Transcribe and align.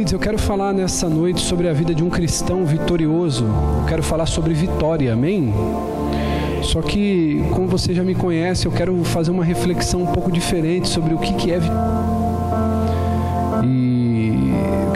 Queridos, 0.00 0.14
eu 0.14 0.18
quero 0.18 0.38
falar 0.38 0.72
nessa 0.72 1.10
noite 1.10 1.42
sobre 1.42 1.68
a 1.68 1.74
vida 1.74 1.94
de 1.94 2.02
um 2.02 2.08
cristão 2.08 2.64
vitorioso. 2.64 3.44
Eu 3.44 3.84
quero 3.86 4.02
falar 4.02 4.24
sobre 4.24 4.54
vitória, 4.54 5.12
amém? 5.12 5.52
Só 6.62 6.80
que, 6.80 7.44
como 7.50 7.66
você 7.66 7.92
já 7.92 8.02
me 8.02 8.14
conhece, 8.14 8.64
eu 8.64 8.72
quero 8.72 9.04
fazer 9.04 9.30
uma 9.30 9.44
reflexão 9.44 10.04
um 10.04 10.06
pouco 10.06 10.32
diferente 10.32 10.88
sobre 10.88 11.12
o 11.12 11.18
que, 11.18 11.34
que 11.34 11.52
é 11.52 11.58
vitória 11.58 12.00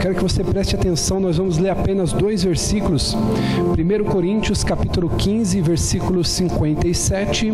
quero 0.05 0.17
que 0.17 0.21
você 0.21 0.43
preste 0.43 0.75
atenção, 0.75 1.19
nós 1.19 1.37
vamos 1.37 1.57
ler 1.57 1.71
apenas 1.71 2.13
dois 2.13 2.43
versículos. 2.43 3.15
1 3.15 4.03
Coríntios 4.03 4.63
capítulo 4.63 5.09
15, 5.09 5.59
versículo 5.61 6.23
57, 6.23 7.51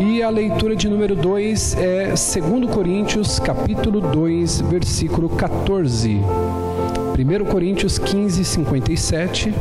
e 0.00 0.22
a 0.22 0.30
leitura 0.30 0.74
de 0.74 0.88
número 0.88 1.14
2 1.14 1.76
é 1.76 2.06
2 2.06 2.74
Coríntios 2.74 3.38
capítulo 3.38 4.00
2, 4.00 4.62
versículo 4.62 5.28
14. 5.28 6.18
1 7.18 7.46
Coríntios 7.46 7.98
15, 7.98 8.44
57. 8.44 9.54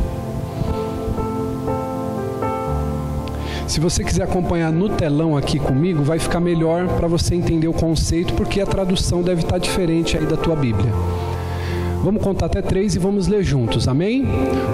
Se 3.66 3.80
você 3.80 4.04
quiser 4.04 4.24
acompanhar 4.24 4.74
no 4.74 4.90
telão 4.90 5.38
aqui 5.38 5.58
comigo, 5.58 6.04
vai 6.04 6.20
ficar 6.20 6.42
melhor 6.42 6.86
para 6.98 7.08
você 7.08 7.34
entender 7.34 7.70
o 7.70 7.74
conceito, 7.74 8.34
porque 8.34 8.60
a 8.60 8.66
tradução 8.66 9.22
deve 9.22 9.42
estar 9.42 9.58
diferente 9.58 10.18
aí 10.18 10.26
da 10.26 10.36
tua 10.36 10.56
Bíblia. 10.56 10.92
Vamos 12.04 12.22
contar 12.22 12.48
até 12.48 12.62
três 12.62 12.94
e 12.94 13.00
vamos 13.00 13.28
ler 13.28 13.42
juntos, 13.42 13.88
amém? 13.88 14.26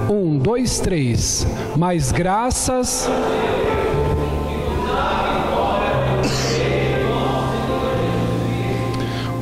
Um, 0.10 0.38
dois, 0.38 0.80
três. 0.80 1.46
Mais 1.78 2.12
graças. 2.12 3.08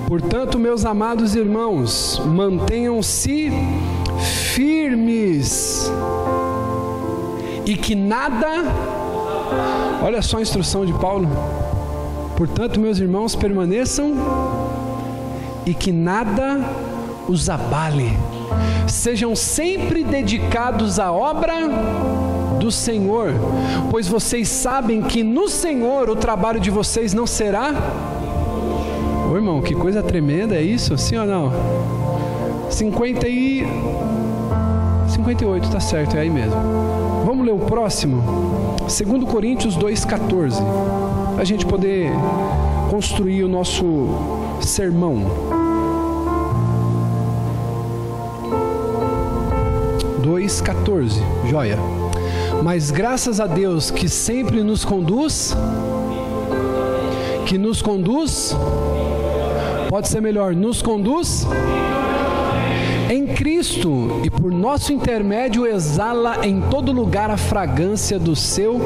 Portanto, 0.10 0.58
meus 0.58 0.86
amados 0.86 1.36
irmãos, 1.36 2.20
mantenham-se 2.26 3.52
firmes 4.56 5.88
e 7.64 7.78
que 7.78 7.94
nada. 7.94 8.48
Olha 10.04 10.24
só 10.24 10.40
a 10.40 10.42
instrução 10.42 10.84
de 10.84 10.94
Paulo. 10.94 11.30
Portanto, 12.36 12.80
meus 12.80 12.98
irmãos, 12.98 13.36
permaneçam 13.36 14.16
e 15.64 15.76
que 15.76 15.92
nada 15.92 16.60
os 17.28 17.48
abale. 17.48 18.18
Sejam 18.88 19.36
sempre 19.36 20.04
dedicados 20.04 20.98
à 20.98 21.12
obra 21.12 21.54
do 22.60 22.72
Senhor, 22.72 23.32
pois 23.92 24.08
vocês 24.08 24.50
sabem 24.50 25.04
que 25.04 25.22
no 25.22 25.48
Senhor 25.48 26.10
o 26.10 26.16
trabalho 26.16 26.60
de 26.60 26.72
vocês 26.72 27.14
não 27.14 27.28
será. 27.28 27.76
Ô 29.32 29.36
irmão, 29.36 29.62
que 29.62 29.76
coisa 29.76 30.02
tremenda 30.02 30.56
é 30.56 30.62
isso? 30.62 30.98
Sim 30.98 31.18
ou 31.18 31.26
não? 31.26 31.52
50 32.72 33.28
e 33.28 33.64
58, 35.10 35.70
tá 35.70 35.80
certo, 35.80 36.18
é 36.18 36.22
aí 36.22 36.30
mesmo. 36.30 36.56
Vamos 37.26 37.46
ler 37.46 37.54
o 37.54 37.60
próximo? 37.60 38.24
2 38.80 39.24
Coríntios 39.26 39.78
2,14. 39.78 40.56
A 41.38 41.44
gente 41.44 41.64
poder 41.64 42.10
construir 42.90 43.44
o 43.44 43.48
nosso 43.48 43.86
sermão. 44.62 45.26
2,14. 50.24 51.22
Joia. 51.48 51.78
Mas 52.64 52.90
graças 52.90 53.40
a 53.40 53.46
Deus 53.46 53.92
que 53.92 54.10
sempre 54.10 54.64
nos 54.64 54.84
conduz, 54.84 55.56
que 57.46 57.58
nos 57.58 57.82
conduz, 57.82 58.56
pode 59.90 60.08
ser 60.08 60.22
melhor, 60.22 60.56
nos 60.56 60.84
conduz 60.84 61.48
em 63.10 63.26
Cristo 63.26 64.22
e 64.24 64.30
por 64.30 64.52
nosso 64.52 64.94
intermédio 64.94 65.66
exala 65.66 66.46
em 66.46 66.62
todo 66.62 66.92
lugar 66.92 67.32
a 67.32 67.38
fragrância 67.38 68.20
do 68.20 68.36
seu 68.36 68.80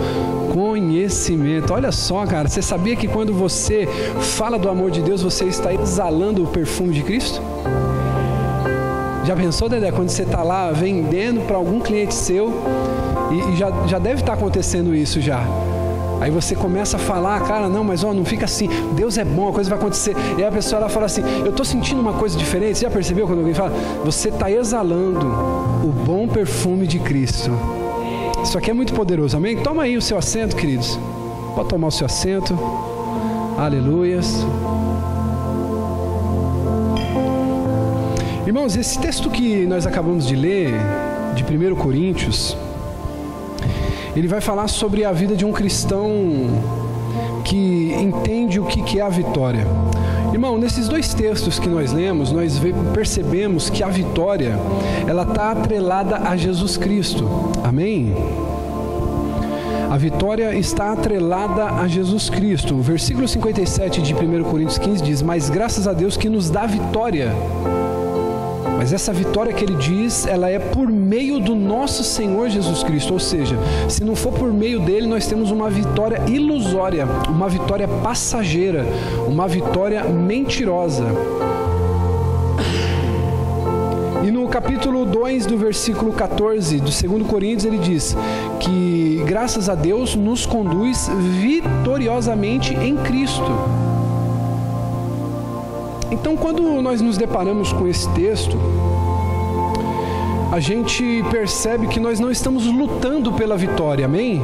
conhecimento. 0.53 1.73
Olha 1.73 1.91
só, 1.91 2.25
cara, 2.25 2.47
você 2.47 2.61
sabia 2.61 2.95
que 2.95 3.05
quando 3.05 3.33
você 3.33 3.85
fala 4.37 4.57
do 4.57 4.69
amor 4.69 4.91
de 4.91 5.01
Deus, 5.01 5.21
você 5.21 5.43
está 5.43 5.73
exalando 5.73 6.41
o 6.41 6.47
perfume 6.47 6.93
de 6.93 7.03
Cristo? 7.03 7.41
Já 9.25 9.35
pensou, 9.35 9.67
Dedé, 9.67 9.91
quando 9.91 10.07
você 10.07 10.23
está 10.23 10.41
lá 10.41 10.71
vendendo 10.71 11.45
para 11.45 11.57
algum 11.57 11.81
cliente 11.81 12.13
seu 12.13 12.53
e, 13.29 13.53
e, 13.53 13.57
já, 13.57 13.71
já 13.87 13.99
deve 13.99 14.21
estar 14.21 14.27
tá 14.27 14.33
acontecendo 14.33 14.95
isso 14.95 15.19
já. 15.19 15.45
Aí 16.23 16.31
você 16.31 16.55
começa 16.55 16.95
a 16.95 16.99
falar, 16.99 17.41
cara, 17.41 17.67
não, 17.67 17.83
mas 17.83 18.01
ó, 18.01 18.13
não 18.13 18.23
fica 18.23 18.45
assim, 18.45 18.69
Deus 18.95 19.17
é 19.17 19.25
bom, 19.25 19.49
a 19.49 19.51
coisa 19.51 19.69
vai 19.69 19.77
acontecer. 19.77 20.15
E 20.37 20.41
aí 20.41 20.45
a 20.45 20.51
pessoa 20.53 20.79
ela 20.79 20.87
fala 20.87 21.05
assim, 21.05 21.21
eu 21.43 21.49
estou 21.49 21.65
sentindo 21.65 21.99
uma 21.99 22.13
coisa 22.13 22.37
diferente. 22.37 22.77
Você 22.77 22.85
já 22.85 22.89
percebeu 22.89 23.27
quando 23.27 23.39
alguém 23.39 23.53
fala? 23.53 23.71
Você 24.05 24.29
está 24.29 24.49
exalando 24.49 25.27
o 25.83 25.91
bom 26.05 26.25
perfume 26.25 26.87
de 26.87 26.97
Cristo. 26.97 27.51
Isso 28.41 28.57
aqui 28.57 28.71
é 28.71 28.73
muito 28.73 28.93
poderoso, 28.93 29.35
amém? 29.35 29.57
Toma 29.57 29.83
aí 29.83 29.97
o 29.97 30.01
seu 30.01 30.17
assento, 30.17 30.55
queridos. 30.55 30.97
Pode 31.55 31.67
tomar 31.67 31.87
o 31.87 31.91
seu 31.91 32.05
assento. 32.05 32.57
Aleluias. 33.57 34.45
Irmãos, 38.47 38.77
esse 38.77 38.97
texto 38.97 39.29
que 39.29 39.65
nós 39.65 39.85
acabamos 39.85 40.25
de 40.25 40.37
ler, 40.37 40.71
de 41.35 41.43
1 41.43 41.75
Coríntios, 41.75 42.55
ele 44.15 44.27
vai 44.27 44.41
falar 44.41 44.67
sobre 44.67 45.03
a 45.03 45.11
vida 45.11 45.35
de 45.35 45.45
um 45.45 45.51
cristão 45.51 46.11
que 47.43 47.93
entende 47.99 48.59
o 48.59 48.65
que 48.65 48.99
é 48.99 49.01
a 49.01 49.09
vitória. 49.09 49.65
Irmão, 50.31 50.57
nesses 50.57 50.87
dois 50.87 51.13
textos 51.13 51.59
que 51.59 51.69
nós 51.69 51.91
lemos, 51.91 52.31
nós 52.31 52.59
percebemos 52.93 53.69
que 53.69 53.83
a 53.83 53.89
vitória, 53.89 54.57
ela 55.07 55.23
está 55.23 55.51
atrelada 55.51 56.17
a 56.17 56.35
Jesus 56.35 56.75
Cristo. 56.77 57.27
Amém? 57.63 58.15
A 59.91 59.97
vitória 59.97 60.55
está 60.55 60.91
atrelada 60.91 61.65
a 61.65 61.87
Jesus 61.87 62.29
Cristo. 62.29 62.73
O 62.73 62.81
versículo 62.81 63.27
57 63.27 64.01
de 64.01 64.15
1 64.15 64.43
Coríntios 64.45 64.79
15 64.79 65.03
diz: 65.03 65.21
Mas 65.21 65.51
graças 65.51 65.87
a 65.87 65.93
Deus 65.93 66.17
que 66.17 66.29
nos 66.29 66.49
dá 66.49 66.65
vitória 66.65 67.31
mas 68.83 68.91
essa 68.91 69.13
vitória 69.13 69.53
que 69.53 69.63
ele 69.63 69.75
diz, 69.75 70.27
ela 70.27 70.49
é 70.49 70.59
por 70.59 70.89
meio 70.89 71.39
do 71.39 71.55
nosso 71.55 72.03
Senhor 72.03 72.49
Jesus 72.49 72.83
Cristo. 72.83 73.13
Ou 73.13 73.19
seja, 73.19 73.57
se 73.87 74.03
não 74.03 74.13
for 74.13 74.33
por 74.33 74.51
meio 74.51 74.81
dele, 74.81 75.07
nós 75.07 75.25
temos 75.25 75.51
uma 75.51 75.69
vitória 75.69 76.21
ilusória, 76.27 77.07
uma 77.29 77.47
vitória 77.47 77.87
passageira, 77.87 78.85
uma 79.25 79.47
vitória 79.47 80.03
mentirosa. 80.03 81.05
E 84.21 84.29
no 84.29 84.49
capítulo 84.49 85.05
2 85.05 85.45
do 85.45 85.57
versículo 85.57 86.11
14 86.11 86.79
do 86.79 86.91
2 86.91 87.25
Coríntios, 87.25 87.63
ele 87.63 87.77
diz 87.77 88.17
que 88.59 89.23
graças 89.25 89.69
a 89.69 89.75
Deus 89.75 90.13
nos 90.13 90.45
conduz 90.45 91.09
vitoriosamente 91.41 92.73
em 92.73 92.97
Cristo. 92.97 93.92
Então, 96.13 96.37
quando 96.37 96.61
nós 96.79 97.01
nos 97.01 97.17
deparamos 97.17 97.73
com 97.73 97.87
esse 97.87 98.07
texto, 98.09 98.55
a 100.51 100.59
gente 100.59 101.23
percebe 101.31 101.87
que 101.87 101.99
nós 101.99 102.19
não 102.19 102.29
estamos 102.29 102.67
lutando 102.67 103.33
pela 103.33 103.57
vitória, 103.57 104.05
amém? 104.05 104.39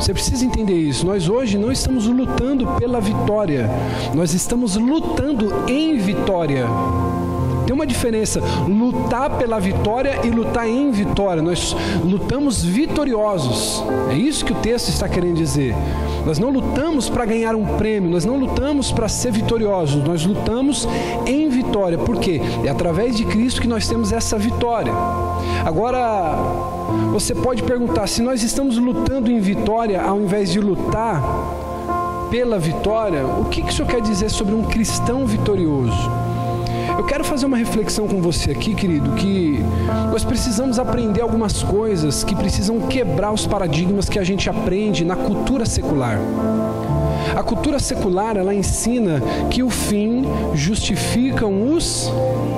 Você 0.00 0.14
precisa 0.14 0.42
entender 0.42 0.78
isso. 0.78 1.06
Nós 1.06 1.28
hoje 1.28 1.58
não 1.58 1.70
estamos 1.70 2.06
lutando 2.06 2.66
pela 2.78 2.98
vitória, 2.98 3.68
nós 4.14 4.32
estamos 4.32 4.74
lutando 4.76 5.52
em 5.68 5.98
vitória. 5.98 6.66
Tem 7.66 7.74
uma 7.74 7.86
diferença, 7.86 8.40
lutar 8.66 9.36
pela 9.36 9.60
vitória 9.60 10.20
e 10.24 10.30
lutar 10.30 10.66
em 10.66 10.90
vitória. 10.90 11.42
Nós 11.42 11.76
lutamos 12.02 12.64
vitoriosos. 12.64 13.84
É 14.10 14.14
isso 14.14 14.46
que 14.46 14.52
o 14.52 14.56
texto 14.56 14.88
está 14.88 15.06
querendo 15.06 15.36
dizer. 15.36 15.74
Nós 16.26 16.40
não 16.40 16.50
lutamos 16.50 17.08
para 17.08 17.24
ganhar 17.24 17.54
um 17.54 17.64
prêmio, 17.76 18.10
nós 18.10 18.24
não 18.24 18.36
lutamos 18.36 18.90
para 18.90 19.08
ser 19.08 19.30
vitoriosos, 19.30 20.02
nós 20.02 20.26
lutamos 20.26 20.88
em 21.24 21.48
vitória. 21.48 21.96
Por 21.96 22.18
quê? 22.18 22.40
É 22.64 22.68
através 22.68 23.16
de 23.16 23.24
Cristo 23.24 23.60
que 23.60 23.68
nós 23.68 23.86
temos 23.86 24.10
essa 24.10 24.36
vitória. 24.36 24.92
Agora, 25.64 26.34
você 27.12 27.32
pode 27.32 27.62
perguntar: 27.62 28.08
se 28.08 28.22
nós 28.22 28.42
estamos 28.42 28.76
lutando 28.76 29.30
em 29.30 29.38
vitória 29.38 30.02
ao 30.02 30.20
invés 30.20 30.50
de 30.50 30.58
lutar 30.58 31.22
pela 32.28 32.58
vitória, 32.58 33.24
o 33.24 33.44
que 33.44 33.60
isso 33.60 33.86
quer 33.86 34.00
dizer 34.00 34.28
sobre 34.28 34.52
um 34.52 34.64
cristão 34.64 35.26
vitorioso? 35.26 36.25
Eu 36.98 37.04
quero 37.04 37.22
fazer 37.24 37.44
uma 37.46 37.58
reflexão 37.58 38.08
com 38.08 38.22
você 38.22 38.50
aqui, 38.50 38.74
querido, 38.74 39.12
que 39.12 39.60
nós 40.10 40.24
precisamos 40.24 40.78
aprender 40.78 41.20
algumas 41.20 41.62
coisas 41.62 42.24
que 42.24 42.34
precisam 42.34 42.80
quebrar 42.88 43.32
os 43.32 43.46
paradigmas 43.46 44.08
que 44.08 44.18
a 44.18 44.24
gente 44.24 44.48
aprende 44.48 45.04
na 45.04 45.14
cultura 45.14 45.66
secular. 45.66 46.18
A 47.34 47.42
cultura 47.42 47.78
secular, 47.78 48.36
ela 48.36 48.54
ensina 48.54 49.22
que 49.50 49.62
o 49.62 49.70
fim 49.70 50.24
justificam 50.54 51.74
os 51.74 52.10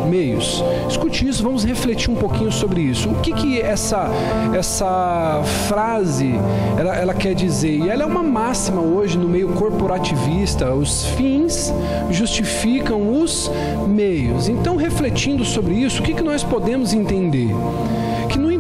meios. 0.09 0.63
Escute 0.89 1.29
isso, 1.29 1.43
vamos 1.43 1.65
refletir 1.65 2.11
um 2.11 2.15
pouquinho 2.15 2.51
sobre 2.51 2.81
isso. 2.81 3.09
O 3.09 3.21
que 3.21 3.33
que 3.33 3.61
essa 3.61 4.11
essa 4.57 5.43
frase 5.69 6.35
ela, 6.79 6.97
ela 6.97 7.15
quer 7.15 7.35
dizer? 7.35 7.79
E 7.79 7.89
ela 7.89 8.03
é 8.03 8.07
uma 8.07 8.23
máxima 8.23 8.81
hoje 8.81 9.19
no 9.19 9.29
meio 9.29 9.49
corporativista. 9.51 10.73
Os 10.75 11.05
fins 11.07 11.73
justificam 12.11 13.21
os 13.21 13.51
meios. 13.87 14.49
Então, 14.49 14.77
refletindo 14.77 15.45
sobre 15.45 15.75
isso, 15.75 16.01
o 16.01 16.05
que 16.05 16.15
que 16.15 16.23
nós 16.23 16.43
podemos 16.43 16.93
entender? 16.93 17.55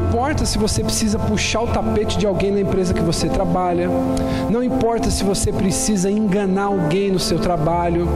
Importa 0.09 0.47
se 0.47 0.57
você 0.57 0.83
precisa 0.83 1.19
puxar 1.19 1.61
o 1.61 1.67
tapete 1.67 2.17
de 2.17 2.27
alguém 2.27 2.51
na 2.51 2.61
empresa 2.61 2.95
que 2.95 3.03
você 3.03 3.29
trabalha, 3.29 3.91
não 4.49 4.65
importa 4.65 5.11
se 5.11 5.23
você 5.23 5.53
precisa 5.53 6.11
enganar 6.11 6.65
alguém 6.65 7.11
no 7.11 7.19
seu 7.19 7.39
trabalho, 7.39 8.09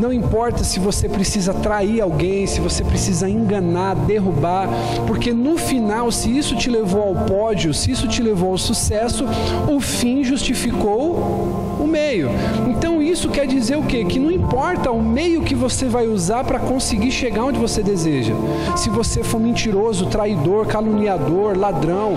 não 0.00 0.10
importa 0.10 0.64
se 0.64 0.80
você 0.80 1.10
precisa 1.10 1.52
trair 1.52 2.00
alguém, 2.00 2.46
se 2.46 2.58
você 2.58 2.82
precisa 2.82 3.28
enganar, 3.28 3.94
derrubar, 3.94 4.66
porque 5.06 5.30
no 5.30 5.58
final, 5.58 6.10
se 6.10 6.34
isso 6.34 6.56
te 6.56 6.70
levou 6.70 7.02
ao 7.02 7.26
pódio, 7.26 7.74
se 7.74 7.90
isso 7.90 8.08
te 8.08 8.22
levou 8.22 8.52
ao 8.52 8.58
sucesso, 8.58 9.26
o 9.68 9.78
fim 9.78 10.24
justificou 10.24 11.76
o 11.78 11.86
meio. 11.86 12.30
Então 12.70 13.02
isso 13.02 13.28
quer 13.28 13.46
dizer 13.46 13.76
o 13.76 13.82
quê? 13.82 14.02
Que 14.02 14.18
não 14.18 14.30
importa 14.30 14.90
o 14.90 15.02
meio 15.02 15.42
que 15.42 15.54
você 15.54 15.86
vai 15.86 16.06
usar 16.06 16.44
para 16.44 16.58
conseguir 16.58 17.10
chegar 17.10 17.44
onde 17.44 17.58
você 17.58 17.82
deseja. 17.82 18.32
Se 18.76 18.88
você 18.88 19.22
for 19.22 19.38
mentiroso, 19.38 20.06
traidor, 20.06 20.66
caluniador, 20.66 21.58
ladrão, 21.58 22.14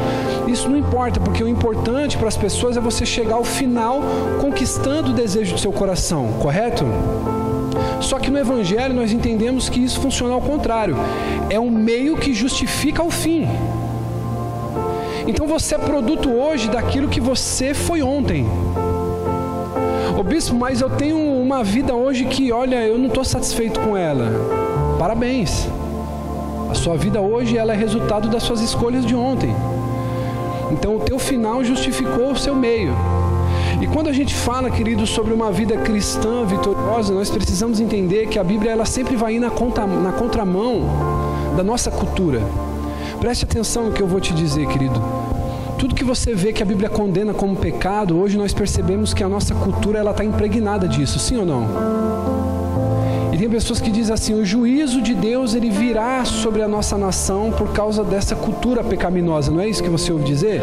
isso 0.47 0.69
não 0.69 0.77
importa, 0.77 1.19
porque 1.19 1.43
o 1.43 1.49
importante 1.49 2.17
para 2.17 2.29
as 2.29 2.37
pessoas 2.37 2.77
é 2.77 2.79
você 2.79 3.05
chegar 3.05 3.35
ao 3.35 3.43
final 3.43 4.01
conquistando 4.39 5.11
o 5.11 5.13
desejo 5.13 5.55
do 5.55 5.59
seu 5.59 5.73
coração, 5.73 6.29
correto? 6.39 6.85
Só 8.01 8.19
que 8.19 8.29
no 8.29 8.37
Evangelho 8.37 8.93
nós 8.93 9.11
entendemos 9.11 9.69
que 9.69 9.83
isso 9.83 9.99
funciona 9.99 10.33
ao 10.33 10.41
contrário. 10.41 10.95
É 11.49 11.59
um 11.59 11.69
meio 11.69 12.17
que 12.17 12.33
justifica 12.33 13.03
o 13.03 13.09
fim. 13.09 13.47
Então 15.27 15.47
você 15.47 15.75
é 15.75 15.77
produto 15.77 16.29
hoje 16.29 16.69
daquilo 16.69 17.07
que 17.07 17.21
você 17.21 17.73
foi 17.73 18.01
ontem. 18.01 18.45
Ô 20.17 20.21
bispo, 20.21 20.55
mas 20.55 20.81
eu 20.81 20.89
tenho 20.89 21.17
uma 21.17 21.63
vida 21.63 21.95
hoje 21.95 22.25
que, 22.25 22.51
olha, 22.51 22.85
eu 22.85 22.97
não 22.97 23.07
estou 23.07 23.23
satisfeito 23.23 23.79
com 23.79 23.95
ela. 23.95 24.31
Parabéns. 24.99 25.67
A 26.69 26.75
sua 26.75 26.97
vida 26.97 27.21
hoje 27.21 27.57
ela 27.57 27.73
é 27.73 27.75
resultado 27.75 28.29
das 28.29 28.43
suas 28.43 28.61
escolhas 28.61 29.05
de 29.05 29.15
ontem. 29.15 29.55
Então 30.71 30.95
o 30.95 30.99
teu 30.99 31.17
final 31.19 31.63
justificou 31.63 32.31
o 32.31 32.37
seu 32.37 32.55
meio. 32.55 32.93
E 33.81 33.87
quando 33.87 34.07
a 34.09 34.13
gente 34.13 34.33
fala, 34.33 34.69
queridos, 34.69 35.09
sobre 35.09 35.33
uma 35.33 35.51
vida 35.51 35.77
cristã 35.77 36.45
vitoriosa, 36.45 37.13
nós 37.13 37.29
precisamos 37.29 37.79
entender 37.79 38.27
que 38.27 38.39
a 38.39 38.43
Bíblia 38.43 38.71
ela 38.71 38.85
sempre 38.85 39.15
vai 39.15 39.35
ir 39.35 39.39
na, 39.39 39.49
contra, 39.49 39.85
na 39.85 40.11
contramão 40.11 40.83
da 41.55 41.63
nossa 41.63 41.91
cultura. 41.91 42.41
Preste 43.19 43.45
atenção 43.45 43.85
no 43.85 43.91
que 43.91 44.01
eu 44.01 44.07
vou 44.07 44.19
te 44.19 44.33
dizer, 44.33 44.67
querido. 44.67 45.01
Tudo 45.77 45.95
que 45.95 46.03
você 46.03 46.33
vê 46.33 46.53
que 46.53 46.63
a 46.63 46.65
Bíblia 46.65 46.89
condena 46.89 47.33
como 47.33 47.55
pecado, 47.55 48.17
hoje 48.17 48.37
nós 48.37 48.53
percebemos 48.53 49.13
que 49.13 49.23
a 49.23 49.29
nossa 49.29 49.53
cultura 49.53 49.99
ela 49.99 50.11
está 50.11 50.23
impregnada 50.23 50.87
disso, 50.87 51.19
sim 51.19 51.37
ou 51.37 51.45
não? 51.45 51.67
E 53.33 53.37
tem 53.37 53.49
pessoas 53.49 53.81
que 53.81 53.89
dizem 53.89 54.13
assim: 54.13 54.33
o 54.33 54.45
juízo 54.45 55.01
de 55.01 55.13
Deus 55.13 55.55
ele 55.55 55.69
virá 55.69 56.23
sobre 56.23 56.61
a 56.61 56.67
nossa 56.67 56.97
nação 56.97 57.51
por 57.51 57.73
causa 57.73 58.03
dessa 58.03 58.35
cultura 58.35 58.83
pecaminosa. 58.83 59.51
Não 59.51 59.59
é 59.59 59.67
isso 59.67 59.81
que 59.81 59.89
você 59.89 60.11
ouve 60.11 60.23
dizer? 60.23 60.61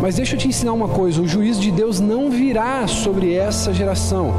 Mas 0.00 0.16
deixa 0.16 0.34
eu 0.34 0.38
te 0.38 0.48
ensinar 0.48 0.72
uma 0.72 0.88
coisa: 0.88 1.20
o 1.20 1.28
juízo 1.28 1.60
de 1.60 1.70
Deus 1.70 2.00
não 2.00 2.30
virá 2.30 2.86
sobre 2.86 3.34
essa 3.34 3.72
geração. 3.72 4.34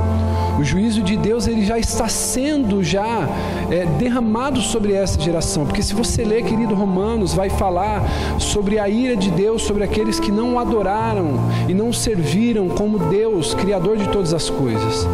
O 0.60 0.64
juízo 0.64 1.04
de 1.04 1.16
Deus 1.16 1.48
ele 1.48 1.64
já 1.64 1.78
está 1.78 2.08
sendo 2.08 2.84
já 2.84 3.30
é, 3.70 3.86
derramado 4.00 4.60
sobre 4.60 4.94
essa 4.94 5.20
geração, 5.22 5.66
porque 5.66 5.84
se 5.84 5.94
você 5.94 6.24
ler, 6.24 6.44
querido 6.44 6.74
Romanos, 6.74 7.36
vai 7.36 7.48
falar 7.48 8.02
sobre 8.40 8.80
a 8.80 8.90
ira 8.90 9.16
de 9.16 9.30
Deus 9.30 9.62
sobre 9.62 9.84
aqueles 9.84 10.20
que 10.20 10.32
não 10.32 10.58
adoraram 10.58 11.34
e 11.68 11.76
não 11.76 11.94
serviram 11.94 12.70
como 12.70 12.98
Deus, 12.98 13.54
criador 13.54 13.98
de 13.98 14.10
todas 14.10 14.34
as 14.34 14.50
coisas. 14.50 15.08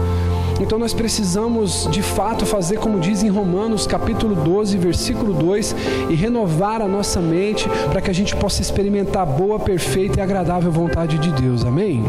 Então 0.60 0.78
nós 0.80 0.94
precisamos 0.94 1.88
de 1.92 2.02
fato 2.02 2.46
fazer 2.46 2.78
como 2.78 3.00
diz 3.00 3.24
em 3.24 3.30
Romanos 3.30 3.86
capítulo 3.88 4.36
12, 4.36 4.78
versículo 4.78 5.34
2, 5.34 5.76
e 6.10 6.16
renovar 6.16 6.82
a 6.82 6.88
nossa 6.88 7.20
mente 7.20 7.68
para 7.92 8.02
que 8.02 8.10
a 8.10 8.14
gente 8.14 8.36
possa 8.36 8.62
experimentar 8.62 9.24
a 9.24 9.26
boa, 9.26 9.60
perfeita 9.60 10.20
e 10.20 10.24
agradável 10.24 10.72
vontade 10.72 11.18
de 11.18 11.32
Deus. 11.32 11.66
Amém? 11.66 12.04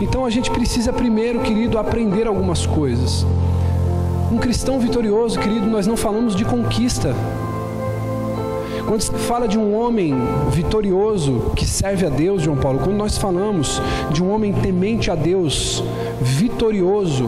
Então 0.00 0.24
a 0.24 0.30
gente 0.30 0.50
precisa 0.50 0.92
primeiro, 0.92 1.40
querido, 1.40 1.78
aprender 1.78 2.26
algumas 2.26 2.66
coisas. 2.66 3.24
Um 4.30 4.38
cristão 4.38 4.80
vitorioso, 4.80 5.38
querido, 5.38 5.66
nós 5.66 5.86
não 5.86 5.96
falamos 5.96 6.34
de 6.34 6.44
conquista. 6.44 7.14
Quando 8.86 9.00
se 9.00 9.10
fala 9.12 9.48
de 9.48 9.58
um 9.58 9.74
homem 9.74 10.14
vitorioso 10.50 11.52
que 11.56 11.66
serve 11.66 12.06
a 12.06 12.10
Deus, 12.10 12.42
João 12.42 12.56
Paulo, 12.56 12.80
quando 12.80 12.96
nós 12.96 13.16
falamos 13.16 13.80
de 14.12 14.22
um 14.22 14.30
homem 14.30 14.52
temente 14.52 15.10
a 15.10 15.14
Deus, 15.14 15.82
vitorioso, 16.20 17.24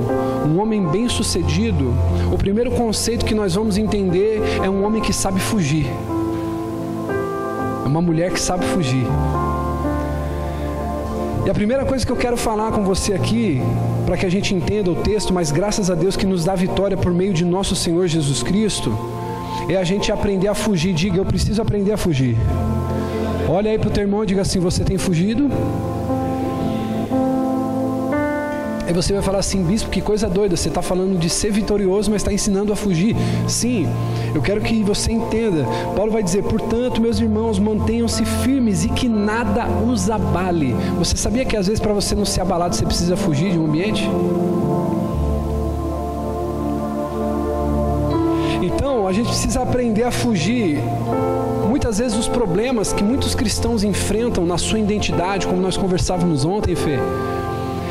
um 0.46 0.60
homem 0.60 0.86
bem-sucedido, 0.86 1.94
o 2.32 2.36
primeiro 2.36 2.70
conceito 2.70 3.24
que 3.24 3.34
nós 3.34 3.54
vamos 3.54 3.78
entender 3.78 4.42
é 4.62 4.68
um 4.68 4.84
homem 4.84 5.00
que 5.00 5.12
sabe 5.12 5.40
fugir. 5.40 5.86
É 7.84 7.88
uma 7.88 8.02
mulher 8.02 8.30
que 8.32 8.40
sabe 8.40 8.66
fugir. 8.66 9.06
E 11.46 11.50
a 11.50 11.54
primeira 11.54 11.84
coisa 11.84 12.04
que 12.04 12.12
eu 12.12 12.16
quero 12.16 12.36
falar 12.36 12.72
com 12.72 12.84
você 12.84 13.14
aqui, 13.14 13.62
para 14.04 14.16
que 14.16 14.26
a 14.26 14.30
gente 14.30 14.54
entenda 14.54 14.90
o 14.90 14.96
texto, 14.96 15.32
mas 15.32 15.50
graças 15.50 15.90
a 15.90 15.94
Deus 15.94 16.16
que 16.16 16.26
nos 16.26 16.44
dá 16.44 16.54
vitória 16.54 16.96
por 16.96 17.14
meio 17.14 17.32
de 17.32 17.44
nosso 17.44 17.74
Senhor 17.74 18.08
Jesus 18.08 18.42
Cristo, 18.42 18.92
é 19.68 19.76
a 19.76 19.84
gente 19.84 20.10
aprender 20.12 20.48
a 20.48 20.54
fugir. 20.54 20.94
Diga, 20.94 21.18
eu 21.18 21.24
preciso 21.24 21.60
aprender 21.60 21.92
a 21.92 21.96
fugir. 21.96 22.36
Olha 23.48 23.70
aí 23.70 23.78
para 23.78 23.88
o 23.88 23.92
teu 23.92 24.02
irmão 24.02 24.22
e 24.22 24.26
diga 24.26 24.42
assim: 24.42 24.58
Você 24.60 24.84
tem 24.84 24.98
fugido? 24.98 25.50
Aí 28.86 28.92
você 28.92 29.12
vai 29.12 29.20
falar 29.20 29.40
assim, 29.40 29.64
bispo, 29.64 29.90
que 29.90 30.00
coisa 30.00 30.28
doida, 30.28 30.56
você 30.56 30.68
está 30.68 30.80
falando 30.80 31.18
de 31.18 31.28
ser 31.28 31.50
vitorioso, 31.50 32.08
mas 32.08 32.22
está 32.22 32.32
ensinando 32.32 32.72
a 32.72 32.76
fugir. 32.76 33.16
Sim, 33.48 33.88
eu 34.32 34.40
quero 34.40 34.60
que 34.60 34.80
você 34.84 35.10
entenda. 35.10 35.64
Paulo 35.96 36.12
vai 36.12 36.22
dizer, 36.22 36.44
portanto, 36.44 37.00
meus 37.00 37.18
irmãos, 37.18 37.58
mantenham-se 37.58 38.24
firmes 38.24 38.84
e 38.84 38.88
que 38.88 39.08
nada 39.08 39.66
os 39.66 40.08
abale. 40.08 40.72
Você 40.98 41.16
sabia 41.16 41.44
que 41.44 41.56
às 41.56 41.66
vezes 41.66 41.80
para 41.80 41.92
você 41.92 42.14
não 42.14 42.24
ser 42.24 42.42
abalado, 42.42 42.76
você 42.76 42.86
precisa 42.86 43.16
fugir 43.16 43.50
de 43.50 43.58
um 43.58 43.66
ambiente? 43.66 44.08
A 49.06 49.12
gente 49.12 49.28
precisa 49.28 49.62
aprender 49.62 50.02
a 50.02 50.10
fugir 50.10 50.78
muitas 51.68 51.98
vezes 51.98 52.16
os 52.16 52.26
problemas 52.26 52.92
que 52.92 53.04
muitos 53.04 53.34
cristãos 53.34 53.84
enfrentam 53.84 54.44
na 54.44 54.58
sua 54.58 54.78
identidade, 54.78 55.46
como 55.46 55.60
nós 55.60 55.76
conversávamos 55.76 56.44
ontem, 56.44 56.74
Fê 56.74 56.98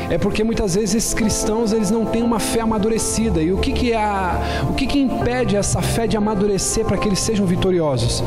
é 0.09 0.17
porque 0.17 0.43
muitas 0.43 0.75
vezes 0.75 0.95
esses 0.95 1.13
cristãos 1.13 1.73
eles 1.73 1.89
não 1.89 2.05
têm 2.05 2.21
uma 2.21 2.39
fé 2.39 2.61
amadurecida. 2.61 3.41
E 3.41 3.51
o 3.51 3.57
que, 3.57 3.71
que, 3.71 3.91
é 3.91 3.97
a, 3.97 4.65
o 4.69 4.73
que, 4.73 4.85
que 4.85 4.99
impede 4.99 5.55
essa 5.55 5.81
fé 5.81 6.05
de 6.05 6.15
amadurecer 6.15 6.85
para 6.85 6.97
que 6.97 7.07
eles 7.07 7.19
sejam 7.19 7.45
vitoriosos? 7.45 8.23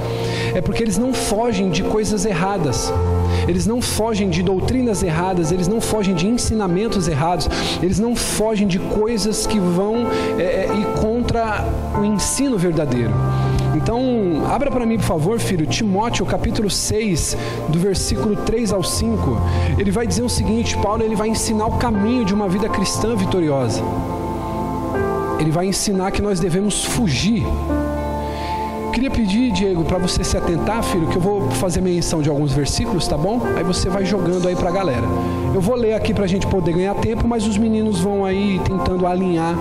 É 0.54 0.60
porque 0.60 0.82
eles 0.82 0.98
não 0.98 1.12
fogem 1.12 1.70
de 1.70 1.82
coisas 1.82 2.24
erradas. 2.24 2.92
Eles 3.46 3.66
não 3.66 3.80
fogem 3.80 4.28
de 4.28 4.42
doutrinas 4.42 5.02
erradas, 5.02 5.52
eles 5.52 5.68
não 5.68 5.80
fogem 5.80 6.14
de 6.14 6.26
ensinamentos 6.26 7.08
errados, 7.08 7.48
eles 7.82 7.98
não 7.98 8.14
fogem 8.14 8.66
de 8.66 8.78
coisas 8.78 9.46
que 9.46 9.58
vão 9.58 10.06
é, 10.38 10.42
é 10.42 10.70
ir 10.74 11.00
contra 11.38 11.64
o 11.98 12.04
ensino 12.04 12.58
verdadeiro. 12.58 13.12
Então, 13.76 14.42
abra 14.50 14.70
para 14.70 14.84
mim, 14.84 14.96
por 14.96 15.04
favor, 15.04 15.38
filho, 15.38 15.66
Timóteo, 15.66 16.26
capítulo 16.26 16.68
6, 16.68 17.36
do 17.68 17.78
versículo 17.78 18.34
3 18.34 18.72
ao 18.72 18.82
5. 18.82 19.40
Ele 19.78 19.90
vai 19.90 20.06
dizer 20.06 20.22
o 20.22 20.28
seguinte: 20.28 20.76
Paulo 20.78 21.02
ele 21.02 21.14
vai 21.14 21.28
ensinar 21.28 21.66
o 21.66 21.78
caminho 21.78 22.24
de 22.24 22.34
uma 22.34 22.48
vida 22.48 22.68
cristã 22.68 23.14
vitoriosa. 23.14 23.82
Ele 25.38 25.52
vai 25.52 25.66
ensinar 25.66 26.10
que 26.10 26.20
nós 26.20 26.40
devemos 26.40 26.84
fugir. 26.84 27.44
Queria 28.92 29.10
pedir, 29.10 29.52
Diego, 29.52 29.84
para 29.84 29.98
você 29.98 30.24
se 30.24 30.36
atentar, 30.36 30.82
filho, 30.82 31.06
que 31.06 31.16
eu 31.16 31.22
vou 31.22 31.48
fazer 31.52 31.80
menção 31.80 32.20
de 32.20 32.28
alguns 32.28 32.52
versículos, 32.52 33.06
tá 33.06 33.16
bom? 33.16 33.40
Aí 33.56 33.62
você 33.62 33.88
vai 33.88 34.04
jogando 34.04 34.48
aí 34.48 34.56
para 34.56 34.70
a 34.70 34.72
galera. 34.72 35.06
Eu 35.54 35.60
vou 35.60 35.76
ler 35.76 35.94
aqui 35.94 36.12
para 36.12 36.24
a 36.24 36.26
gente 36.26 36.48
poder 36.48 36.72
ganhar 36.72 36.96
tempo, 36.96 37.28
mas 37.28 37.46
os 37.46 37.56
meninos 37.56 38.00
vão 38.00 38.24
aí 38.24 38.60
tentando 38.64 39.06
alinhar 39.06 39.54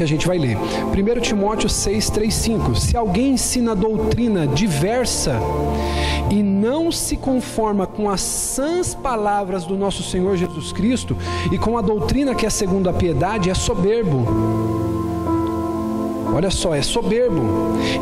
que 0.00 0.04
a 0.04 0.06
gente 0.06 0.26
vai 0.26 0.38
ler. 0.38 0.56
1 0.56 1.20
Timóteo 1.20 1.68
6, 1.68 2.08
3, 2.08 2.32
5. 2.32 2.74
Se 2.74 2.96
alguém 2.96 3.32
ensina 3.32 3.74
doutrina 3.74 4.46
diversa 4.46 5.38
e 6.30 6.42
não 6.42 6.90
se 6.90 7.18
conforma 7.18 7.86
com 7.86 8.08
as 8.08 8.22
sãs 8.22 8.94
palavras 8.94 9.66
do 9.66 9.76
nosso 9.76 10.02
Senhor 10.02 10.38
Jesus 10.38 10.72
Cristo 10.72 11.14
e 11.52 11.58
com 11.58 11.76
a 11.76 11.82
doutrina 11.82 12.34
que 12.34 12.46
é 12.46 12.50
segundo 12.50 12.88
a 12.88 12.94
piedade, 12.94 13.50
é 13.50 13.54
soberbo 13.54 14.99
olha 16.34 16.50
só, 16.50 16.74
é 16.74 16.82
soberbo 16.82 17.42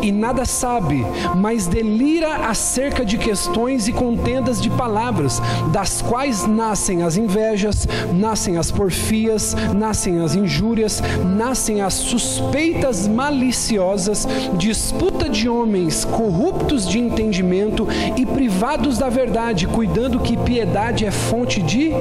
e 0.03 0.13
nada 0.13 0.45
sabe, 0.45 1.05
mas 1.37 1.67
delira 1.67 2.49
acerca 2.49 3.05
de 3.05 3.19
questões 3.19 3.89
e 3.89 3.93
contendas 3.93 4.61
de 4.61 4.71
palavras, 4.71 5.41
das 5.73 6.03
quais 6.03 6.47
nascem 6.47 7.03
as 7.03 7.17
invejas, 7.17 7.87
nascem 8.13 8.57
as 8.57 8.71
porfias, 8.71 9.55
nascem 9.75 10.21
as 10.21 10.35
injúrias, 10.35 11.03
nascem 11.25 11.81
as 11.81 11.95
suspeitas 11.95 13.07
maliciosas, 13.09 14.27
disputa 14.57 15.29
de 15.29 15.49
homens 15.49 16.05
corruptos 16.05 16.89
de 16.89 16.99
entendimento 16.99 17.87
e 18.17 18.25
privados 18.25 18.99
da 18.99 19.09
verdade, 19.09 19.67
cuidando 19.67 20.21
que 20.21 20.37
piedade 20.37 21.05
é 21.05 21.11
fonte 21.11 21.63
de 21.63 21.93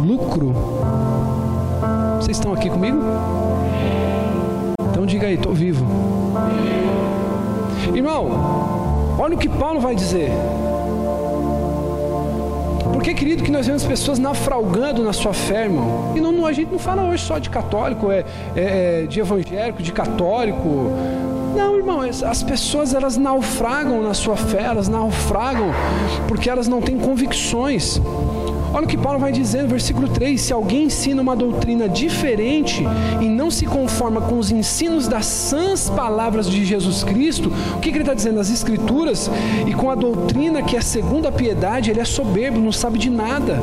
lucro. 0.00 0.54
Vocês 2.20 2.36
estão 2.36 2.52
aqui 2.52 2.68
comigo? 2.70 2.98
Diga 5.06 5.28
aí, 5.28 5.34
estou 5.34 5.54
vivo. 5.54 5.86
Irmão, 7.94 9.16
olha 9.18 9.36
o 9.36 9.38
que 9.38 9.48
Paulo 9.48 9.80
vai 9.80 9.94
dizer. 9.94 10.30
Porque, 12.92 13.14
querido, 13.14 13.44
que 13.44 13.52
nós 13.52 13.68
vemos 13.68 13.84
pessoas 13.84 14.18
naufragando 14.18 15.04
na 15.04 15.12
sua 15.12 15.32
fé, 15.32 15.64
irmão. 15.64 16.12
E 16.16 16.20
não, 16.20 16.44
a 16.44 16.52
gente 16.52 16.72
não 16.72 16.78
fala 16.78 17.04
hoje 17.04 17.22
só 17.22 17.38
de 17.38 17.48
católico, 17.48 18.10
é, 18.10 18.24
é, 18.56 19.02
é 19.02 19.06
de 19.06 19.20
evangélico, 19.20 19.80
de 19.80 19.92
católico. 19.92 20.90
Não, 21.56 21.76
irmão, 21.76 22.00
as 22.00 22.42
pessoas 22.42 22.92
elas 22.92 23.16
naufragam 23.16 24.02
na 24.02 24.12
sua 24.12 24.36
fé, 24.36 24.62
elas 24.62 24.88
naufragam 24.88 25.70
porque 26.26 26.50
elas 26.50 26.66
não 26.66 26.82
têm 26.82 26.98
convicções. 26.98 28.00
Olha 28.72 28.84
o 28.84 28.88
que 28.88 28.96
Paulo 28.96 29.18
vai 29.18 29.32
dizer 29.32 29.62
no 29.62 29.68
versículo 29.68 30.08
3: 30.08 30.40
se 30.40 30.52
alguém 30.52 30.84
ensina 30.84 31.20
uma 31.22 31.36
doutrina 31.36 31.88
diferente 31.88 32.84
e 33.20 33.28
não 33.28 33.50
se 33.50 33.66
conforma 33.66 34.20
com 34.20 34.38
os 34.38 34.50
ensinos 34.50 35.08
das 35.08 35.26
sãs 35.26 35.88
palavras 35.88 36.48
de 36.48 36.64
Jesus 36.64 37.04
Cristo, 37.04 37.52
o 37.76 37.80
que, 37.80 37.90
que 37.90 37.96
ele 37.96 38.02
está 38.02 38.14
dizendo? 38.14 38.40
As 38.40 38.50
Escrituras 38.50 39.30
e 39.66 39.72
com 39.72 39.90
a 39.90 39.94
doutrina 39.94 40.62
que 40.62 40.76
é 40.76 40.80
segundo 40.80 41.26
a 41.26 41.32
piedade, 41.32 41.90
ele 41.90 42.00
é 42.00 42.04
soberbo, 42.04 42.60
não 42.60 42.72
sabe 42.72 42.98
de 42.98 43.10
nada 43.10 43.58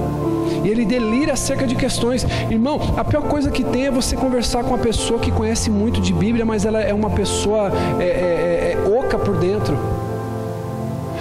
e 0.63 0.69
ele 0.69 0.85
delira 0.85 1.33
acerca 1.33 1.67
de 1.67 1.75
questões. 1.75 2.25
Irmão, 2.49 2.79
a 2.95 3.03
pior 3.03 3.23
coisa 3.23 3.51
que 3.51 3.63
tem 3.63 3.87
é 3.87 3.91
você 3.91 4.15
conversar 4.15 4.63
com 4.63 4.69
uma 4.69 4.77
pessoa 4.77 5.19
que 5.19 5.31
conhece 5.31 5.69
muito 5.69 5.99
de 6.01 6.13
Bíblia, 6.13 6.45
mas 6.45 6.65
ela 6.65 6.81
é 6.81 6.93
uma 6.93 7.09
pessoa 7.09 7.71
é, 7.99 8.03
é, 8.03 8.07
é, 8.07 8.73
é 8.73 8.97
oca 8.97 9.17
por 9.17 9.37
dentro. 9.37 10.02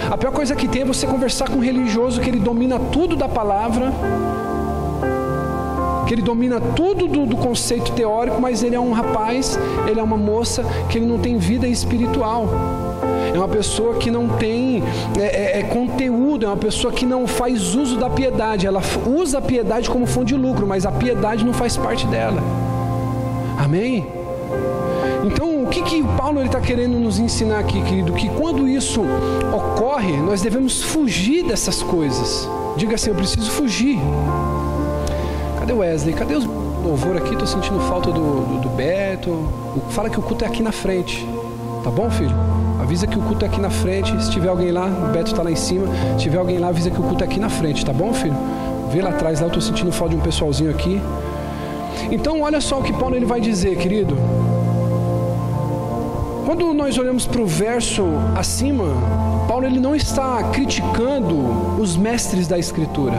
A 0.09 0.17
pior 0.17 0.31
coisa 0.31 0.55
que 0.55 0.67
tem 0.67 0.81
é 0.81 0.85
você 0.85 1.07
conversar 1.07 1.49
com 1.49 1.57
um 1.57 1.61
religioso 1.61 2.19
que 2.19 2.29
ele 2.29 2.39
domina 2.39 2.79
tudo 2.79 3.15
da 3.15 3.27
palavra, 3.27 3.91
que 6.07 6.13
ele 6.13 6.21
domina 6.21 6.59
tudo 6.59 7.07
do, 7.07 7.25
do, 7.25 7.37
conceito 7.37 7.91
teórico, 7.93 8.39
mas 8.39 8.61
ele 8.63 8.75
é 8.75 8.79
um 8.79 8.91
rapaz, 8.91 9.57
ele 9.87 9.99
é 9.99 10.03
uma 10.03 10.17
moça 10.17 10.63
que 10.89 10.97
ele 10.97 11.05
não 11.05 11.17
tem 11.17 11.37
vida 11.37 11.67
espiritual. 11.67 12.47
É 13.33 13.37
uma 13.37 13.47
pessoa 13.47 13.95
que 13.95 14.11
não 14.11 14.27
tem 14.29 14.83
é, 15.19 15.57
é, 15.57 15.59
é 15.59 15.63
conteúdo, 15.63 16.45
é 16.45 16.49
uma 16.49 16.57
pessoa 16.57 16.93
que 16.93 17.05
não 17.05 17.25
faz 17.25 17.73
uso 17.73 17.97
da 17.97 18.09
piedade. 18.09 18.67
Ela 18.67 18.81
usa 19.07 19.39
a 19.39 19.41
piedade 19.41 19.89
como 19.89 20.05
fonte 20.05 20.27
de 20.27 20.35
lucro, 20.35 20.67
mas 20.67 20.85
a 20.85 20.91
piedade 20.91 21.43
não 21.43 21.53
faz 21.53 21.75
parte 21.75 22.05
dela. 22.07 22.43
Amém? 23.57 24.05
Então, 25.23 25.63
o 25.63 25.67
que, 25.67 25.81
que 25.81 26.03
Paulo 26.17 26.43
está 26.43 26.59
querendo 26.59 26.99
nos 26.99 27.17
ensinar 27.17 27.59
aqui, 27.59 27.81
querido? 27.83 28.11
Que 28.13 28.27
quando 28.29 28.67
isso 28.67 29.01
ocorre, 29.53 30.17
nós 30.17 30.41
devemos 30.41 30.83
fugir 30.83 31.45
dessas 31.45 31.81
coisas. 31.81 32.47
Diga 32.75 32.95
assim: 32.95 33.09
eu 33.09 33.15
preciso 33.15 33.49
fugir. 33.49 33.97
Cadê 35.59 35.71
o 35.71 35.77
Wesley? 35.77 36.13
Cadê 36.13 36.35
os 36.35 36.45
louvor 36.83 37.15
aqui? 37.15 37.31
Estou 37.31 37.47
sentindo 37.47 37.79
falta 37.81 38.11
do, 38.11 38.41
do, 38.41 38.61
do 38.61 38.69
Beto. 38.69 39.47
Fala 39.91 40.09
que 40.09 40.19
o 40.19 40.21
culto 40.21 40.43
é 40.43 40.47
aqui 40.47 40.61
na 40.61 40.73
frente. 40.73 41.25
Tá 41.83 41.89
bom, 41.89 42.09
filho? 42.09 42.35
Avisa 42.81 43.07
que 43.07 43.17
o 43.17 43.21
culto 43.21 43.45
é 43.45 43.47
aqui 43.47 43.61
na 43.61 43.69
frente. 43.69 44.11
Se 44.21 44.29
tiver 44.29 44.49
alguém 44.49 44.71
lá, 44.71 44.87
o 44.87 45.13
Beto 45.13 45.31
está 45.31 45.41
lá 45.41 45.49
em 45.49 45.55
cima. 45.55 45.87
Se 46.17 46.23
tiver 46.23 46.37
alguém 46.37 46.57
lá, 46.57 46.67
avisa 46.67 46.91
que 46.91 46.99
o 46.99 47.03
culto 47.03 47.23
é 47.23 47.27
aqui 47.27 47.39
na 47.39 47.49
frente, 47.49 47.85
tá 47.85 47.93
bom, 47.93 48.13
filho? 48.13 48.35
Vê 48.91 49.01
lá 49.01 49.11
atrás, 49.11 49.39
lá 49.39 49.45
eu 49.45 49.47
estou 49.47 49.61
sentindo 49.61 49.91
falta 49.91 50.13
de 50.13 50.19
um 50.19 50.23
pessoalzinho 50.23 50.69
aqui. 50.69 51.01
Então, 52.11 52.41
olha 52.41 52.59
só 52.59 52.79
o 52.79 52.83
que 52.83 52.91
Paulo 52.91 53.15
ele 53.15 53.25
vai 53.25 53.39
dizer, 53.39 53.77
querido. 53.77 54.17
Quando 56.45 56.73
nós 56.73 56.97
olhamos 56.97 57.25
para 57.25 57.41
o 57.41 57.45
verso 57.45 58.03
acima, 58.35 58.85
Paulo 59.47 59.65
ele 59.65 59.79
não 59.79 59.95
está 59.95 60.43
criticando 60.51 61.35
os 61.79 61.95
mestres 61.95 62.47
da 62.47 62.59
Escritura. 62.59 63.13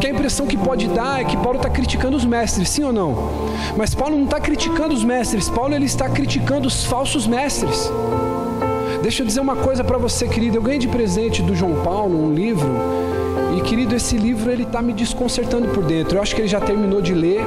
Que 0.00 0.08
a 0.08 0.10
impressão 0.10 0.46
que 0.46 0.56
pode 0.56 0.88
dar 0.88 1.20
é 1.20 1.24
que 1.24 1.36
Paulo 1.36 1.58
está 1.58 1.70
criticando 1.70 2.16
os 2.16 2.24
mestres, 2.24 2.68
sim 2.68 2.82
ou 2.82 2.92
não? 2.92 3.16
Mas 3.76 3.94
Paulo 3.94 4.16
não 4.16 4.24
está 4.24 4.40
criticando 4.40 4.92
os 4.92 5.04
mestres, 5.04 5.48
Paulo 5.48 5.74
ele 5.74 5.86
está 5.86 6.08
criticando 6.08 6.66
os 6.66 6.84
falsos 6.84 7.24
mestres. 7.24 7.88
Deixa 9.00 9.22
eu 9.22 9.26
dizer 9.26 9.40
uma 9.40 9.56
coisa 9.56 9.84
para 9.84 9.96
você, 9.96 10.26
querido. 10.26 10.56
Eu 10.56 10.62
ganhei 10.62 10.78
de 10.78 10.88
presente 10.88 11.40
do 11.40 11.54
João 11.54 11.82
Paulo 11.82 12.20
um 12.20 12.34
livro 12.34 12.68
e 13.56 13.60
querido, 13.60 13.94
esse 13.94 14.16
livro 14.16 14.50
ele 14.50 14.62
está 14.62 14.80
me 14.80 14.92
desconcertando 14.92 15.68
por 15.68 15.84
dentro. 15.84 16.16
Eu 16.16 16.22
acho 16.22 16.34
que 16.34 16.40
ele 16.40 16.48
já 16.48 16.60
terminou 16.60 17.02
de 17.02 17.12
ler. 17.12 17.40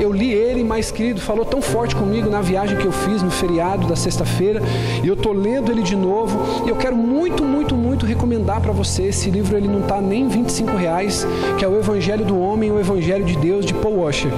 Eu 0.00 0.12
li 0.12 0.32
ele, 0.32 0.62
mas 0.62 0.90
querido, 0.90 1.20
falou 1.20 1.44
tão 1.44 1.60
forte 1.60 1.96
comigo 1.96 2.30
na 2.30 2.40
viagem 2.40 2.76
que 2.76 2.86
eu 2.86 2.92
fiz 2.92 3.22
no 3.22 3.30
feriado 3.30 3.86
da 3.86 3.96
sexta-feira. 3.96 4.62
E 5.02 5.08
eu 5.08 5.14
estou 5.14 5.32
lendo 5.32 5.72
ele 5.72 5.82
de 5.82 5.96
novo. 5.96 6.64
E 6.64 6.68
eu 6.68 6.76
quero 6.76 6.96
muito, 6.96 7.44
muito, 7.44 7.74
muito 7.74 8.06
recomendar 8.06 8.60
para 8.60 8.72
você. 8.72 9.04
Esse 9.04 9.30
livro 9.30 9.56
ele 9.56 9.68
não 9.68 9.80
está 9.80 10.00
nem 10.00 10.28
25 10.28 10.76
reais, 10.76 11.26
que 11.58 11.64
é 11.64 11.68
o 11.68 11.76
Evangelho 11.76 12.24
do 12.24 12.38
Homem, 12.38 12.70
o 12.70 12.78
Evangelho 12.78 13.24
de 13.24 13.36
Deus, 13.36 13.66
de 13.66 13.74
Paul 13.74 14.00
Washer. 14.00 14.30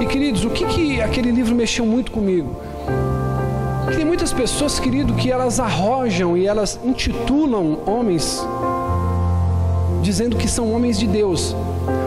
E 0.00 0.06
queridos, 0.06 0.44
o 0.44 0.50
que, 0.50 0.64
que 0.64 1.00
aquele 1.00 1.30
livro 1.30 1.54
mexeu 1.54 1.84
muito 1.84 2.12
comigo? 2.12 2.56
tem 3.96 4.04
muitas 4.04 4.32
pessoas, 4.32 4.78
querido, 4.78 5.12
que 5.14 5.28
elas 5.28 5.58
arrojam 5.58 6.36
e 6.36 6.46
elas 6.46 6.78
intitulam 6.84 7.78
homens 7.84 8.46
dizendo 10.02 10.36
que 10.36 10.48
são 10.48 10.72
homens 10.72 10.98
de 10.98 11.06
Deus. 11.06 11.54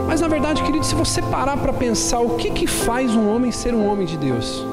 Mas 0.07 0.21
na 0.21 0.27
verdade, 0.27 0.61
querido, 0.63 0.85
se 0.85 0.95
você 0.95 1.21
parar 1.21 1.57
para 1.57 1.73
pensar 1.73 2.19
o 2.19 2.35
que, 2.35 2.51
que 2.51 2.67
faz 2.67 3.15
um 3.15 3.33
homem 3.33 3.51
ser 3.51 3.73
um 3.73 3.89
homem 3.89 4.05
de 4.05 4.17
Deus? 4.17 4.65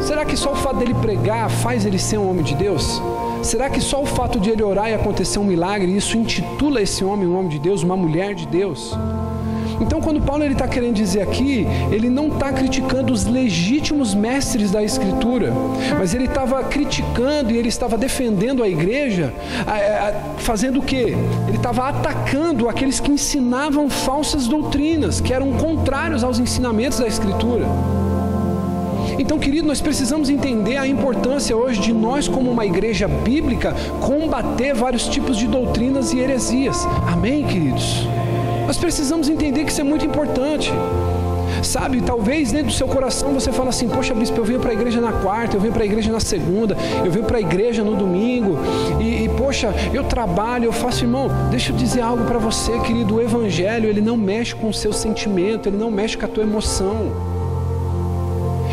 Será 0.00 0.24
que 0.24 0.36
só 0.36 0.52
o 0.52 0.56
fato 0.56 0.76
dele 0.76 0.94
pregar 0.94 1.48
faz 1.48 1.86
ele 1.86 1.98
ser 1.98 2.18
um 2.18 2.28
homem 2.28 2.44
de 2.44 2.54
Deus? 2.54 3.00
Será 3.42 3.68
que 3.68 3.80
só 3.80 4.02
o 4.02 4.06
fato 4.06 4.38
de 4.38 4.50
ele 4.50 4.62
orar 4.62 4.88
e 4.88 4.94
acontecer 4.94 5.38
um 5.38 5.44
milagre, 5.44 5.96
isso 5.96 6.16
intitula 6.16 6.80
esse 6.80 7.04
homem 7.04 7.26
um 7.26 7.36
homem 7.36 7.48
de 7.48 7.58
Deus, 7.58 7.82
uma 7.82 7.96
mulher 7.96 8.34
de 8.34 8.46
Deus? 8.46 8.96
Então, 9.82 10.00
quando 10.00 10.20
Paulo 10.20 10.44
está 10.44 10.68
querendo 10.68 10.94
dizer 10.94 11.22
aqui, 11.22 11.66
ele 11.90 12.08
não 12.08 12.28
está 12.28 12.52
criticando 12.52 13.12
os 13.12 13.26
legítimos 13.26 14.14
mestres 14.14 14.70
da 14.70 14.82
Escritura, 14.82 15.52
mas 15.98 16.14
ele 16.14 16.26
estava 16.26 16.62
criticando 16.62 17.50
e 17.50 17.56
ele 17.56 17.68
estava 17.68 17.98
defendendo 17.98 18.62
a 18.62 18.68
igreja, 18.68 19.34
fazendo 20.38 20.78
o 20.78 20.82
quê? 20.82 21.16
Ele 21.48 21.56
estava 21.56 21.88
atacando 21.88 22.68
aqueles 22.68 23.00
que 23.00 23.10
ensinavam 23.10 23.90
falsas 23.90 24.46
doutrinas, 24.46 25.20
que 25.20 25.34
eram 25.34 25.52
contrários 25.54 26.22
aos 26.22 26.38
ensinamentos 26.38 27.00
da 27.00 27.08
Escritura. 27.08 27.66
Então, 29.18 29.38
querido, 29.38 29.66
nós 29.66 29.80
precisamos 29.80 30.30
entender 30.30 30.76
a 30.76 30.86
importância 30.86 31.56
hoje 31.56 31.80
de 31.80 31.92
nós, 31.92 32.28
como 32.28 32.50
uma 32.50 32.64
igreja 32.64 33.08
bíblica, 33.08 33.74
combater 34.00 34.74
vários 34.74 35.08
tipos 35.08 35.36
de 35.36 35.48
doutrinas 35.48 36.12
e 36.12 36.20
heresias. 36.20 36.86
Amém, 37.06 37.44
queridos? 37.44 38.06
Nós 38.72 38.78
precisamos 38.78 39.28
entender 39.28 39.64
que 39.64 39.70
isso 39.70 39.82
é 39.82 39.84
muito 39.84 40.06
importante. 40.06 40.72
Sabe, 41.62 42.00
talvez 42.00 42.52
dentro 42.52 42.68
do 42.68 42.72
seu 42.72 42.88
coração 42.88 43.34
você 43.34 43.52
fala 43.52 43.68
assim: 43.68 43.86
Poxa, 43.86 44.14
bispo, 44.14 44.38
eu 44.38 44.44
venho 44.46 44.60
para 44.60 44.70
a 44.70 44.72
igreja 44.72 44.98
na 44.98 45.12
quarta, 45.12 45.54
eu 45.54 45.60
venho 45.60 45.74
para 45.74 45.82
a 45.82 45.84
igreja 45.84 46.10
na 46.10 46.20
segunda, 46.20 46.74
eu 47.04 47.10
venho 47.10 47.26
para 47.26 47.36
a 47.36 47.40
igreja 47.42 47.84
no 47.84 47.94
domingo, 47.94 48.56
e, 48.98 49.24
e, 49.24 49.28
poxa, 49.36 49.74
eu 49.92 50.04
trabalho, 50.04 50.64
eu 50.64 50.72
faço, 50.72 51.04
irmão. 51.04 51.28
Deixa 51.50 51.70
eu 51.70 51.76
dizer 51.76 52.00
algo 52.00 52.24
para 52.24 52.38
você, 52.38 52.78
querido: 52.78 53.16
o 53.16 53.20
Evangelho, 53.20 53.90
ele 53.90 54.00
não 54.00 54.16
mexe 54.16 54.54
com 54.54 54.68
o 54.70 54.72
seu 54.72 54.90
sentimento, 54.90 55.68
ele 55.68 55.76
não 55.76 55.90
mexe 55.90 56.16
com 56.16 56.24
a 56.24 56.28
tua 56.28 56.42
emoção. 56.42 57.31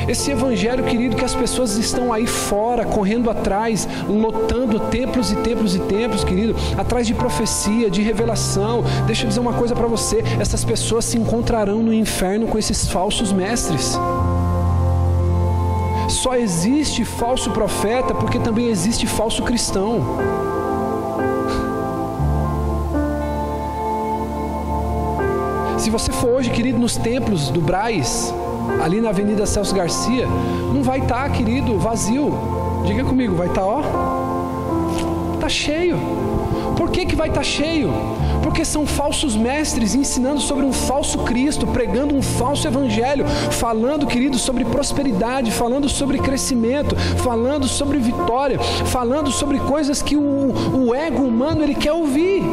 Esse 0.09 0.31
evangelho, 0.31 0.83
querido, 0.85 1.15
que 1.15 1.23
as 1.23 1.35
pessoas 1.35 1.77
estão 1.77 2.11
aí 2.11 2.25
fora, 2.25 2.83
correndo 2.83 3.29
atrás, 3.29 3.87
lotando 4.07 4.79
templos 4.79 5.31
e 5.31 5.35
templos 5.35 5.75
e 5.75 5.79
templos, 5.81 6.23
querido, 6.23 6.55
atrás 6.75 7.05
de 7.05 7.13
profecia, 7.13 7.91
de 7.91 8.01
revelação. 8.01 8.83
Deixa 9.05 9.25
eu 9.25 9.27
dizer 9.27 9.39
uma 9.39 9.53
coisa 9.53 9.75
para 9.75 9.85
você: 9.85 10.23
essas 10.39 10.63
pessoas 10.63 11.05
se 11.05 11.15
encontrarão 11.15 11.83
no 11.83 11.93
inferno 11.93 12.47
com 12.47 12.57
esses 12.57 12.87
falsos 12.87 13.31
mestres. 13.31 13.95
Só 16.09 16.35
existe 16.35 17.05
falso 17.05 17.51
profeta 17.51 18.15
porque 18.15 18.39
também 18.39 18.67
existe 18.67 19.05
falso 19.05 19.43
cristão. 19.43 20.17
Se 25.77 25.91
você 25.91 26.11
for 26.11 26.31
hoje, 26.31 26.49
querido, 26.49 26.79
nos 26.79 26.97
templos 26.97 27.49
do 27.49 27.61
Braz, 27.61 28.33
ali 28.81 29.01
na 29.01 29.09
Avenida 29.09 29.45
Celso 29.45 29.73
Garcia, 29.73 30.27
não 30.73 30.83
vai 30.83 30.99
estar, 30.99 31.23
tá, 31.23 31.29
querido, 31.29 31.77
vazio. 31.77 32.31
Diga 32.85 33.03
comigo, 33.03 33.35
vai 33.35 33.47
estar, 33.47 33.61
tá, 33.61 33.67
ó, 33.67 33.81
tá 35.39 35.49
cheio. 35.49 35.97
Por 36.77 36.91
que, 36.91 37.05
que 37.05 37.15
vai 37.15 37.27
estar 37.27 37.41
tá 37.41 37.45
cheio? 37.45 37.91
Porque 38.41 38.63
são 38.63 38.85
falsos 38.87 39.35
mestres 39.35 39.95
ensinando 39.95 40.39
sobre 40.39 40.65
um 40.65 40.71
falso 40.71 41.19
Cristo, 41.19 41.67
pregando 41.67 42.15
um 42.15 42.21
falso 42.21 42.67
evangelho, 42.67 43.25
falando, 43.51 44.07
querido, 44.07 44.37
sobre 44.37 44.63
prosperidade, 44.63 45.51
falando 45.51 45.89
sobre 45.89 46.17
crescimento, 46.19 46.95
falando 47.17 47.67
sobre 47.67 47.97
vitória, 47.97 48.57
falando 48.59 49.29
sobre 49.29 49.59
coisas 49.59 50.01
que 50.01 50.15
o, 50.15 50.53
o 50.73 50.95
ego 50.95 51.23
humano 51.23 51.63
ele 51.63 51.75
quer 51.75 51.91
ouvir. 51.91 52.43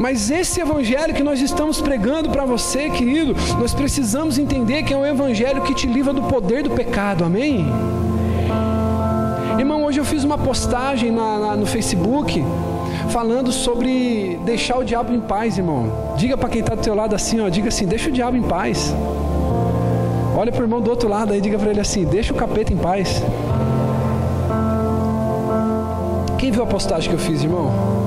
Mas 0.00 0.30
esse 0.30 0.62
evangelho 0.62 1.12
que 1.12 1.22
nós 1.22 1.42
estamos 1.42 1.78
pregando 1.78 2.30
para 2.30 2.46
você, 2.46 2.88
querido, 2.88 3.36
nós 3.58 3.74
precisamos 3.74 4.38
entender 4.38 4.82
que 4.82 4.94
é 4.94 4.96
um 4.96 5.04
evangelho 5.04 5.60
que 5.60 5.74
te 5.74 5.86
livra 5.86 6.10
do 6.10 6.22
poder 6.22 6.62
do 6.62 6.70
pecado, 6.70 7.22
amém? 7.22 7.66
Irmão, 9.58 9.84
hoje 9.84 10.00
eu 10.00 10.04
fiz 10.06 10.24
uma 10.24 10.38
postagem 10.38 11.12
na, 11.12 11.38
na, 11.38 11.56
no 11.56 11.66
Facebook 11.66 12.42
falando 13.10 13.52
sobre 13.52 14.40
deixar 14.42 14.78
o 14.78 14.84
diabo 14.84 15.12
em 15.12 15.20
paz, 15.20 15.58
irmão. 15.58 16.14
Diga 16.16 16.34
para 16.34 16.48
quem 16.48 16.62
está 16.62 16.74
do 16.74 16.80
teu 16.80 16.94
lado 16.94 17.14
assim, 17.14 17.38
ó, 17.38 17.50
diga 17.50 17.68
assim, 17.68 17.84
deixa 17.84 18.08
o 18.08 18.12
diabo 18.12 18.38
em 18.38 18.42
paz. 18.42 18.94
Olha 20.34 20.50
para 20.50 20.62
o 20.62 20.64
irmão 20.64 20.80
do 20.80 20.88
outro 20.88 21.10
lado 21.10 21.34
aí, 21.34 21.42
diga 21.42 21.58
para 21.58 21.68
ele 21.68 21.80
assim, 21.80 22.06
deixa 22.06 22.32
o 22.32 22.36
capeta 22.36 22.72
em 22.72 22.78
paz. 22.78 23.22
Quem 26.38 26.50
viu 26.50 26.62
a 26.62 26.66
postagem 26.66 27.10
que 27.10 27.16
eu 27.16 27.20
fiz, 27.20 27.42
irmão? 27.42 27.99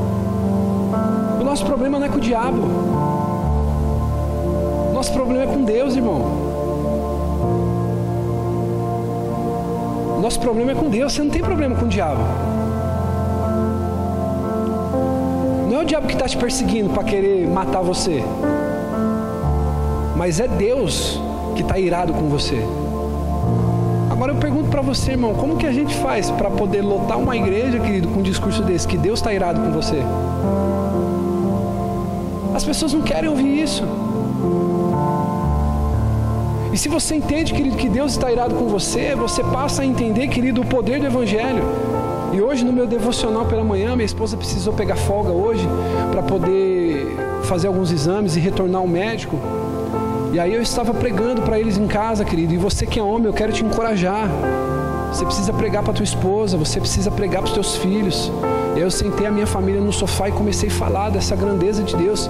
O 1.44 1.46
nosso 1.46 1.66
problema 1.66 2.00
não 2.00 2.06
é 2.06 2.10
com 2.10 2.20
o 2.20 2.22
diabo. 2.22 2.62
Nosso 4.94 5.12
problema 5.12 5.44
é 5.44 5.46
com 5.46 5.66
Deus, 5.66 5.94
irmão. 5.94 6.22
Nosso 10.22 10.40
problema 10.40 10.72
é 10.72 10.76
com 10.76 10.90
Deus, 10.90 11.12
você 11.12 11.22
não 11.22 11.30
tem 11.30 11.42
problema 11.42 11.76
com 11.76 11.84
o 11.84 11.88
diabo. 11.90 12.22
Não 15.70 15.82
é 15.82 15.84
o 15.84 15.86
diabo 15.86 16.08
que 16.08 16.14
está 16.14 16.30
te 16.30 16.38
perseguindo 16.38 16.94
para 16.94 17.04
querer 17.04 17.46
matar 17.46 17.82
você, 17.82 18.24
mas 20.16 20.40
é 20.40 20.48
Deus 20.48 21.20
que 21.58 21.62
está 21.62 21.78
irado 21.78 22.14
com 22.14 22.30
você. 22.30 22.66
Agora 24.10 24.32
eu 24.32 24.38
pergunto 24.38 24.70
para 24.70 24.82
você, 24.82 25.12
irmão, 25.12 25.34
como 25.34 25.58
que 25.58 25.68
a 25.68 25.74
gente 25.74 25.94
faz 25.98 26.32
para 26.32 26.50
poder 26.50 26.82
lotar 26.84 27.20
uma 27.20 27.36
igreja, 27.36 27.80
querido, 27.80 28.08
com 28.08 28.22
um 28.22 28.24
discurso 28.24 28.64
desse, 28.64 28.88
que 28.88 28.98
Deus 28.98 29.20
está 29.20 29.34
irado 29.34 29.60
com 29.60 29.72
você? 29.72 30.02
As 32.54 32.64
pessoas 32.64 32.94
não 32.94 33.02
querem 33.02 33.30
ouvir 33.30 33.64
isso. 33.64 33.84
E 36.72 36.78
se 36.78 36.90
você 36.90 37.16
entende, 37.16 37.54
querido, 37.54 37.78
que 37.78 37.88
Deus 37.88 38.14
está 38.14 38.32
irado 38.32 38.56
com 38.56 38.68
você, 38.68 39.16
você 39.16 39.44
passa 39.44 39.84
a 39.84 39.86
entender, 39.86 40.28
querido, 40.28 40.62
o 40.62 40.66
poder 40.66 41.00
do 41.00 41.06
Evangelho. 41.06 41.64
E 42.34 42.42
hoje, 42.42 42.66
no 42.66 42.74
meu 42.74 42.88
devocional 42.88 43.46
pela 43.46 43.64
manhã, 43.64 43.96
minha 43.96 44.06
esposa 44.06 44.36
precisou 44.36 44.74
pegar 44.74 44.96
folga 44.96 45.32
hoje 45.32 45.68
para 46.12 46.24
poder 46.24 47.16
fazer 47.44 47.68
alguns 47.68 47.92
exames 47.92 48.36
e 48.36 48.40
retornar 48.40 48.82
ao 48.82 48.88
médico. 48.88 49.38
E 50.32 50.40
aí 50.40 50.52
eu 50.52 50.64
estava 50.64 50.94
pregando 50.96 51.44
para 51.44 51.60
eles 51.60 51.78
em 51.78 51.86
casa, 51.86 52.26
querido. 52.26 52.56
E 52.56 52.58
você 52.58 52.88
que 52.88 53.00
é 53.00 53.04
homem, 53.04 53.28
eu 53.28 53.34
quero 53.34 53.54
te 53.54 53.64
encorajar. 53.64 54.28
Você 55.12 55.24
precisa 55.26 55.54
pregar 55.54 55.84
para 55.84 55.94
tua 55.94 56.04
esposa, 56.04 56.58
você 56.58 56.80
precisa 56.80 57.12
pregar 57.12 57.44
para 57.44 57.50
os 57.50 57.54
teus 57.54 57.76
filhos. 57.78 58.32
Eu 58.76 58.90
sentei 58.90 59.28
a 59.28 59.32
minha 59.32 59.46
família 59.46 59.80
no 59.80 59.94
sofá 59.94 60.30
e 60.30 60.32
comecei 60.32 60.70
a 60.70 60.72
falar 60.72 61.10
dessa 61.12 61.36
grandeza 61.36 61.84
de 61.84 61.96
Deus. 61.96 62.30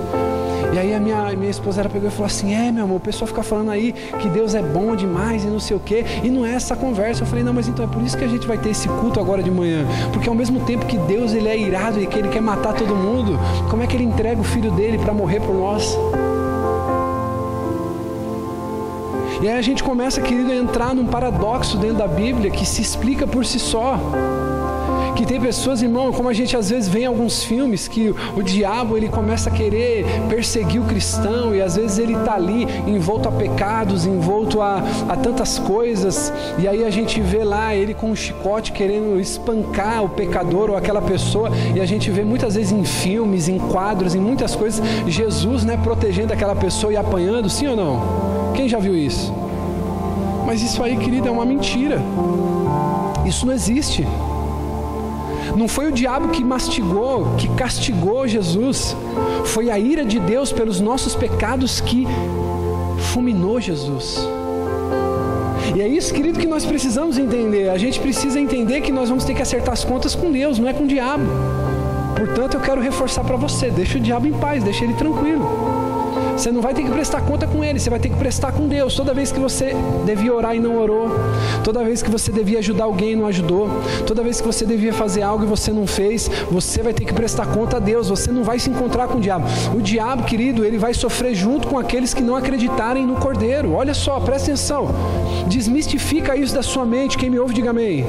E 0.74 0.80
aí 0.80 0.94
a 0.94 1.00
minha, 1.00 1.32
minha 1.36 1.52
esposa 1.52 1.82
ela 1.82 1.90
pegou 1.90 2.10
e 2.10 2.12
falou 2.12 2.26
assim: 2.26 2.54
É, 2.54 2.72
meu 2.72 2.84
amor, 2.84 2.98
o 2.98 3.00
pessoal 3.00 3.28
fica 3.28 3.44
falando 3.44 3.72
aí 3.72 3.94
que 4.20 4.28
Deus 4.28 4.54
é 4.56 4.62
bom 4.62 4.96
demais 4.96 5.44
e 5.44 5.48
não 5.48 5.60
sei 5.60 5.78
o 5.78 5.80
quê. 5.80 6.04
E 6.24 6.30
não 6.30 6.46
é 6.46 6.54
essa 6.54 6.76
conversa. 6.76 7.24
Eu 7.24 7.28
falei: 7.28 7.44
Não, 7.44 7.54
mas 7.54 7.68
então 7.68 7.86
é 7.86 7.88
por 7.88 8.02
isso 8.02 8.18
que 8.18 8.24
a 8.24 8.28
gente 8.28 8.46
vai 8.46 8.58
ter 8.58 8.70
esse 8.70 8.90
culto 8.90 9.20
agora 9.20 9.42
de 9.42 9.52
manhã. 9.52 9.86
Porque 10.12 10.28
ao 10.28 10.36
mesmo 10.36 10.62
tempo 10.62 10.86
que 10.86 10.98
Deus 10.98 11.34
ele 11.34 11.48
é 11.48 11.58
irado 11.58 12.02
e 12.02 12.08
que 12.08 12.18
ele 12.18 12.28
quer 12.28 12.42
matar 12.42 12.74
todo 12.74 12.96
mundo, 12.96 13.40
como 13.70 13.84
é 13.84 13.88
que 13.88 13.96
ele 13.96 14.04
entrega 14.04 14.42
o 14.42 14.44
filho 14.44 14.72
dele 14.72 14.98
para 14.98 15.14
morrer 15.14 15.40
por 15.40 15.56
nós? 15.56 15.98
E 19.42 19.48
aí 19.48 19.58
a 19.58 19.62
gente 19.62 19.84
começa, 19.84 20.22
querido, 20.22 20.52
a 20.52 20.56
entrar 20.56 20.96
num 20.96 21.06
paradoxo 21.06 21.78
dentro 21.78 21.98
da 21.98 22.08
Bíblia 22.08 22.50
que 22.50 22.66
se 22.66 22.82
explica 22.82 23.28
por 23.28 23.46
si 23.46 23.60
só 23.60 24.00
que 25.24 25.28
tem 25.28 25.40
pessoas, 25.40 25.82
irmão, 25.82 26.12
como 26.12 26.28
a 26.28 26.34
gente 26.34 26.58
às 26.58 26.70
vezes 26.70 26.90
vê 26.90 27.04
em 27.04 27.06
alguns 27.06 27.46
filmes, 27.46 27.88
que 27.88 28.14
o 28.36 28.44
diabo 28.44 28.98
ele 28.98 29.08
começa 29.08 29.50
a 29.50 29.54
querer 29.54 30.06
perseguir 30.28 30.82
o 30.82 30.84
cristão 30.84 31.56
e 31.56 31.62
às 31.62 31.78
vezes 31.78 31.98
ele 31.98 32.14
está 32.14 32.34
ali 32.34 32.68
envolto 32.86 33.30
a 33.30 33.32
pecados, 33.32 34.06
envolto 34.06 34.60
a, 34.60 34.84
a 35.08 35.16
tantas 35.16 35.58
coisas, 35.58 36.34
e 36.60 36.68
aí 36.68 36.84
a 36.84 36.90
gente 36.90 37.22
vê 37.22 37.42
lá 37.46 37.74
ele 37.74 37.94
com 37.94 38.12
um 38.12 38.16
chicote 38.16 38.74
querendo 38.74 39.18
espancar 39.18 40.04
o 40.04 40.10
pecador 40.10 40.70
ou 40.70 40.76
aquela 40.76 41.02
pessoa, 41.02 41.50
e 41.74 41.80
a 41.80 41.86
gente 41.86 42.12
vê 42.12 42.26
muitas 42.26 42.56
vezes 42.56 42.74
em 42.74 42.84
filmes, 42.84 43.48
em 43.48 43.58
quadros, 43.58 44.16
em 44.16 44.20
muitas 44.20 44.58
coisas, 44.58 44.86
Jesus 45.08 45.64
né, 45.64 45.80
protegendo 45.82 46.34
aquela 46.34 46.54
pessoa 46.54 46.92
e 46.92 46.98
apanhando, 46.98 47.50
sim 47.50 47.68
ou 47.68 47.78
não? 47.78 48.52
Quem 48.54 48.68
já 48.68 48.78
viu 48.78 48.94
isso? 48.94 49.34
Mas 50.46 50.62
isso 50.62 50.84
aí, 50.84 50.98
querida, 50.98 51.30
é 51.30 51.32
uma 51.32 51.46
mentira. 51.46 52.02
Isso 53.26 53.46
não 53.46 53.54
existe. 53.54 54.06
Não 55.56 55.68
foi 55.68 55.88
o 55.88 55.92
diabo 55.92 56.30
que 56.30 56.44
mastigou, 56.44 57.36
que 57.38 57.48
castigou 57.50 58.28
Jesus. 58.28 58.96
Foi 59.46 59.70
a 59.70 59.78
ira 59.78 60.04
de 60.04 60.20
Deus 60.20 60.52
pelos 60.52 60.80
nossos 60.80 61.16
pecados 61.16 61.82
que 61.82 62.08
fulminou 63.12 63.60
Jesus. 63.60 64.28
E 65.76 65.82
é 65.82 65.88
isso, 65.88 66.14
querido, 66.14 66.40
que 66.40 66.48
nós 66.48 66.66
precisamos 66.66 67.18
entender. 67.18 67.70
A 67.70 67.78
gente 67.78 68.00
precisa 68.00 68.40
entender 68.40 68.82
que 68.82 68.92
nós 68.92 69.10
vamos 69.10 69.24
ter 69.24 69.34
que 69.34 69.42
acertar 69.42 69.74
as 69.74 69.84
contas 69.84 70.14
com 70.14 70.32
Deus, 70.32 70.60
não 70.60 70.70
é 70.70 70.74
com 70.74 70.84
o 70.84 70.88
diabo. 70.88 71.24
Portanto, 72.16 72.56
eu 72.56 72.62
quero 72.62 72.82
reforçar 72.82 73.24
para 73.24 73.36
você: 73.36 73.70
deixa 73.70 73.98
o 73.98 74.02
diabo 74.02 74.28
em 74.28 74.34
paz, 74.34 74.64
deixa 74.64 74.84
ele 74.84 74.94
tranquilo. 74.94 75.83
Você 76.44 76.52
não 76.52 76.60
vai 76.60 76.74
ter 76.74 76.84
que 76.84 76.92
prestar 76.92 77.22
conta 77.22 77.48
com 77.48 77.64
ele, 77.64 77.80
você 77.80 77.90
vai 77.90 78.02
ter 78.02 78.10
que 78.10 78.18
prestar 78.18 78.52
com 78.52 78.68
Deus. 78.68 78.96
Toda 78.96 79.14
vez 79.14 79.32
que 79.32 79.40
você 79.40 79.74
devia 80.06 80.34
orar 80.34 80.54
e 80.54 80.60
não 80.60 80.78
orou, 80.78 81.10
toda 81.64 81.82
vez 81.86 82.04
que 82.04 82.12
você 82.12 82.34
devia 82.34 82.60
ajudar 82.60 82.84
alguém 82.84 83.14
e 83.14 83.16
não 83.16 83.28
ajudou, 83.28 83.70
toda 84.06 84.22
vez 84.22 84.42
que 84.42 84.48
você 84.48 84.66
devia 84.66 84.92
fazer 84.92 85.22
algo 85.22 85.46
e 85.46 85.48
você 85.48 85.72
não 85.72 85.88
fez, 85.88 86.30
você 86.52 86.84
vai 86.84 86.94
ter 86.94 87.06
que 87.06 87.14
prestar 87.14 87.46
conta 87.46 87.78
a 87.78 87.80
Deus. 87.80 88.10
Você 88.10 88.30
não 88.30 88.44
vai 88.44 88.60
se 88.60 88.70
encontrar 88.70 89.08
com 89.08 89.20
o 89.20 89.22
diabo. 89.22 89.46
O 89.74 89.82
diabo, 89.82 90.24
querido, 90.24 90.66
ele 90.66 90.78
vai 90.78 90.94
sofrer 90.94 91.34
junto 91.34 91.66
com 91.70 91.80
aqueles 91.80 92.14
que 92.14 92.22
não 92.22 92.36
acreditarem 92.36 93.08
no 93.08 93.16
Cordeiro. 93.16 93.72
Olha 93.72 93.94
só, 93.94 94.20
presta 94.20 94.50
atenção. 94.50 94.94
Desmistifica 95.48 96.36
isso 96.36 96.54
da 96.54 96.62
sua 96.62 96.86
mente. 96.86 97.18
Quem 97.18 97.30
me 97.30 97.40
ouve, 97.40 97.54
diga 97.54 97.70
amém. 97.70 98.06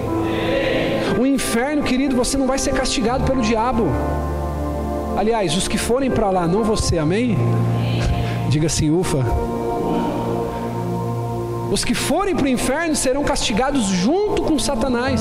O 1.21 1.25
inferno, 1.25 1.85
querido, 1.85 2.17
você 2.17 2.37
não 2.37 2.49
vai 2.49 2.59
ser 2.59 2.75
castigado 2.75 3.23
pelo 3.23 3.43
diabo. 3.43 3.85
Aliás, 5.17 5.57
os 5.57 5.69
que 5.69 5.79
forem 5.79 6.11
para 6.11 6.31
lá, 6.31 6.49
não 6.49 6.65
você, 6.65 6.99
amém? 6.99 7.39
Diga 8.55 8.69
assim, 8.69 8.89
ufa. 8.89 9.19
Os 11.73 11.85
que 11.85 11.93
forem 11.93 12.37
para 12.37 12.45
o 12.45 12.49
inferno 12.49 12.95
serão 12.95 13.25
castigados 13.25 13.87
junto 13.87 14.45
com 14.45 14.57
Satanás. 14.61 15.21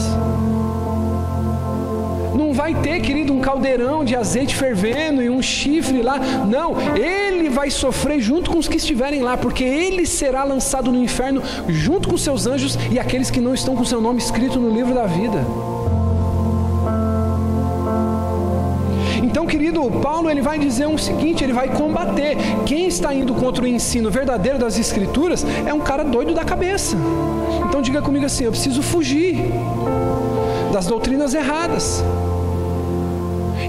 Não 2.37 2.53
vai 2.53 2.75
ter, 2.75 3.01
querido, 3.01 3.33
um 3.33 3.41
caldeirão 3.41 4.05
de 4.05 4.15
azeite 4.15 4.55
fervendo 4.55 5.19
e 5.19 5.31
um 5.31 5.41
chifre 5.41 6.03
lá. 6.03 6.19
Não, 6.47 6.75
ele 6.95 7.49
vai 7.49 7.71
sofrer 7.71 8.19
junto 8.19 8.51
com 8.51 8.59
os 8.59 8.67
que 8.67 8.77
estiverem 8.77 9.23
lá, 9.23 9.35
porque 9.35 9.63
ele 9.63 10.05
será 10.05 10.43
lançado 10.43 10.91
no 10.91 11.01
inferno 11.01 11.41
junto 11.67 12.07
com 12.09 12.17
seus 12.19 12.45
anjos 12.45 12.77
e 12.91 12.99
aqueles 12.99 13.31
que 13.31 13.41
não 13.41 13.55
estão 13.55 13.75
com 13.75 13.83
seu 13.83 13.99
nome 13.99 14.19
escrito 14.19 14.59
no 14.59 14.69
livro 14.69 14.93
da 14.93 15.07
vida. 15.07 15.43
Então, 19.43 19.51
querido, 19.51 19.91
Paulo 20.01 20.32
ele 20.32 20.41
vai 20.41 20.58
dizer 20.58 20.88
o 20.88 20.97
seguinte, 20.97 21.43
ele 21.43 21.51
vai 21.51 21.67
combater. 21.67 22.38
Quem 22.65 22.88
está 22.88 23.13
indo 23.13 23.34
contra 23.34 23.65
o 23.65 23.67
ensino 23.67 24.10
verdadeiro 24.10 24.58
das 24.58 24.79
escrituras 24.79 25.45
é 25.67 25.73
um 25.73 25.82
cara 25.82 26.01
doido 26.01 26.34
da 26.34 26.45
cabeça. 26.45 26.95
Então 27.67 27.82
diga 27.82 28.01
comigo 28.01 28.25
assim, 28.25 28.45
eu 28.45 28.51
preciso 28.51 28.82
fugir 28.82 29.36
das 30.71 30.88
doutrinas 30.88 31.34
erradas. 31.34 32.01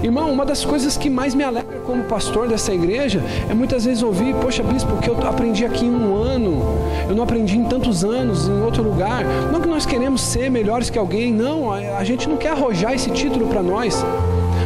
Irmão, 0.01 0.31
uma 0.31 0.45
das 0.45 0.63
coisas 0.63 0.95
que 0.95 1.09
mais 1.09 1.35
me 1.35 1.43
alegra 1.43 1.79
como 1.79 2.03
pastor 2.03 2.47
dessa 2.47 2.73
igreja 2.73 3.21
é 3.49 3.53
muitas 3.53 3.83
vezes 3.83 4.01
ouvir, 4.01 4.33
poxa, 4.35 4.63
bispo, 4.63 4.91
porque 4.91 5.09
eu 5.09 5.27
aprendi 5.27 5.65
aqui 5.65 5.85
em 5.85 5.93
um 5.93 6.15
ano, 6.15 6.63
eu 7.09 7.15
não 7.15 7.23
aprendi 7.23 7.57
em 7.57 7.65
tantos 7.65 8.05
anos 8.05 8.47
em 8.47 8.61
outro 8.61 8.81
lugar. 8.81 9.25
Não 9.51 9.59
que 9.59 9.67
nós 9.67 9.85
queremos 9.85 10.21
ser 10.21 10.49
melhores 10.49 10.89
que 10.89 10.97
alguém, 10.97 11.33
não, 11.33 11.69
a 11.73 12.03
gente 12.05 12.29
não 12.29 12.37
quer 12.37 12.51
arrojar 12.51 12.93
esse 12.93 13.09
título 13.09 13.47
para 13.47 13.61
nós 13.61 14.05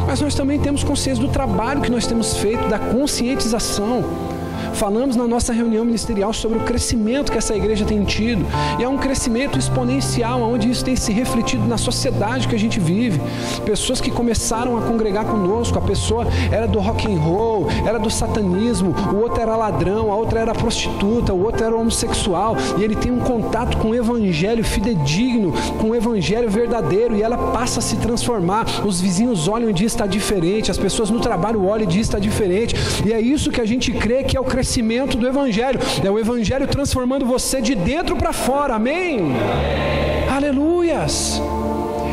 mas 0.06 0.20
nós 0.20 0.34
também 0.34 0.58
temos 0.58 0.82
consciência 0.82 1.24
do 1.24 1.30
trabalho 1.30 1.80
que 1.80 1.90
nós 1.90 2.06
temos 2.06 2.36
feito, 2.36 2.68
da 2.68 2.78
conscientização. 2.78 4.04
Falamos 4.74 5.16
na 5.16 5.26
nossa 5.26 5.52
reunião 5.52 5.84
ministerial 5.84 6.32
sobre 6.32 6.58
o 6.58 6.62
crescimento 6.62 7.30
que 7.32 7.38
essa 7.38 7.54
igreja 7.54 7.84
tem 7.84 8.04
tido. 8.04 8.44
E 8.78 8.84
é 8.84 8.88
um 8.88 8.96
crescimento 8.96 9.58
exponencial, 9.58 10.40
onde 10.42 10.70
isso 10.70 10.84
tem 10.84 10.96
se 10.96 11.12
refletido 11.12 11.66
na 11.66 11.76
sociedade 11.76 12.48
que 12.48 12.54
a 12.54 12.58
gente 12.58 12.80
vive. 12.80 13.20
Pessoas 13.64 14.00
que 14.00 14.10
começaram 14.10 14.76
a 14.78 14.82
congregar 14.82 15.24
conosco, 15.24 15.78
a 15.78 15.82
pessoa 15.82 16.26
era 16.50 16.66
do 16.66 16.78
rock 16.78 17.12
and 17.12 17.18
roll, 17.18 17.68
era 17.86 17.98
do 17.98 18.10
satanismo, 18.10 18.94
o 19.12 19.16
outro 19.16 19.40
era 19.40 19.56
ladrão, 19.56 20.10
a 20.10 20.16
outra 20.16 20.40
era 20.40 20.54
prostituta, 20.54 21.32
o 21.32 21.42
outro 21.42 21.64
era 21.64 21.76
homossexual, 21.76 22.56
e 22.78 22.84
ele 22.84 22.96
tem 22.96 23.12
um 23.12 23.20
contato 23.20 23.76
com 23.76 23.90
o 23.90 23.94
evangelho 23.94 24.64
fidedigno, 24.64 25.52
com 25.78 25.90
o 25.90 25.94
evangelho 25.94 26.48
verdadeiro, 26.48 27.16
e 27.16 27.22
ela 27.22 27.36
passa 27.52 27.80
a 27.80 27.82
se 27.82 27.96
transformar. 27.96 28.64
Os 28.84 29.00
vizinhos 29.00 29.48
olham 29.48 29.68
e 29.68 29.72
dizem 29.72 29.86
está 29.90 30.06
diferente, 30.06 30.70
as 30.70 30.78
pessoas 30.78 31.10
no 31.10 31.20
trabalho 31.20 31.66
olham 31.66 31.84
e 31.84 31.86
dizem 31.86 32.02
está 32.02 32.18
diferente. 32.18 32.74
E 33.04 33.12
é 33.12 33.20
isso 33.20 33.50
que 33.50 33.60
a 33.60 33.66
gente 33.66 33.92
crê 33.92 34.22
que 34.22 34.36
é 34.36 34.40
o 34.40 34.44
crescimento 34.44 34.59
do 35.16 35.26
evangelho. 35.26 35.80
É 36.04 36.10
o 36.10 36.18
evangelho 36.18 36.66
transformando 36.66 37.24
você 37.24 37.60
de 37.60 37.74
dentro 37.74 38.16
para 38.16 38.32
fora. 38.32 38.74
Amém? 38.74 39.20
Amém. 39.20 40.28
Aleluias. 40.30 41.40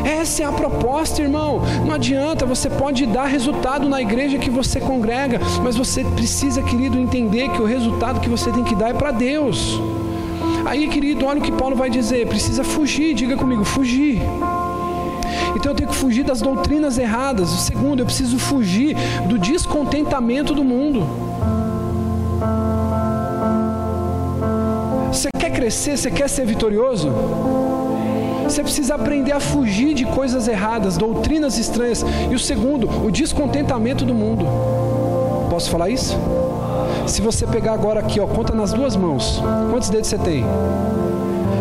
Essa 0.04 0.42
é 0.42 0.46
a 0.46 0.52
proposta, 0.52 1.22
irmão. 1.22 1.62
Não 1.86 1.94
adianta, 1.94 2.46
você 2.46 2.70
pode 2.70 3.04
dar 3.06 3.26
resultado 3.26 3.88
na 3.88 4.00
igreja 4.00 4.38
que 4.38 4.50
você 4.50 4.80
congrega, 4.80 5.40
mas 5.62 5.76
você 5.76 6.04
precisa, 6.04 6.62
querido, 6.62 6.98
entender 6.98 7.50
que 7.50 7.60
o 7.60 7.64
resultado 7.64 8.20
que 8.20 8.28
você 8.28 8.50
tem 8.50 8.64
que 8.64 8.74
dar 8.74 8.90
é 8.90 8.94
para 8.94 9.10
Deus. 9.10 9.80
Aí, 10.64 10.88
querido, 10.88 11.26
olha 11.26 11.40
o 11.40 11.42
que 11.42 11.52
Paulo 11.52 11.76
vai 11.76 11.90
dizer: 11.90 12.26
precisa 12.26 12.64
fugir, 12.64 13.14
diga 13.14 13.36
comigo, 13.36 13.64
fugir. 13.64 14.20
Então 15.54 15.72
eu 15.72 15.76
tenho 15.76 15.88
que 15.88 15.96
fugir 15.96 16.24
das 16.24 16.40
doutrinas 16.40 16.98
erradas. 16.98 17.48
Segundo, 17.48 18.00
eu 18.00 18.06
preciso 18.06 18.38
fugir 18.38 18.96
do 19.26 19.38
descontentamento 19.38 20.54
do 20.54 20.64
mundo. 20.64 21.06
Crescer, 25.58 25.96
você 25.96 26.08
quer 26.08 26.28
ser 26.28 26.46
vitorioso? 26.46 27.10
Você 28.44 28.62
precisa 28.62 28.94
aprender 28.94 29.32
a 29.32 29.40
fugir 29.40 29.92
de 29.92 30.06
coisas 30.06 30.46
erradas, 30.46 30.96
doutrinas 30.96 31.58
estranhas. 31.58 32.04
E 32.30 32.34
o 32.34 32.38
segundo, 32.38 32.88
o 33.04 33.10
descontentamento 33.10 34.04
do 34.04 34.14
mundo. 34.14 34.46
Posso 35.50 35.68
falar 35.68 35.90
isso? 35.90 36.16
Se 37.08 37.20
você 37.20 37.44
pegar 37.44 37.72
agora 37.72 37.98
aqui, 37.98 38.20
ó, 38.20 38.26
conta 38.28 38.54
nas 38.54 38.72
duas 38.72 38.94
mãos. 38.94 39.42
Quantos 39.68 39.90
dedos 39.90 40.06
você 40.06 40.18
tem? 40.18 40.44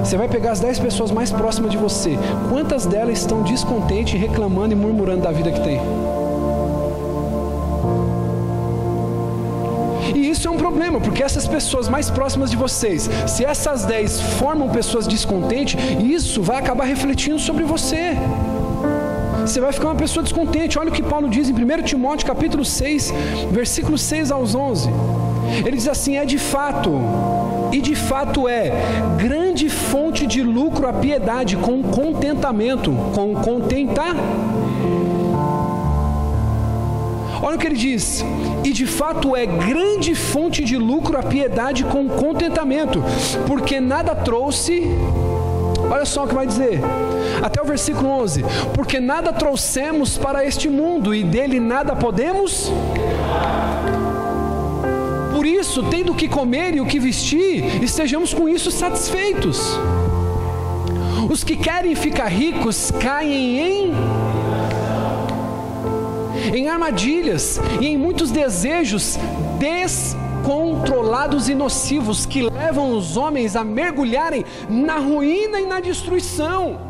Você 0.04 0.16
vai 0.16 0.28
pegar 0.28 0.52
as 0.52 0.60
dez 0.60 0.78
pessoas 0.78 1.10
mais 1.10 1.32
próximas 1.32 1.72
de 1.72 1.78
você. 1.78 2.20
Quantas 2.52 2.86
delas 2.86 3.18
estão 3.18 3.42
descontentes, 3.42 4.20
reclamando 4.20 4.74
e 4.74 4.78
murmurando 4.78 5.24
da 5.24 5.32
vida 5.32 5.52
que 5.52 5.62
tem? 5.62 5.82
Isso 10.38 10.48
é 10.48 10.52
um 10.52 10.58
problema, 10.58 11.02
porque 11.02 11.24
essas 11.24 11.48
pessoas 11.48 11.90
mais 11.90 12.12
próximas 12.12 12.52
de 12.52 12.58
vocês, 12.58 13.10
se 13.26 13.44
essas 13.44 13.86
10 13.86 14.22
formam 14.40 14.70
pessoas 14.70 15.08
descontentes, 15.08 15.76
isso 16.00 16.44
vai 16.44 16.58
acabar 16.60 16.86
refletindo 16.86 17.40
sobre 17.40 17.64
você. 17.64 18.16
Você 19.42 19.60
vai 19.60 19.72
ficar 19.72 19.88
uma 19.88 19.96
pessoa 19.96 20.22
descontente. 20.22 20.78
Olha 20.78 20.90
o 20.90 20.92
que 20.92 21.02
Paulo 21.02 21.28
diz 21.28 21.50
em 21.50 21.54
1 21.54 21.82
Timóteo 21.84 22.28
capítulo 22.28 22.64
6, 22.64 23.14
versículos 23.52 24.02
6 24.02 24.30
aos 24.32 24.54
11. 24.54 24.90
Ele 25.66 25.76
diz 25.76 25.88
assim: 25.88 26.18
é 26.18 26.26
de 26.26 26.38
fato, 26.38 26.92
e 27.72 27.82
de 27.82 27.96
fato 27.96 28.48
é, 28.48 28.72
grande 29.18 29.70
fonte 29.70 30.28
de 30.28 30.44
lucro 30.44 30.88
a 30.88 30.94
piedade 30.94 31.58
com 31.58 31.82
contentamento, 31.82 32.92
com 33.16 33.34
contentar 33.34 34.16
Olha 37.42 37.56
o 37.56 37.60
que 37.60 37.68
ele 37.68 37.76
diz: 37.76 38.24
e 38.64 38.72
de 38.72 38.86
fato 38.86 39.36
é 39.36 39.46
grande 39.46 40.16
fonte 40.16 40.64
de 40.64 40.78
lucro 40.78 41.18
a 41.18 41.24
piedade 41.24 41.84
com 41.84 42.08
contentamento, 42.08 43.04
porque 43.46 43.80
nada 43.80 44.16
trouxe. 44.16 44.84
Olha 45.90 46.06
só 46.06 46.26
o 46.26 46.28
que 46.28 46.36
vai 46.36 46.46
dizer, 46.46 46.82
até 47.42 47.62
o 47.62 47.66
versículo 47.66 48.10
11: 48.10 48.44
Porque 48.74 49.00
nada 49.00 49.32
trouxemos 49.32 50.18
para 50.18 50.46
este 50.46 50.70
mundo 50.70 51.14
e 51.14 51.24
dele 51.24 51.60
nada 51.60 51.96
podemos. 51.96 52.72
Por 55.34 55.46
isso, 55.46 55.84
tendo 55.84 56.14
o 56.14 56.16
que 56.16 56.28
comer 56.28 56.76
e 56.76 56.82
o 56.82 56.86
que 56.86 57.00
vestir, 57.00 57.84
estejamos 57.84 58.34
com 58.34 58.50
isso 58.50 58.72
satisfeitos. 58.72 59.78
Os 61.30 61.44
que 61.44 61.56
querem 61.56 61.94
ficar 61.94 62.28
ricos 62.28 62.92
caem 62.92 63.60
em 63.60 64.17
em 66.54 66.70
armadilhas 66.70 67.60
e 67.82 67.88
em 67.88 67.98
muitos 67.98 68.32
desejos 68.32 69.18
descontrolados 69.60 71.50
e 71.50 71.56
nocivos 71.56 72.26
que 72.26 72.42
levam 72.42 72.94
os 72.94 73.18
homens 73.18 73.56
a 73.56 73.64
mergulharem 73.64 74.46
na 74.70 74.98
ruína 74.98 75.60
e 75.60 75.66
na 75.66 75.80
destruição. 75.80 76.87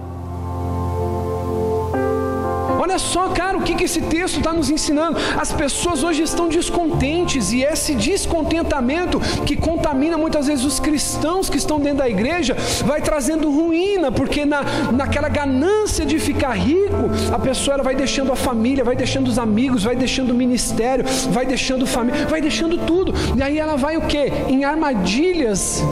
Olha 2.88 3.00
só, 3.00 3.28
cara, 3.28 3.58
o 3.58 3.64
que, 3.64 3.76
que 3.76 3.84
esse 3.84 4.00
texto 4.00 4.38
está 4.38 4.54
nos 4.54 4.70
ensinando? 4.70 5.18
As 5.38 5.52
pessoas 5.52 6.04
hoje 6.04 6.24
estão 6.24 6.48
descontentes 6.48 7.52
e 7.52 7.62
esse 7.62 7.94
descontentamento 7.94 9.20
que 9.46 9.58
contamina 9.58 10.18
muitas 10.18 10.48
vezes 10.48 10.64
os 10.64 10.80
cristãos 10.80 11.50
que 11.50 11.58
estão 11.58 11.82
dentro 11.82 11.98
da 11.98 12.08
igreja 12.08 12.56
vai 12.86 13.02
trazendo 13.02 13.52
ruína, 13.52 14.10
porque 14.10 14.46
na, 14.46 14.64
naquela 14.94 15.28
ganância 15.28 16.06
de 16.06 16.18
ficar 16.18 16.54
rico, 16.54 17.12
a 17.30 17.38
pessoa 17.38 17.74
ela 17.74 17.84
vai 17.84 17.94
deixando 17.94 18.32
a 18.32 18.38
família, 18.38 18.86
vai 18.86 18.96
deixando 18.96 19.28
os 19.28 19.38
amigos, 19.38 19.84
vai 19.84 19.96
deixando 19.98 20.32
o 20.32 20.34
ministério, 20.34 21.04
vai 21.32 21.46
deixando 21.46 21.86
família, 21.86 22.26
vai 22.28 22.40
deixando 22.40 22.78
tudo. 22.78 23.14
E 23.36 23.44
aí 23.44 23.60
ela 23.60 23.76
vai 23.76 23.98
o 23.98 24.02
que? 24.04 24.32
Em 24.48 24.64
armadilhas 24.64 25.84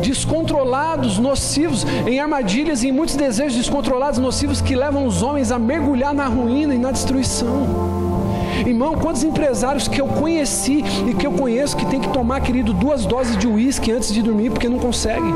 descontrolados, 0.00 1.18
nocivos, 1.18 1.84
em 2.06 2.18
armadilhas 2.18 2.82
e 2.82 2.88
em 2.88 2.92
muitos 2.92 3.16
desejos 3.16 3.56
descontrolados, 3.56 4.18
nocivos 4.18 4.60
que 4.60 4.74
levam 4.74 5.06
os 5.06 5.22
homens 5.22 5.52
a 5.52 5.58
mergulhar 5.58 6.14
na 6.14 6.26
ruína 6.26 6.74
e 6.74 6.78
na 6.78 6.90
destruição. 6.90 8.00
Irmão, 8.66 8.94
quantos 8.94 9.24
empresários 9.24 9.88
que 9.88 10.00
eu 10.00 10.06
conheci 10.06 10.84
e 11.08 11.14
que 11.14 11.26
eu 11.26 11.32
conheço 11.32 11.76
que 11.76 11.86
tem 11.86 12.00
que 12.00 12.08
tomar, 12.08 12.40
querido, 12.40 12.72
duas 12.72 13.06
doses 13.06 13.36
de 13.36 13.46
uísque 13.46 13.90
antes 13.90 14.12
de 14.12 14.22
dormir 14.22 14.50
porque 14.50 14.68
não 14.68 14.78
consegue. 14.78 15.32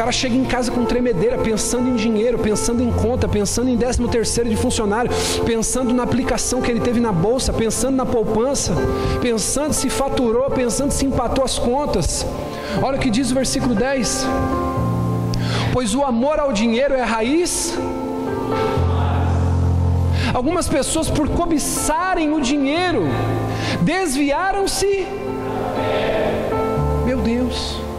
Cara 0.00 0.12
chega 0.12 0.34
em 0.34 0.46
casa 0.46 0.72
com 0.72 0.82
tremedeira, 0.86 1.36
pensando 1.36 1.86
em 1.86 1.94
dinheiro, 1.94 2.38
pensando 2.38 2.82
em 2.82 2.90
conta, 2.90 3.28
pensando 3.28 3.68
em 3.68 3.76
décimo 3.76 4.08
terceiro 4.08 4.48
de 4.48 4.56
funcionário, 4.56 5.10
pensando 5.44 5.92
na 5.92 6.04
aplicação 6.04 6.62
que 6.62 6.70
ele 6.70 6.80
teve 6.80 6.98
na 7.00 7.12
bolsa, 7.12 7.52
pensando 7.52 7.96
na 7.96 8.06
poupança, 8.06 8.72
pensando 9.20 9.74
se 9.74 9.90
faturou, 9.90 10.48
pensando 10.48 10.90
se 10.90 11.04
empatou 11.04 11.44
as 11.44 11.58
contas. 11.58 12.24
Olha 12.82 12.96
o 12.96 12.98
que 12.98 13.10
diz 13.10 13.30
o 13.30 13.34
versículo 13.34 13.74
10: 13.74 14.26
Pois 15.70 15.94
o 15.94 16.02
amor 16.02 16.40
ao 16.40 16.50
dinheiro 16.50 16.94
é 16.94 17.02
a 17.02 17.04
raiz. 17.04 17.78
Algumas 20.32 20.66
pessoas, 20.66 21.10
por 21.10 21.28
cobiçarem 21.28 22.32
o 22.32 22.40
dinheiro, 22.40 23.02
desviaram-se. 23.82 25.06
Meu 27.04 27.18
Deus. 27.18 27.89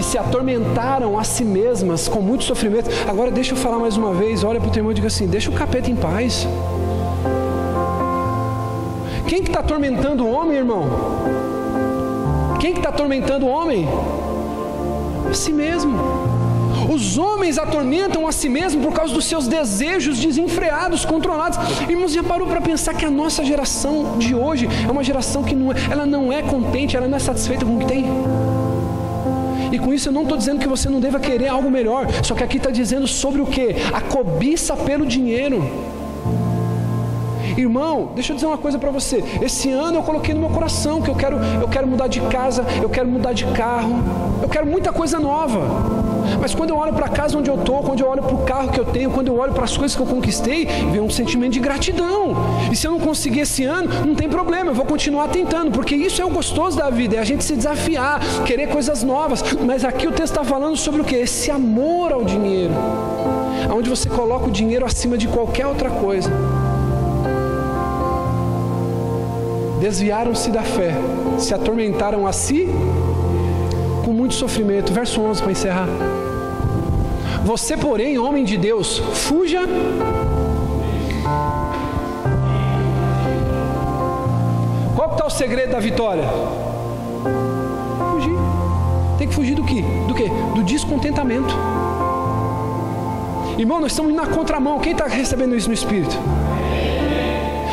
E 0.00 0.02
se 0.02 0.16
atormentaram 0.16 1.18
a 1.18 1.24
si 1.24 1.44
mesmas 1.44 2.08
com 2.08 2.22
muito 2.22 2.44
sofrimento. 2.44 2.88
Agora, 3.06 3.30
deixa 3.30 3.52
eu 3.52 3.56
falar 3.56 3.78
mais 3.78 3.98
uma 3.98 4.14
vez. 4.14 4.42
Olha 4.42 4.58
para 4.58 4.70
o 4.70 4.72
teu 4.72 4.80
irmão 4.80 4.92
e 4.92 4.94
diga 4.94 5.08
assim: 5.08 5.26
Deixa 5.26 5.50
o 5.50 5.52
capeta 5.52 5.90
em 5.90 5.94
paz. 5.94 6.48
Quem 9.28 9.42
que 9.42 9.50
está 9.50 9.60
atormentando 9.60 10.24
o 10.24 10.30
homem, 10.30 10.56
irmão? 10.56 10.86
Quem 12.58 12.72
que 12.72 12.78
está 12.78 12.88
atormentando 12.88 13.44
o 13.44 13.50
homem? 13.50 13.86
A 15.28 15.34
si 15.34 15.52
mesmo. 15.52 15.92
Os 16.90 17.18
homens 17.18 17.58
atormentam 17.58 18.26
a 18.26 18.32
si 18.32 18.48
mesmo 18.48 18.82
por 18.82 18.94
causa 18.94 19.12
dos 19.12 19.26
seus 19.26 19.46
desejos 19.46 20.18
desenfreados, 20.18 21.04
controlados. 21.04 21.58
Irmãos, 21.86 22.12
já 22.12 22.22
parou 22.22 22.48
para 22.48 22.62
pensar 22.62 22.94
que 22.94 23.04
a 23.04 23.10
nossa 23.10 23.44
geração 23.44 24.16
de 24.16 24.34
hoje 24.34 24.66
é 24.88 24.90
uma 24.90 25.04
geração 25.04 25.42
que 25.42 25.54
não 25.54 25.70
é, 25.70 25.74
ela 25.90 26.06
não 26.06 26.32
é 26.32 26.40
contente, 26.40 26.96
ela 26.96 27.06
não 27.06 27.18
é 27.18 27.20
satisfeita 27.20 27.66
com 27.66 27.76
o 27.76 27.78
que 27.80 27.84
tem? 27.84 28.06
E 29.72 29.78
com 29.78 29.92
isso 29.92 30.08
eu 30.08 30.12
não 30.12 30.22
estou 30.22 30.36
dizendo 30.36 30.60
que 30.60 30.68
você 30.68 30.88
não 30.88 31.00
deva 31.00 31.18
querer 31.18 31.48
algo 31.48 31.70
melhor, 31.70 32.06
só 32.22 32.34
que 32.34 32.42
aqui 32.42 32.56
está 32.56 32.70
dizendo 32.70 33.06
sobre 33.06 33.40
o 33.40 33.46
que? 33.46 33.76
A 33.92 34.00
cobiça 34.00 34.76
pelo 34.76 35.06
dinheiro. 35.06 35.62
Irmão, 37.56 38.12
deixa 38.14 38.32
eu 38.32 38.36
dizer 38.36 38.46
uma 38.46 38.58
coisa 38.58 38.78
para 38.78 38.90
você. 38.90 39.22
Esse 39.40 39.70
ano 39.70 39.98
eu 39.98 40.02
coloquei 40.02 40.34
no 40.34 40.40
meu 40.40 40.50
coração 40.50 41.02
que 41.02 41.10
eu 41.10 41.14
quero, 41.14 41.36
eu 41.60 41.68
quero 41.68 41.86
mudar 41.86 42.06
de 42.06 42.20
casa, 42.22 42.64
eu 42.82 42.88
quero 42.88 43.08
mudar 43.08 43.32
de 43.32 43.44
carro, 43.46 44.02
eu 44.42 44.48
quero 44.48 44.66
muita 44.66 44.92
coisa 44.92 45.18
nova. 45.18 45.99
Mas 46.40 46.54
quando 46.54 46.70
eu 46.70 46.76
olho 46.76 46.92
para 46.92 47.06
a 47.06 47.08
casa 47.08 47.38
onde 47.38 47.50
eu 47.50 47.56
estou, 47.56 47.82
quando 47.82 48.00
eu 48.00 48.08
olho 48.08 48.22
para 48.22 48.34
o 48.34 48.44
carro 48.44 48.70
que 48.70 48.80
eu 48.80 48.84
tenho, 48.84 49.10
quando 49.10 49.28
eu 49.28 49.38
olho 49.38 49.52
para 49.52 49.64
as 49.64 49.76
coisas 49.76 49.96
que 49.96 50.02
eu 50.02 50.06
conquistei, 50.06 50.66
vem 50.66 51.00
um 51.00 51.10
sentimento 51.10 51.52
de 51.52 51.60
gratidão. 51.60 52.36
E 52.70 52.76
se 52.76 52.86
eu 52.86 52.92
não 52.92 53.00
conseguir 53.00 53.40
esse 53.40 53.64
ano, 53.64 53.88
não 54.06 54.14
tem 54.14 54.28
problema, 54.28 54.70
eu 54.70 54.74
vou 54.74 54.84
continuar 54.84 55.28
tentando, 55.28 55.70
porque 55.70 55.94
isso 55.94 56.20
é 56.20 56.24
o 56.24 56.30
gostoso 56.30 56.76
da 56.76 56.90
vida, 56.90 57.16
é 57.16 57.18
a 57.18 57.24
gente 57.24 57.44
se 57.44 57.54
desafiar, 57.54 58.20
querer 58.44 58.68
coisas 58.68 59.02
novas. 59.02 59.42
Mas 59.64 59.84
aqui 59.84 60.06
o 60.06 60.12
texto 60.12 60.32
está 60.32 60.44
falando 60.44 60.76
sobre 60.76 61.00
o 61.00 61.04
que? 61.04 61.16
Esse 61.16 61.50
amor 61.50 62.12
ao 62.12 62.24
dinheiro, 62.24 62.72
onde 63.74 63.88
você 63.88 64.08
coloca 64.08 64.46
o 64.46 64.50
dinheiro 64.50 64.86
acima 64.86 65.18
de 65.18 65.28
qualquer 65.28 65.66
outra 65.66 65.90
coisa. 65.90 66.30
desviaram-se 69.80 70.50
da 70.50 70.62
fé, 70.62 70.94
se 71.38 71.54
atormentaram 71.54 72.26
a 72.26 72.32
si 72.32 72.68
muito 74.30 74.34
sofrimento. 74.34 74.92
Verso 74.92 75.20
11 75.20 75.42
para 75.42 75.52
encerrar. 75.52 75.88
Você, 77.44 77.76
porém, 77.76 78.18
homem 78.18 78.44
de 78.44 78.56
Deus, 78.56 78.98
fuja. 78.98 79.62
Qual 84.94 85.12
está 85.12 85.26
o 85.26 85.30
segredo 85.30 85.72
da 85.72 85.80
vitória? 85.80 86.24
Fugir. 88.12 88.36
Tem 89.18 89.26
que 89.26 89.34
fugir 89.34 89.54
do 89.54 89.64
que? 89.64 89.82
Do 90.06 90.14
que? 90.14 90.28
Do 90.54 90.62
descontentamento. 90.62 91.54
Irmão, 93.58 93.80
nós 93.80 93.92
estamos 93.92 94.12
indo 94.12 94.22
na 94.22 94.28
contramão. 94.28 94.78
Quem 94.78 94.92
está 94.92 95.06
recebendo 95.06 95.56
isso 95.56 95.68
no 95.68 95.74
Espírito? 95.74 96.16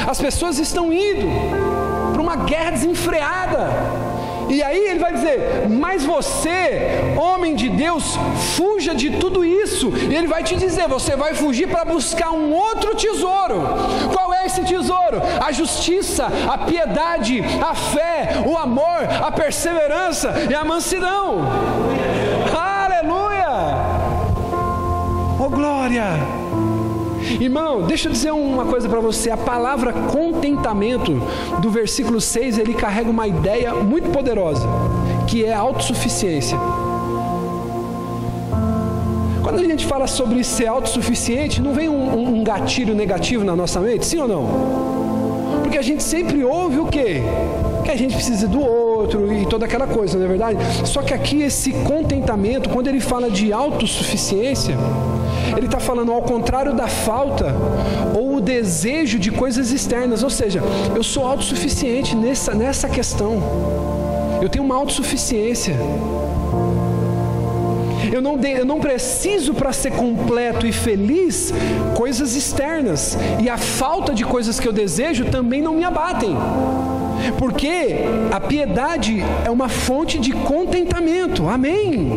As 0.07 0.19
pessoas 0.19 0.57
estão 0.57 0.91
indo 0.91 1.27
para 2.13 2.21
uma 2.21 2.35
guerra 2.35 2.71
desenfreada. 2.71 4.06
E 4.49 4.63
aí 4.63 4.89
ele 4.89 4.99
vai 4.99 5.13
dizer: 5.13 5.67
Mas 5.69 6.03
você, 6.03 7.13
homem 7.17 7.55
de 7.55 7.69
Deus, 7.69 8.17
fuja 8.55 8.93
de 8.95 9.11
tudo 9.17 9.43
isso. 9.43 9.89
E 9.89 10.15
ele 10.15 10.27
vai 10.27 10.43
te 10.43 10.55
dizer: 10.55 10.87
Você 10.87 11.15
vai 11.15 11.33
fugir 11.33 11.67
para 11.67 11.85
buscar 11.85 12.31
um 12.31 12.53
outro 12.53 12.95
tesouro. 12.95 13.61
Qual 14.13 14.33
é 14.33 14.45
esse 14.45 14.63
tesouro? 14.63 15.21
A 15.45 15.51
justiça, 15.51 16.27
a 16.49 16.57
piedade, 16.59 17.43
a 17.61 17.73
fé, 17.73 18.43
o 18.45 18.57
amor, 18.57 19.03
a 19.23 19.31
perseverança 19.31 20.33
e 20.49 20.53
a 20.53 20.63
mansidão. 20.63 21.41
Aleluia! 22.55 23.47
Oh 25.39 25.49
glória! 25.49 26.36
Irmão, 27.39 27.83
deixa 27.83 28.07
eu 28.07 28.11
dizer 28.13 28.31
uma 28.31 28.65
coisa 28.65 28.87
para 28.87 28.99
você. 28.99 29.29
A 29.29 29.37
palavra 29.37 29.91
contentamento 29.93 31.21
do 31.59 31.69
versículo 31.69 32.21
6, 32.21 32.57
ele 32.57 32.73
carrega 32.73 33.09
uma 33.09 33.27
ideia 33.27 33.73
muito 33.73 34.09
poderosa, 34.09 34.67
que 35.27 35.45
é 35.45 35.53
autossuficiência. 35.53 36.57
Quando 39.43 39.59
a 39.59 39.63
gente 39.63 39.85
fala 39.85 40.07
sobre 40.07 40.43
ser 40.43 40.67
autossuficiente, 40.67 41.61
não 41.61 41.73
vem 41.73 41.89
um, 41.89 42.39
um 42.39 42.43
gatilho 42.43 42.95
negativo 42.95 43.43
na 43.43 43.55
nossa 43.55 43.79
mente, 43.79 44.05
sim 44.05 44.19
ou 44.19 44.27
não? 44.27 44.97
Porque 45.63 45.77
a 45.77 45.81
gente 45.81 46.03
sempre 46.03 46.43
ouve 46.43 46.79
o 46.79 46.85
quê? 46.85 47.21
Que 47.83 47.91
a 47.91 47.95
gente 47.95 48.13
precisa 48.13 48.47
do 48.47 48.59
outro 48.59 49.33
e 49.33 49.45
toda 49.45 49.65
aquela 49.65 49.87
coisa, 49.87 50.17
não 50.17 50.25
é 50.25 50.27
verdade? 50.27 50.57
Só 50.85 51.01
que 51.01 51.13
aqui 51.13 51.41
esse 51.41 51.71
contentamento, 51.71 52.69
quando 52.69 52.87
ele 52.87 52.99
fala 52.99 53.29
de 53.29 53.53
autossuficiência, 53.53 54.77
ele 55.55 55.65
está 55.65 55.79
falando 55.79 56.11
ao 56.11 56.21
contrário 56.21 56.73
da 56.73 56.87
falta 56.87 57.55
ou 58.13 58.35
o 58.35 58.41
desejo 58.41 59.19
de 59.19 59.31
coisas 59.31 59.71
externas, 59.71 60.23
ou 60.23 60.29
seja, 60.29 60.61
eu 60.95 61.03
sou 61.03 61.25
autossuficiente 61.25 62.15
nessa, 62.15 62.53
nessa 62.53 62.89
questão, 62.89 63.41
eu 64.41 64.49
tenho 64.49 64.63
uma 64.63 64.75
autossuficiência. 64.75 65.75
Eu 68.11 68.21
não, 68.21 68.37
de, 68.37 68.51
eu 68.51 68.65
não 68.65 68.79
preciso 68.79 69.53
para 69.53 69.73
ser 69.73 69.91
completo 69.91 70.65
e 70.65 70.71
feliz 70.71 71.53
coisas 71.95 72.35
externas, 72.35 73.17
e 73.39 73.49
a 73.49 73.57
falta 73.57 74.13
de 74.13 74.23
coisas 74.23 74.59
que 74.59 74.67
eu 74.67 74.73
desejo 74.73 75.25
também 75.25 75.61
não 75.61 75.73
me 75.73 75.83
abatem. 75.83 76.35
Porque 77.37 77.97
a 78.31 78.39
piedade 78.39 79.23
é 79.43 79.49
uma 79.49 79.67
fonte 79.67 80.19
de 80.19 80.31
contentamento. 80.31 81.47
Amém. 81.47 82.11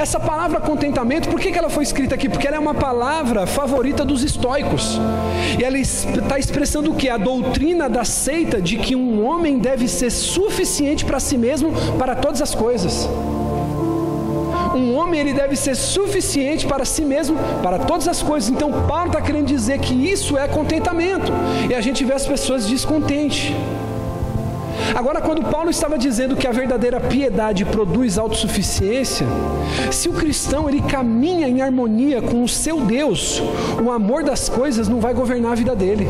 Essa 0.00 0.18
palavra 0.18 0.58
contentamento, 0.60 1.28
por 1.28 1.38
que, 1.38 1.48
ela 1.58 1.68
foi 1.68 1.82
escrita 1.82 2.14
aqui? 2.14 2.26
Porque 2.26 2.46
ela 2.48 2.56
é 2.56 2.58
uma 2.58 2.72
palavra 2.72 3.46
favorita 3.46 4.02
dos 4.02 4.22
estoicos. 4.22 4.98
E 5.58 5.62
ela 5.62 5.76
está 5.76 6.38
expressando 6.38 6.90
o 6.90 6.94
que? 6.94 7.10
A 7.10 7.18
doutrina 7.18 7.86
da 7.86 8.02
seita 8.02 8.62
de 8.62 8.78
que 8.78 8.96
um 8.96 9.22
homem 9.22 9.58
deve 9.58 9.86
ser 9.86 10.08
suficiente 10.08 11.04
para 11.04 11.20
si 11.20 11.36
mesmo 11.36 11.70
para 11.98 12.16
todas 12.16 12.40
as 12.40 12.54
coisas. 12.54 13.06
Um 14.74 14.94
homem 14.94 15.20
ele 15.20 15.34
deve 15.34 15.54
ser 15.54 15.74
suficiente 15.74 16.66
para 16.66 16.86
si 16.86 17.04
mesmo 17.04 17.36
para 17.62 17.80
todas 17.80 18.08
as 18.08 18.22
coisas. 18.22 18.48
Então 18.48 18.72
Paulo 18.88 19.08
está 19.08 19.20
querendo 19.20 19.48
dizer 19.48 19.80
que 19.80 19.92
isso 19.92 20.38
é 20.38 20.48
contentamento. 20.48 21.30
E 21.68 21.74
a 21.74 21.80
gente 21.82 22.06
vê 22.06 22.14
as 22.14 22.26
pessoas 22.26 22.66
descontentes. 22.66 23.52
Agora, 24.94 25.20
quando 25.20 25.42
Paulo 25.44 25.70
estava 25.70 25.96
dizendo 25.98 26.36
que 26.36 26.46
a 26.46 26.52
verdadeira 26.52 27.00
piedade 27.00 27.64
produz 27.64 28.18
autossuficiência, 28.18 29.26
se 29.90 30.08
o 30.08 30.12
cristão 30.12 30.68
ele 30.68 30.80
caminha 30.82 31.48
em 31.48 31.62
harmonia 31.62 32.20
com 32.20 32.42
o 32.42 32.48
seu 32.48 32.80
Deus, 32.80 33.42
o 33.82 33.90
amor 33.90 34.24
das 34.24 34.48
coisas 34.48 34.88
não 34.88 35.00
vai 35.00 35.14
governar 35.14 35.52
a 35.52 35.54
vida 35.54 35.74
dele. 35.74 36.08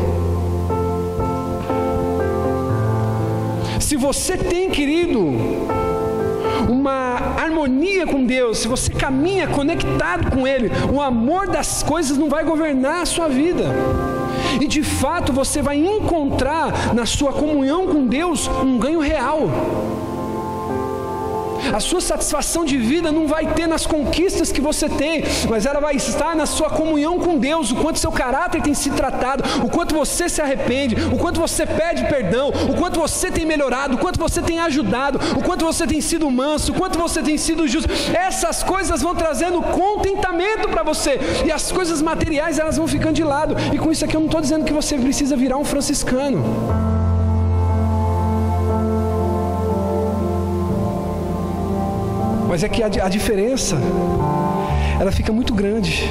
Se 3.79 3.95
você 3.97 4.37
tem, 4.37 4.69
querido, 4.69 5.19
uma 6.69 7.35
harmonia 7.37 8.07
com 8.07 8.25
Deus, 8.25 8.59
se 8.59 8.67
você 8.67 8.91
caminha 8.91 9.47
conectado 9.47 10.31
com 10.31 10.47
Ele, 10.47 10.71
o 10.93 11.01
amor 11.01 11.47
das 11.47 11.83
coisas 11.83 12.17
não 12.17 12.29
vai 12.29 12.43
governar 12.43 13.01
a 13.01 13.05
sua 13.05 13.27
vida. 13.27 13.65
E 14.59 14.67
de 14.67 14.83
fato 14.83 15.31
você 15.31 15.61
vai 15.61 15.77
encontrar 15.77 16.93
na 16.93 17.05
sua 17.05 17.31
comunhão 17.31 17.87
com 17.87 18.05
Deus 18.05 18.47
um 18.47 18.77
ganho 18.77 18.99
real. 18.99 19.49
A 21.73 21.79
sua 21.79 22.01
satisfação 22.01 22.65
de 22.65 22.77
vida 22.77 23.11
não 23.11 23.27
vai 23.27 23.45
ter 23.53 23.67
nas 23.67 23.85
conquistas 23.85 24.51
que 24.51 24.61
você 24.61 24.89
tem, 24.89 25.23
mas 25.49 25.65
ela 25.65 25.79
vai 25.79 25.95
estar 25.95 26.35
na 26.35 26.45
sua 26.45 26.69
comunhão 26.69 27.19
com 27.19 27.37
Deus, 27.37 27.71
o 27.71 27.75
quanto 27.75 27.99
seu 27.99 28.11
caráter 28.11 28.61
tem 28.61 28.73
se 28.73 28.89
tratado, 28.89 29.43
o 29.63 29.69
quanto 29.69 29.95
você 29.95 30.27
se 30.27 30.41
arrepende, 30.41 30.95
o 31.11 31.17
quanto 31.17 31.39
você 31.39 31.65
pede 31.65 32.05
perdão, 32.05 32.49
o 32.49 32.75
quanto 32.75 32.99
você 32.99 33.31
tem 33.31 33.45
melhorado, 33.45 33.95
o 33.95 33.97
quanto 33.97 34.19
você 34.19 34.41
tem 34.41 34.59
ajudado, 34.59 35.19
o 35.37 35.43
quanto 35.43 35.65
você 35.65 35.85
tem 35.85 36.01
sido 36.01 36.29
manso, 36.29 36.71
o 36.71 36.75
quanto 36.75 36.97
você 36.99 37.21
tem 37.21 37.37
sido 37.37 37.67
justo. 37.67 37.89
Essas 38.13 38.63
coisas 38.63 39.01
vão 39.01 39.15
trazendo 39.15 39.61
contentamento 39.61 40.69
para 40.69 40.83
você 40.83 41.19
e 41.45 41.51
as 41.51 41.71
coisas 41.71 42.01
materiais 42.01 42.59
elas 42.59 42.77
vão 42.77 42.87
ficando 42.87 43.13
de 43.13 43.23
lado. 43.23 43.55
E 43.73 43.77
com 43.77 43.91
isso 43.91 44.05
aqui 44.05 44.15
eu 44.15 44.19
não 44.19 44.27
estou 44.27 44.41
dizendo 44.41 44.65
que 44.65 44.73
você 44.73 44.97
precisa 44.97 45.35
virar 45.35 45.57
um 45.57 45.65
franciscano. 45.65 46.90
Mas 52.51 52.65
é 52.65 52.67
que 52.67 52.83
a, 52.83 52.87
a 52.87 53.07
diferença 53.07 53.77
ela 54.99 55.09
fica 55.09 55.31
muito 55.31 55.53
grande. 55.53 56.03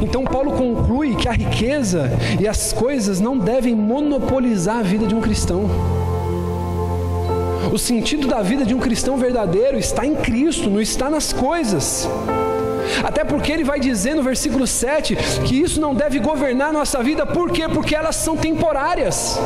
Então 0.00 0.22
Paulo 0.22 0.52
conclui 0.52 1.16
que 1.16 1.28
a 1.28 1.32
riqueza 1.32 2.08
e 2.38 2.46
as 2.46 2.72
coisas 2.72 3.18
não 3.18 3.36
devem 3.36 3.74
monopolizar 3.74 4.78
a 4.78 4.82
vida 4.82 5.08
de 5.08 5.14
um 5.16 5.20
cristão. 5.20 5.68
O 7.72 7.76
sentido 7.76 8.28
da 8.28 8.40
vida 8.40 8.64
de 8.64 8.72
um 8.72 8.78
cristão 8.78 9.16
verdadeiro 9.16 9.76
está 9.76 10.06
em 10.06 10.14
Cristo, 10.14 10.70
não 10.70 10.80
está 10.80 11.10
nas 11.10 11.32
coisas. 11.32 12.08
Até 13.02 13.24
porque 13.24 13.50
ele 13.50 13.64
vai 13.64 13.80
dizer 13.80 14.14
no 14.14 14.22
versículo 14.22 14.64
7 14.64 15.16
que 15.44 15.60
isso 15.60 15.80
não 15.80 15.92
deve 15.92 16.20
governar 16.20 16.68
a 16.68 16.72
nossa 16.72 17.02
vida, 17.02 17.26
por 17.26 17.50
quê? 17.50 17.68
Porque 17.68 17.96
elas 17.96 18.14
são 18.14 18.36
temporárias. 18.36 19.40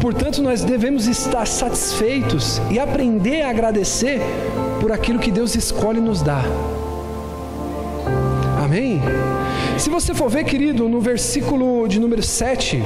Portanto, 0.00 0.40
nós 0.40 0.62
devemos 0.62 1.06
estar 1.06 1.46
satisfeitos 1.46 2.60
e 2.70 2.78
aprender 2.78 3.42
a 3.42 3.50
agradecer 3.50 4.20
por 4.80 4.92
aquilo 4.92 5.18
que 5.18 5.30
Deus 5.30 5.54
escolhe 5.56 6.00
nos 6.00 6.22
dar. 6.22 6.44
Amém? 8.62 9.00
Se 9.78 9.88
você 9.90 10.14
for 10.14 10.28
ver, 10.28 10.44
querido, 10.44 10.88
no 10.88 11.00
versículo 11.00 11.86
de 11.88 11.98
número 11.98 12.22
7, 12.22 12.82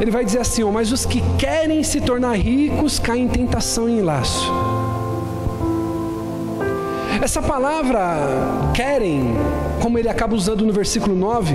ele 0.00 0.10
vai 0.10 0.24
dizer 0.24 0.40
assim: 0.40 0.62
oh, 0.62 0.72
Mas 0.72 0.90
os 0.90 1.06
que 1.06 1.22
querem 1.38 1.82
se 1.82 2.00
tornar 2.00 2.36
ricos 2.36 2.98
caem 2.98 3.24
em 3.24 3.28
tentação 3.28 3.88
e 3.88 3.92
em 3.92 4.00
laço. 4.00 4.71
Essa 7.22 7.40
palavra 7.40 8.16
querem, 8.74 9.36
como 9.80 9.96
ele 9.96 10.08
acaba 10.08 10.34
usando 10.34 10.66
no 10.66 10.72
versículo 10.72 11.14
9, 11.14 11.54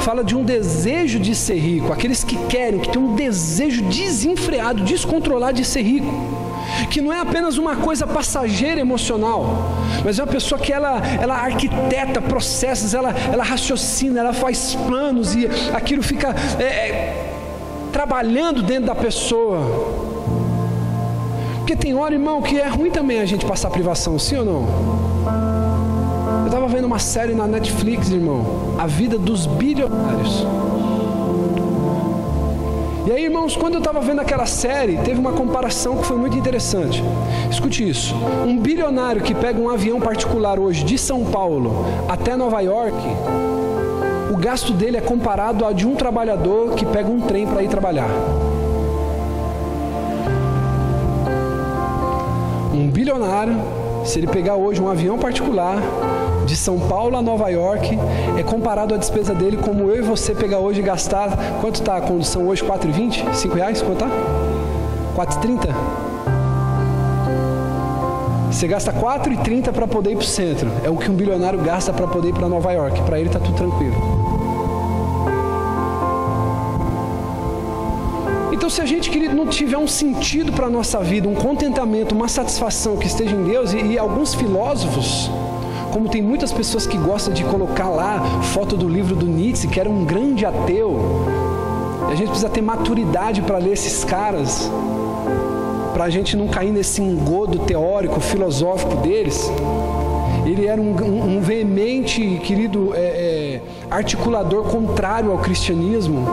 fala 0.00 0.24
de 0.24 0.34
um 0.34 0.42
desejo 0.42 1.18
de 1.18 1.34
ser 1.34 1.58
rico, 1.58 1.92
aqueles 1.92 2.24
que 2.24 2.38
querem, 2.46 2.80
que 2.80 2.88
têm 2.88 3.02
um 3.02 3.14
desejo 3.14 3.82
desenfreado, 3.82 4.82
descontrolado 4.82 5.58
de 5.58 5.64
ser 5.66 5.82
rico, 5.82 6.10
que 6.90 7.02
não 7.02 7.12
é 7.12 7.20
apenas 7.20 7.58
uma 7.58 7.76
coisa 7.76 8.06
passageira 8.06 8.80
emocional, 8.80 9.76
mas 10.02 10.18
é 10.18 10.22
uma 10.22 10.32
pessoa 10.32 10.58
que 10.58 10.72
ela, 10.72 11.02
ela 11.20 11.34
arquiteta 11.34 12.22
processos, 12.22 12.94
ela, 12.94 13.14
ela 13.30 13.44
raciocina, 13.44 14.20
ela 14.20 14.32
faz 14.32 14.74
planos 14.74 15.34
e 15.34 15.46
aquilo 15.74 16.02
fica 16.02 16.34
é, 16.58 16.62
é, 16.64 17.30
trabalhando 17.92 18.62
dentro 18.62 18.86
da 18.86 18.94
pessoa. 18.94 20.07
Porque 21.68 21.82
tem 21.84 21.94
hora, 21.94 22.14
irmão, 22.14 22.40
que 22.40 22.58
é 22.58 22.66
ruim 22.66 22.90
também 22.90 23.20
a 23.20 23.26
gente 23.26 23.44
passar 23.44 23.68
privação, 23.68 24.18
sim 24.18 24.36
ou 24.36 24.42
não? 24.42 24.66
Eu 26.40 26.46
estava 26.46 26.66
vendo 26.66 26.86
uma 26.86 26.98
série 26.98 27.34
na 27.34 27.46
Netflix, 27.46 28.08
irmão, 28.08 28.74
A 28.78 28.86
Vida 28.86 29.18
dos 29.18 29.44
Bilionários. 29.44 30.46
E 33.06 33.12
aí, 33.12 33.24
irmãos, 33.24 33.54
quando 33.54 33.74
eu 33.74 33.80
estava 33.80 34.00
vendo 34.00 34.18
aquela 34.18 34.46
série, 34.46 34.96
teve 34.96 35.20
uma 35.20 35.32
comparação 35.32 35.98
que 35.98 36.06
foi 36.06 36.16
muito 36.16 36.38
interessante. 36.38 37.04
Escute 37.50 37.86
isso: 37.86 38.14
um 38.46 38.56
bilionário 38.56 39.20
que 39.20 39.34
pega 39.34 39.60
um 39.60 39.68
avião 39.68 40.00
particular 40.00 40.58
hoje 40.58 40.82
de 40.84 40.96
São 40.96 41.26
Paulo 41.26 41.84
até 42.08 42.34
Nova 42.34 42.62
York, 42.62 42.96
o 44.32 44.38
gasto 44.38 44.72
dele 44.72 44.96
é 44.96 45.02
comparado 45.02 45.66
a 45.66 45.72
de 45.74 45.86
um 45.86 45.94
trabalhador 45.94 46.70
que 46.70 46.86
pega 46.86 47.10
um 47.10 47.20
trem 47.20 47.46
para 47.46 47.62
ir 47.62 47.68
trabalhar. 47.68 48.08
Bilionário, 52.98 53.54
se 54.04 54.18
ele 54.18 54.26
pegar 54.26 54.56
hoje 54.56 54.82
um 54.82 54.88
avião 54.88 55.16
particular 55.16 55.80
de 56.44 56.56
São 56.56 56.80
Paulo 56.80 57.16
a 57.16 57.22
Nova 57.22 57.48
York, 57.48 57.96
é 58.36 58.42
comparado 58.42 58.92
a 58.92 58.96
despesa 58.96 59.32
dele 59.32 59.56
como 59.56 59.88
eu 59.88 59.98
e 59.98 60.02
você 60.02 60.34
pegar 60.34 60.58
hoje 60.58 60.80
e 60.80 60.82
gastar. 60.82 61.30
Quanto 61.60 61.76
está 61.76 61.96
a 61.96 62.00
condução 62.00 62.48
hoje? 62.48 62.64
4,20? 62.64 63.34
5 63.34 63.54
reais? 63.54 63.82
Quanto 63.82 64.04
está? 64.04 64.10
4,30? 65.16 65.68
Você 68.50 68.66
gasta 68.66 68.92
4,30 68.92 69.70
para 69.70 69.86
poder 69.86 70.10
ir 70.10 70.16
para 70.16 70.24
o 70.24 70.26
centro. 70.26 70.68
É 70.82 70.90
o 70.90 70.96
que 70.96 71.08
um 71.08 71.14
bilionário 71.14 71.60
gasta 71.60 71.92
para 71.92 72.08
poder 72.08 72.30
ir 72.30 72.34
para 72.34 72.48
Nova 72.48 72.72
York. 72.72 73.00
Para 73.02 73.20
ele 73.20 73.28
está 73.28 73.38
tudo 73.38 73.54
tranquilo. 73.54 74.27
Então, 78.68 78.76
se 78.76 78.82
a 78.82 78.86
gente, 78.86 79.08
querido, 79.08 79.34
não 79.34 79.46
tiver 79.46 79.78
um 79.78 79.88
sentido 79.88 80.52
para 80.52 80.66
a 80.66 80.68
nossa 80.68 81.00
vida, 81.00 81.26
um 81.26 81.34
contentamento, 81.34 82.14
uma 82.14 82.28
satisfação 82.28 82.98
que 82.98 83.06
esteja 83.06 83.34
em 83.34 83.42
Deus, 83.42 83.72
e, 83.72 83.78
e 83.78 83.98
alguns 83.98 84.34
filósofos, 84.34 85.30
como 85.90 86.06
tem 86.06 86.20
muitas 86.20 86.52
pessoas 86.52 86.86
que 86.86 86.98
gostam 86.98 87.32
de 87.32 87.44
colocar 87.44 87.88
lá 87.88 88.42
foto 88.52 88.76
do 88.76 88.86
livro 88.86 89.16
do 89.16 89.24
Nietzsche, 89.24 89.68
que 89.68 89.80
era 89.80 89.88
um 89.88 90.04
grande 90.04 90.44
ateu, 90.44 91.00
e 92.10 92.12
a 92.12 92.14
gente 92.14 92.28
precisa 92.28 92.50
ter 92.50 92.60
maturidade 92.60 93.40
para 93.40 93.56
ler 93.56 93.72
esses 93.72 94.04
caras 94.04 94.70
para 95.94 96.04
a 96.04 96.10
gente 96.10 96.36
não 96.36 96.46
cair 96.46 96.70
nesse 96.70 97.00
engodo 97.00 97.60
teórico, 97.60 98.20
filosófico 98.20 98.96
deles. 98.96 99.50
Ele 100.44 100.66
era 100.66 100.78
um, 100.78 100.94
um, 100.94 101.38
um 101.38 101.40
veemente, 101.40 102.38
querido, 102.44 102.92
é, 102.94 102.98
é, 102.98 103.60
articulador 103.90 104.64
contrário 104.64 105.32
ao 105.32 105.38
cristianismo. 105.38 106.26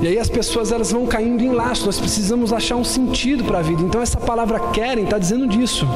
E 0.00 0.08
aí 0.08 0.18
as 0.18 0.28
pessoas 0.28 0.72
elas 0.72 0.92
vão 0.92 1.06
caindo 1.06 1.42
em 1.42 1.50
laço. 1.50 1.86
Nós 1.86 1.98
precisamos 1.98 2.52
achar 2.52 2.76
um 2.76 2.84
sentido 2.84 3.44
para 3.44 3.58
a 3.58 3.62
vida. 3.62 3.82
Então 3.82 4.00
essa 4.00 4.18
palavra 4.18 4.58
querem 4.70 5.04
está 5.04 5.18
dizendo 5.18 5.46
disso. 5.46 5.86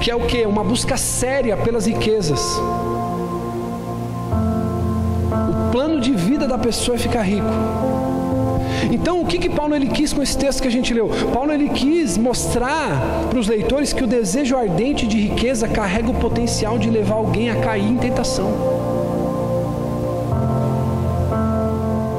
Que 0.00 0.10
é 0.10 0.16
o 0.16 0.20
que? 0.20 0.44
Uma 0.46 0.64
busca 0.64 0.96
séria 0.96 1.56
pelas 1.56 1.86
riquezas. 1.86 2.40
O 5.48 5.70
plano 5.70 6.00
de 6.00 6.12
vida 6.12 6.48
da 6.48 6.58
pessoa 6.58 6.96
é 6.96 6.98
ficar 6.98 7.22
rico. 7.22 7.46
Então, 8.90 9.20
o 9.20 9.26
que, 9.26 9.38
que 9.38 9.48
Paulo 9.48 9.74
ele 9.74 9.88
quis 9.88 10.12
com 10.12 10.22
esse 10.22 10.36
texto 10.36 10.62
que 10.62 10.68
a 10.68 10.70
gente 10.70 10.92
leu? 10.94 11.10
Paulo 11.32 11.52
ele 11.52 11.68
quis 11.68 12.16
mostrar 12.16 13.26
para 13.28 13.38
os 13.38 13.46
leitores 13.46 13.92
que 13.92 14.02
o 14.02 14.06
desejo 14.06 14.56
ardente 14.56 15.06
de 15.06 15.18
riqueza 15.18 15.68
carrega 15.68 16.10
o 16.10 16.14
potencial 16.14 16.78
de 16.78 16.88
levar 16.88 17.16
alguém 17.16 17.50
a 17.50 17.56
cair 17.56 17.84
em 17.84 17.96
tentação. 17.96 18.79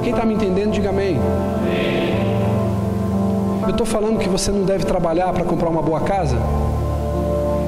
Quem 0.03 0.11
está 0.11 0.25
me 0.25 0.33
entendendo, 0.33 0.71
diga 0.71 0.89
amém. 0.89 1.19
Eu 3.63 3.69
estou 3.69 3.85
falando 3.85 4.19
que 4.19 4.27
você 4.27 4.51
não 4.51 4.63
deve 4.63 4.85
trabalhar 4.85 5.31
para 5.31 5.43
comprar 5.43 5.69
uma 5.69 5.81
boa 5.81 6.01
casa? 6.01 6.37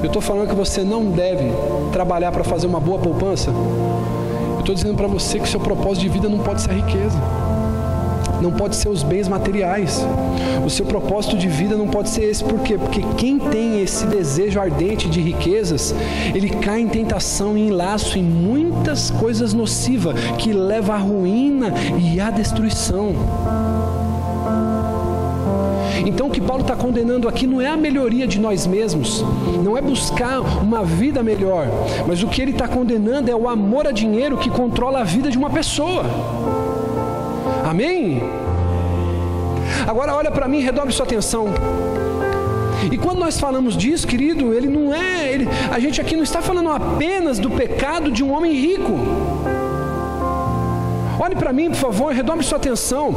Eu 0.02 0.06
estou 0.06 0.20
falando 0.20 0.48
que 0.48 0.54
você 0.54 0.82
não 0.82 1.04
deve 1.04 1.50
trabalhar 1.92 2.32
para 2.32 2.44
fazer 2.44 2.66
uma 2.66 2.80
boa 2.80 2.98
poupança? 2.98 3.50
Eu 3.50 4.60
estou 4.60 4.74
dizendo 4.74 4.96
para 4.96 5.06
você 5.06 5.38
que 5.38 5.48
seu 5.48 5.60
propósito 5.60 6.02
de 6.02 6.08
vida 6.08 6.28
não 6.28 6.38
pode 6.38 6.60
ser 6.62 6.72
riqueza 6.72 7.18
não 8.44 8.52
pode 8.52 8.76
ser 8.76 8.88
os 8.90 9.02
bens 9.02 9.26
materiais. 9.26 10.06
O 10.64 10.68
seu 10.68 10.84
propósito 10.84 11.36
de 11.36 11.48
vida 11.48 11.76
não 11.76 11.88
pode 11.88 12.10
ser 12.10 12.24
esse, 12.24 12.44
por 12.44 12.60
quê? 12.60 12.76
Porque 12.76 13.02
quem 13.16 13.38
tem 13.38 13.80
esse 13.80 14.06
desejo 14.06 14.60
ardente 14.60 15.08
de 15.08 15.20
riquezas, 15.20 15.94
ele 16.34 16.50
cai 16.50 16.80
em 16.80 16.88
tentação 16.88 17.56
em 17.56 17.70
laço 17.70 18.18
em 18.18 18.22
muitas 18.22 19.10
coisas 19.10 19.54
nocivas 19.54 20.14
que 20.38 20.52
levam 20.52 20.94
à 20.94 20.98
ruína 20.98 21.72
e 21.98 22.20
à 22.20 22.30
destruição. 22.30 23.14
Então, 26.06 26.26
o 26.26 26.30
que 26.30 26.40
Paulo 26.40 26.60
está 26.60 26.76
condenando 26.76 27.26
aqui 27.26 27.46
não 27.46 27.62
é 27.62 27.68
a 27.68 27.76
melhoria 27.78 28.26
de 28.26 28.38
nós 28.38 28.66
mesmos, 28.66 29.24
não 29.64 29.76
é 29.76 29.80
buscar 29.80 30.40
uma 30.40 30.84
vida 30.84 31.22
melhor, 31.22 31.66
mas 32.06 32.22
o 32.22 32.28
que 32.28 32.42
ele 32.42 32.50
está 32.50 32.68
condenando 32.68 33.30
é 33.30 33.34
o 33.34 33.48
amor 33.48 33.86
a 33.86 33.90
dinheiro 33.90 34.36
que 34.36 34.50
controla 34.50 35.00
a 35.00 35.04
vida 35.04 35.30
de 35.30 35.38
uma 35.38 35.48
pessoa. 35.48 36.63
Amém? 37.74 38.22
Agora 39.84 40.14
olha 40.14 40.30
para 40.30 40.46
mim, 40.46 40.60
redobre 40.60 40.94
sua 40.94 41.04
atenção. 41.04 41.48
E 42.88 42.96
quando 42.96 43.18
nós 43.18 43.40
falamos 43.40 43.76
disso, 43.76 44.06
querido, 44.06 44.54
ele 44.54 44.68
não 44.68 44.94
é, 44.94 45.32
ele, 45.32 45.48
a 45.72 45.80
gente 45.80 46.00
aqui 46.00 46.14
não 46.14 46.22
está 46.22 46.40
falando 46.40 46.70
apenas 46.70 47.40
do 47.40 47.50
pecado 47.50 48.12
de 48.12 48.22
um 48.22 48.32
homem 48.32 48.52
rico. 48.52 48.92
Olhe 51.18 51.34
para 51.34 51.52
mim, 51.52 51.68
por 51.68 51.78
favor, 51.78 52.12
redobre 52.12 52.44
sua 52.44 52.58
atenção. 52.58 53.12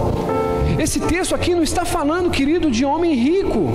Esse 0.79 1.01
texto 1.01 1.35
aqui 1.35 1.53
não 1.53 1.61
está 1.61 1.85
falando, 1.85 2.31
querido, 2.31 2.71
de 2.71 2.83
homem 2.83 3.13
rico. 3.13 3.69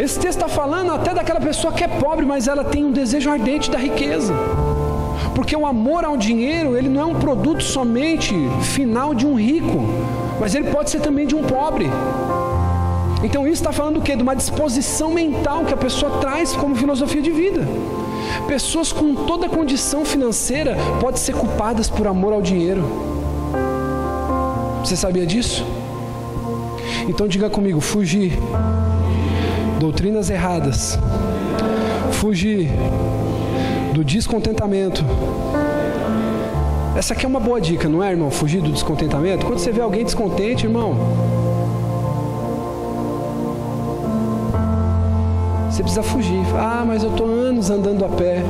Esse 0.00 0.16
texto 0.16 0.44
está 0.44 0.48
falando 0.48 0.92
até 0.92 1.12
daquela 1.12 1.40
pessoa 1.40 1.72
que 1.72 1.82
é 1.82 1.88
pobre, 1.88 2.24
mas 2.24 2.46
ela 2.46 2.62
tem 2.62 2.84
um 2.84 2.92
desejo 2.92 3.28
ardente 3.28 3.68
da 3.68 3.78
riqueza. 3.78 4.32
Porque 5.34 5.56
o 5.56 5.66
amor 5.66 6.04
ao 6.04 6.16
dinheiro, 6.16 6.76
ele 6.76 6.88
não 6.88 7.00
é 7.00 7.04
um 7.04 7.14
produto 7.14 7.62
somente 7.62 8.34
final 8.62 9.14
de 9.14 9.26
um 9.26 9.34
rico, 9.34 9.82
mas 10.38 10.54
ele 10.54 10.70
pode 10.70 10.90
ser 10.90 11.00
também 11.00 11.26
de 11.26 11.34
um 11.34 11.42
pobre. 11.42 11.86
Então 13.22 13.46
isso 13.46 13.62
está 13.62 13.72
falando 13.72 13.94
do 13.94 14.00
quê? 14.02 14.16
De 14.16 14.22
uma 14.22 14.34
disposição 14.34 15.10
mental 15.12 15.64
que 15.64 15.72
a 15.72 15.76
pessoa 15.76 16.18
traz 16.18 16.52
como 16.54 16.74
filosofia 16.74 17.22
de 17.22 17.30
vida. 17.30 17.66
Pessoas 18.46 18.92
com 18.92 19.14
toda 19.14 19.48
condição 19.48 20.04
financeira 20.04 20.76
podem 21.00 21.20
ser 21.20 21.34
culpadas 21.34 21.88
por 21.88 22.06
amor 22.06 22.32
ao 22.32 22.42
dinheiro. 22.42 22.82
Você 24.80 24.96
sabia 24.96 25.24
disso? 25.24 25.64
Então 27.08 27.28
diga 27.28 27.48
comigo, 27.48 27.80
fugir. 27.80 28.32
Doutrinas 29.78 30.28
erradas. 30.28 30.98
Fugir 32.12 32.68
do 33.92 34.04
descontentamento. 34.04 35.04
Essa 36.96 37.14
aqui 37.14 37.24
é 37.24 37.28
uma 37.28 37.40
boa 37.40 37.60
dica, 37.60 37.88
não 37.88 38.02
é, 38.02 38.10
irmão? 38.10 38.30
Fugir 38.30 38.60
do 38.60 38.70
descontentamento. 38.70 39.46
Quando 39.46 39.58
você 39.58 39.72
vê 39.72 39.80
alguém 39.80 40.04
descontente, 40.04 40.66
irmão, 40.66 40.94
você 45.70 45.82
precisa 45.82 46.02
fugir. 46.02 46.42
Ah, 46.56 46.84
mas 46.86 47.02
eu 47.02 47.10
estou 47.10 47.26
anos 47.26 47.70
andando 47.70 48.04
a 48.04 48.08
pé. 48.08 48.42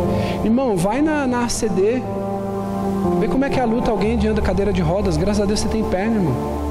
Irmão, 0.44 0.76
vai 0.76 1.00
na, 1.00 1.26
na 1.26 1.44
ACD. 1.44 2.02
Vê 3.20 3.28
como 3.28 3.44
é 3.44 3.50
que 3.50 3.58
é 3.58 3.62
a 3.62 3.66
luta 3.66 3.90
alguém 3.90 4.18
de 4.18 4.28
anda 4.28 4.42
cadeira 4.42 4.72
de 4.72 4.80
rodas. 4.80 5.16
Graças 5.16 5.42
a 5.42 5.46
Deus 5.46 5.60
você 5.60 5.68
tem 5.68 5.84
perna, 5.84 6.16
irmão. 6.16 6.62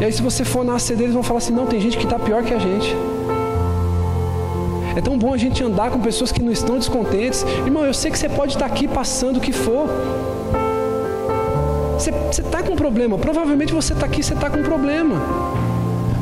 E 0.00 0.04
aí, 0.04 0.12
se 0.12 0.20
você 0.20 0.44
for 0.44 0.64
na 0.64 0.74
ACD, 0.74 1.04
eles 1.04 1.14
vão 1.14 1.22
falar 1.22 1.38
assim: 1.38 1.52
não, 1.52 1.66
tem 1.66 1.80
gente 1.80 1.96
que 1.96 2.04
está 2.04 2.18
pior 2.18 2.42
que 2.42 2.52
a 2.52 2.58
gente. 2.58 2.96
É 4.96 5.00
tão 5.00 5.16
bom 5.16 5.32
a 5.32 5.36
gente 5.36 5.62
andar 5.62 5.90
com 5.90 6.00
pessoas 6.00 6.30
que 6.30 6.42
não 6.42 6.52
estão 6.52 6.78
descontentes. 6.78 7.44
Irmão, 7.64 7.84
eu 7.84 7.94
sei 7.94 8.10
que 8.10 8.18
você 8.18 8.28
pode 8.28 8.52
estar 8.52 8.66
aqui 8.66 8.86
passando 8.86 9.38
o 9.38 9.40
que 9.40 9.52
for. 9.52 9.88
Você 11.98 12.10
está 12.42 12.62
com 12.62 12.72
um 12.72 12.76
problema. 12.76 13.16
Provavelmente 13.16 13.72
você 13.72 13.92
está 13.92 14.06
aqui, 14.06 14.22
você 14.22 14.34
está 14.34 14.50
com 14.50 14.58
um 14.58 14.62
problema. 14.62 15.16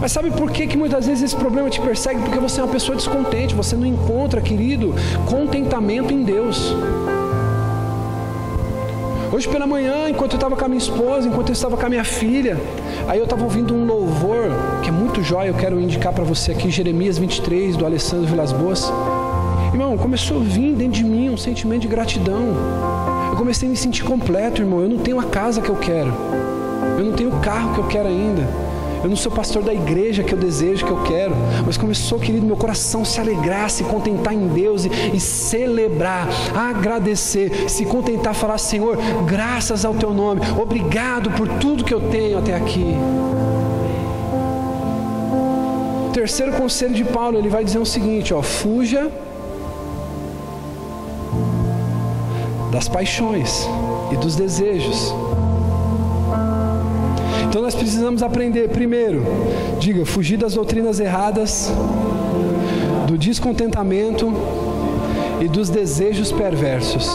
Mas 0.00 0.12
sabe 0.12 0.30
por 0.30 0.50
que, 0.50 0.66
que 0.66 0.78
muitas 0.78 1.06
vezes 1.06 1.24
esse 1.24 1.36
problema 1.36 1.68
te 1.68 1.80
persegue? 1.80 2.20
Porque 2.20 2.38
você 2.38 2.60
é 2.60 2.64
uma 2.64 2.72
pessoa 2.72 2.96
descontente, 2.96 3.54
você 3.54 3.76
não 3.76 3.84
encontra, 3.84 4.40
querido, 4.40 4.94
contentamento 5.26 6.12
em 6.12 6.22
Deus. 6.22 6.74
Hoje 9.40 9.48
pela 9.48 9.66
manhã, 9.66 10.06
enquanto 10.10 10.32
eu 10.32 10.36
estava 10.36 10.54
com 10.54 10.66
a 10.66 10.68
minha 10.68 10.76
esposa, 10.76 11.26
enquanto 11.26 11.48
eu 11.48 11.54
estava 11.54 11.74
com 11.74 11.86
a 11.86 11.88
minha 11.88 12.04
filha, 12.04 12.60
aí 13.08 13.16
eu 13.16 13.24
estava 13.24 13.42
ouvindo 13.42 13.74
um 13.74 13.86
louvor 13.86 14.50
que 14.82 14.90
é 14.90 14.92
muito 14.92 15.22
jóia, 15.22 15.48
eu 15.48 15.54
quero 15.54 15.80
indicar 15.80 16.12
para 16.12 16.22
você 16.22 16.52
aqui, 16.52 16.70
Jeremias 16.70 17.16
23, 17.16 17.74
do 17.74 17.86
Alessandro 17.86 18.26
Vilas 18.26 18.52
Boas. 18.52 18.92
Irmão, 19.72 19.96
começou 19.96 20.42
a 20.42 20.44
vir 20.44 20.74
dentro 20.74 20.98
de 20.98 21.04
mim 21.04 21.30
um 21.30 21.38
sentimento 21.38 21.80
de 21.80 21.88
gratidão. 21.88 22.54
Eu 23.30 23.36
comecei 23.38 23.66
a 23.66 23.70
me 23.70 23.78
sentir 23.78 24.04
completo, 24.04 24.60
irmão. 24.60 24.82
Eu 24.82 24.90
não 24.90 24.98
tenho 24.98 25.18
a 25.18 25.24
casa 25.24 25.62
que 25.62 25.70
eu 25.70 25.76
quero. 25.76 26.12
Eu 26.98 27.04
não 27.06 27.12
tenho 27.12 27.30
o 27.30 27.40
carro 27.40 27.72
que 27.72 27.80
eu 27.80 27.86
quero 27.86 28.08
ainda. 28.08 28.46
Eu 29.02 29.08
não 29.08 29.16
sou 29.16 29.32
pastor 29.32 29.62
da 29.62 29.72
igreja 29.72 30.22
que 30.22 30.32
eu 30.32 30.38
desejo, 30.38 30.84
que 30.84 30.92
eu 30.92 31.02
quero. 31.04 31.34
Mas 31.64 31.76
começou, 31.76 32.18
querido, 32.18 32.44
meu 32.44 32.56
coração 32.56 33.04
se 33.04 33.20
alegrar, 33.20 33.70
se 33.70 33.82
contentar 33.84 34.34
em 34.34 34.48
Deus 34.48 34.84
e, 34.84 34.90
e 35.14 35.20
celebrar, 35.20 36.28
agradecer, 36.54 37.68
se 37.68 37.84
contentar, 37.84 38.34
falar: 38.34 38.58
Senhor, 38.58 38.98
graças 39.26 39.84
ao 39.84 39.94
teu 39.94 40.12
nome, 40.12 40.42
obrigado 40.60 41.30
por 41.30 41.48
tudo 41.48 41.84
que 41.84 41.94
eu 41.94 42.00
tenho 42.10 42.38
até 42.38 42.54
aqui. 42.54 42.94
O 46.08 46.12
terceiro 46.12 46.52
conselho 46.52 46.94
de 46.94 47.04
Paulo, 47.04 47.38
ele 47.38 47.48
vai 47.48 47.64
dizer 47.64 47.78
o 47.78 47.86
seguinte: 47.86 48.34
ó, 48.34 48.42
fuja 48.42 49.10
das 52.70 52.88
paixões 52.88 53.66
e 54.12 54.16
dos 54.16 54.36
desejos 54.36 55.14
então 57.50 57.62
nós 57.62 57.74
precisamos 57.74 58.22
aprender, 58.22 58.68
primeiro, 58.68 59.24
diga, 59.80 60.06
fugir 60.06 60.36
das 60.36 60.54
doutrinas 60.54 61.00
erradas, 61.00 61.68
do 63.08 63.18
descontentamento 63.18 64.32
e 65.40 65.48
dos 65.48 65.68
desejos 65.68 66.30
perversos. 66.30 67.10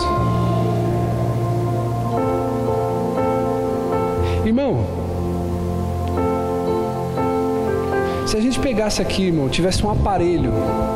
Irmão, 4.45 4.85
se 8.27 8.35
a 8.35 8.41
gente 8.41 8.59
pegasse 8.59 9.01
aqui, 9.01 9.27
irmão, 9.27 9.47
tivesse 9.47 9.85
um 9.85 9.89
aparelho 9.89 10.51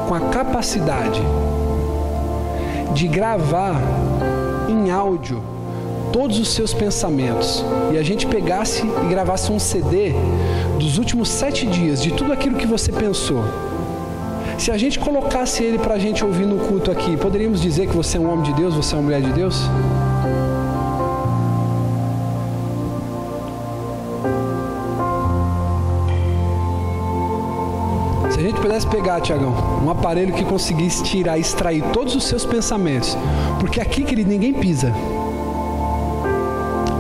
com 0.10 0.16
a 0.16 0.20
capacidade 0.20 1.22
de 2.94 3.08
gravar 3.08 3.80
em 4.68 4.92
áudio 4.92 5.42
todos 6.12 6.40
os 6.40 6.50
seus 6.50 6.74
pensamentos 6.74 7.64
e 7.92 7.98
a 7.98 8.04
gente 8.04 8.26
pegasse 8.26 8.86
e 8.86 9.08
gravasse 9.10 9.52
um 9.52 9.60
CD 9.60 10.14
dos 10.78 10.98
últimos 10.98 11.30
sete 11.30 11.66
dias, 11.66 12.02
de 12.02 12.12
tudo 12.12 12.32
aquilo 12.32 12.58
que 12.58 12.68
você 12.68 12.92
pensou, 12.92 13.44
se 14.60 14.72
a 14.72 14.78
gente 14.78 15.00
colocasse 15.00 15.64
ele 15.64 15.80
para 15.80 15.94
a 15.94 15.98
gente 15.98 16.24
ouvir 16.24 16.46
no 16.46 16.58
culto 16.58 16.92
aqui, 16.92 17.16
poderíamos 17.16 17.62
dizer 17.62 17.88
que 17.88 17.96
você 17.96 18.18
é 18.18 18.20
um 18.20 18.30
homem 18.30 18.44
de 18.44 18.54
Deus, 18.54 18.76
você 18.76 18.94
é 18.94 18.98
uma 18.98 19.04
mulher 19.04 19.22
de 19.22 19.32
Deus? 19.32 19.56
Se 28.30 28.38
a 28.38 28.42
gente 28.44 28.60
pudesse 28.60 28.86
pegar, 28.88 29.22
Tiagão, 29.22 29.54
um 29.82 29.90
aparelho 29.90 30.34
que 30.34 30.44
conseguisse 30.44 31.04
tirar, 31.04 31.40
extrair 31.40 31.82
todos 31.94 32.14
os 32.14 32.26
seus 32.26 32.46
pensamentos, 32.46 33.18
porque 33.62 33.80
aqui, 33.80 34.04
querido, 34.04 34.30
ninguém 34.30 34.54
pisa. 34.54 34.94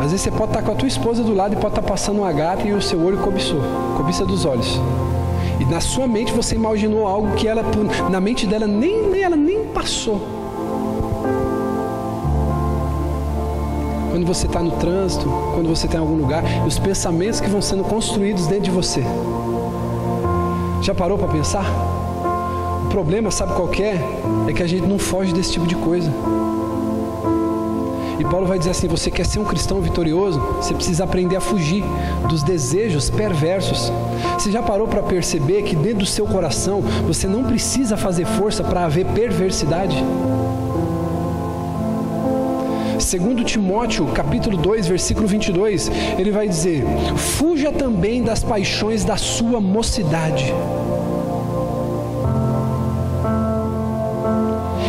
Às 0.09 0.13
vezes 0.13 0.23
você 0.23 0.31
pode 0.31 0.49
estar 0.49 0.63
com 0.63 0.71
a 0.71 0.75
tua 0.75 0.87
esposa 0.87 1.21
do 1.21 1.35
lado 1.35 1.53
e 1.53 1.55
pode 1.55 1.77
estar 1.77 1.83
passando 1.83 2.21
uma 2.21 2.31
gata 2.33 2.67
e 2.67 2.73
o 2.73 2.81
seu 2.81 2.99
olho 2.99 3.19
cobiçou, 3.19 3.61
cobiça 3.95 4.25
dos 4.25 4.43
olhos. 4.43 4.81
E 5.59 5.65
na 5.65 5.79
sua 5.79 6.07
mente 6.07 6.33
você 6.33 6.55
imaginou 6.55 7.05
algo 7.05 7.35
que 7.35 7.47
ela, 7.47 7.63
na 8.09 8.19
mente 8.19 8.47
dela, 8.47 8.65
nem, 8.65 9.07
nem 9.07 9.21
ela 9.21 9.35
nem 9.35 9.65
passou. 9.65 10.19
Quando 14.09 14.25
você 14.25 14.47
está 14.47 14.63
no 14.63 14.71
trânsito, 14.71 15.29
quando 15.53 15.69
você 15.69 15.85
está 15.85 15.99
em 15.99 16.01
algum 16.01 16.15
lugar, 16.15 16.43
os 16.65 16.79
pensamentos 16.79 17.39
que 17.39 17.47
vão 17.47 17.61
sendo 17.61 17.83
construídos 17.83 18.47
dentro 18.47 18.63
de 18.63 18.71
você. 18.71 19.03
Já 20.81 20.95
parou 20.95 21.19
para 21.19 21.27
pensar? 21.27 21.65
O 22.83 22.89
problema, 22.89 23.29
sabe 23.29 23.53
qual 23.53 23.69
é? 23.75 24.01
É 24.49 24.53
que 24.53 24.63
a 24.63 24.67
gente 24.67 24.87
não 24.87 24.97
foge 24.97 25.31
desse 25.31 25.51
tipo 25.51 25.67
de 25.67 25.75
coisa. 25.75 26.11
E 28.19 28.25
Paulo 28.25 28.45
vai 28.45 28.59
dizer 28.59 28.71
assim: 28.71 28.87
você 28.87 29.09
quer 29.09 29.25
ser 29.25 29.39
um 29.39 29.45
cristão 29.45 29.79
vitorioso? 29.79 30.39
Você 30.57 30.73
precisa 30.73 31.05
aprender 31.05 31.37
a 31.37 31.41
fugir 31.41 31.83
dos 32.27 32.43
desejos 32.43 33.09
perversos. 33.09 33.91
Você 34.33 34.51
já 34.51 34.61
parou 34.61 34.87
para 34.87 35.01
perceber 35.01 35.63
que 35.63 35.75
dentro 35.75 35.99
do 35.99 36.05
seu 36.05 36.27
coração 36.27 36.81
você 37.07 37.27
não 37.27 37.45
precisa 37.45 37.95
fazer 37.95 38.25
força 38.25 38.61
para 38.61 38.83
haver 38.83 39.05
perversidade? 39.05 39.95
Segundo 42.99 43.45
Timóteo, 43.45 44.05
capítulo 44.07 44.57
2, 44.57 44.87
versículo 44.87 45.25
22, 45.25 45.89
ele 46.17 46.31
vai 46.31 46.47
dizer: 46.49 46.83
"Fuja 47.15 47.71
também 47.71 48.21
das 48.21 48.43
paixões 48.43 49.05
da 49.05 49.15
sua 49.15 49.61
mocidade." 49.61 50.53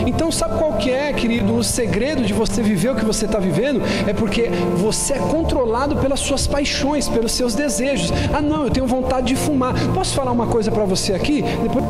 Então, 0.06 0.30
sabe 0.30 0.58
qual 0.58 0.74
que 0.74 0.90
é, 0.90 1.12
querido, 1.12 1.54
o 1.54 1.64
segredo 1.64 2.22
de 2.22 2.32
você 2.32 2.62
viver 2.62 2.90
o 2.90 2.96
que 2.96 3.04
você 3.04 3.26
está 3.26 3.38
vivendo? 3.38 3.82
É 4.06 4.12
porque 4.12 4.50
você 4.76 5.14
é 5.14 5.18
controlado 5.18 5.96
pelas 5.96 6.20
suas 6.20 6.46
paixões, 6.46 7.08
pelos 7.08 7.32
seus 7.32 7.54
desejos. 7.54 8.12
Ah, 8.32 8.40
não, 8.40 8.64
eu 8.64 8.70
tenho 8.70 8.86
vontade 8.86 9.28
de 9.28 9.36
fumar. 9.36 9.74
Posso 9.94 10.14
falar 10.14 10.32
uma 10.32 10.46
coisa 10.46 10.70
para 10.70 10.84
você 10.84 11.12
aqui? 11.12 11.42
Depois... 11.62 11.84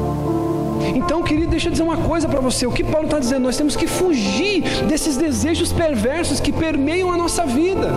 Então, 0.94 1.22
querido, 1.22 1.50
deixa 1.50 1.68
eu 1.68 1.72
dizer 1.72 1.82
uma 1.82 1.96
coisa 1.98 2.28
para 2.28 2.40
você. 2.40 2.66
O 2.66 2.72
que 2.72 2.82
Paulo 2.82 3.06
está 3.06 3.18
dizendo? 3.18 3.42
Nós 3.42 3.56
temos 3.56 3.76
que 3.76 3.86
fugir 3.86 4.62
desses 4.88 5.16
desejos 5.16 5.72
perversos 5.72 6.40
que 6.40 6.52
permeiam 6.52 7.12
a 7.12 7.16
nossa 7.16 7.44
vida. 7.44 7.90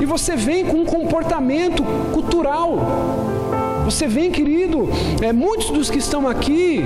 E 0.00 0.04
você 0.04 0.36
vem 0.36 0.64
com 0.64 0.78
um 0.78 0.84
comportamento 0.84 1.82
cultural. 2.12 2.78
Você 3.84 4.06
vem, 4.06 4.30
querido, 4.30 4.88
é, 5.20 5.32
muitos 5.32 5.70
dos 5.70 5.90
que 5.90 5.98
estão 5.98 6.28
aqui 6.28 6.84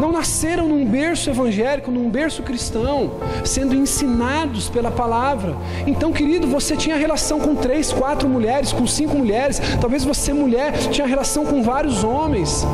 não 0.00 0.12
nasceram 0.12 0.68
num 0.68 0.84
berço 0.84 1.30
evangélico, 1.30 1.90
num 1.90 2.08
berço 2.08 2.42
cristão, 2.42 3.12
sendo 3.44 3.74
ensinados 3.74 4.68
pela 4.68 4.90
palavra. 4.90 5.56
Então, 5.86 6.12
querido, 6.12 6.46
você 6.46 6.76
tinha 6.76 6.96
relação 6.96 7.40
com 7.40 7.54
três, 7.54 7.92
quatro 7.92 8.28
mulheres, 8.28 8.72
com 8.72 8.86
cinco 8.86 9.16
mulheres, 9.16 9.60
talvez 9.80 10.04
você, 10.04 10.32
mulher, 10.32 10.72
tinha 10.90 11.06
relação 11.06 11.44
com 11.44 11.62
vários 11.62 12.04
homens, 12.04 12.66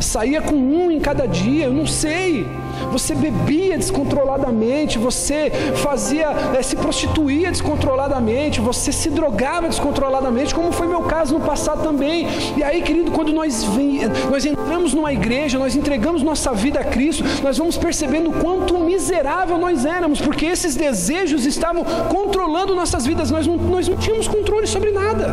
saía 0.00 0.40
com 0.40 0.54
um 0.54 0.90
em 0.90 1.00
cada 1.00 1.26
dia, 1.26 1.66
eu 1.66 1.72
não 1.72 1.86
sei 1.86 2.46
você 2.90 3.14
bebia 3.14 3.76
descontroladamente, 3.76 4.98
você 4.98 5.50
fazia, 5.76 6.28
é, 6.56 6.62
se 6.62 6.76
prostituía 6.76 7.50
descontroladamente, 7.50 8.60
você 8.60 8.92
se 8.92 9.10
drogava 9.10 9.68
descontroladamente, 9.68 10.54
como 10.54 10.72
foi 10.72 10.86
meu 10.86 11.02
caso 11.02 11.38
no 11.38 11.44
passado 11.44 11.82
também. 11.82 12.26
E 12.56 12.62
aí, 12.62 12.82
querido, 12.82 13.10
quando 13.10 13.32
nós, 13.32 13.64
vem, 13.64 14.00
nós 14.30 14.44
entramos 14.44 14.94
numa 14.94 15.12
igreja, 15.12 15.58
nós 15.58 15.76
entregamos 15.76 16.22
nossa 16.22 16.52
vida 16.52 16.80
a 16.80 16.84
Cristo, 16.84 17.24
nós 17.42 17.58
vamos 17.58 17.76
percebendo 17.76 18.30
quanto 18.32 18.78
miserável 18.78 19.58
nós 19.58 19.84
éramos, 19.84 20.20
porque 20.20 20.46
esses 20.46 20.74
desejos 20.74 21.46
estavam 21.46 21.84
controlando 22.08 22.74
nossas 22.74 23.06
vidas, 23.06 23.30
nós 23.30 23.46
não, 23.46 23.56
nós 23.56 23.88
não 23.88 23.96
tínhamos 23.96 24.28
controle 24.28 24.66
sobre 24.66 24.90
nada. 24.90 25.28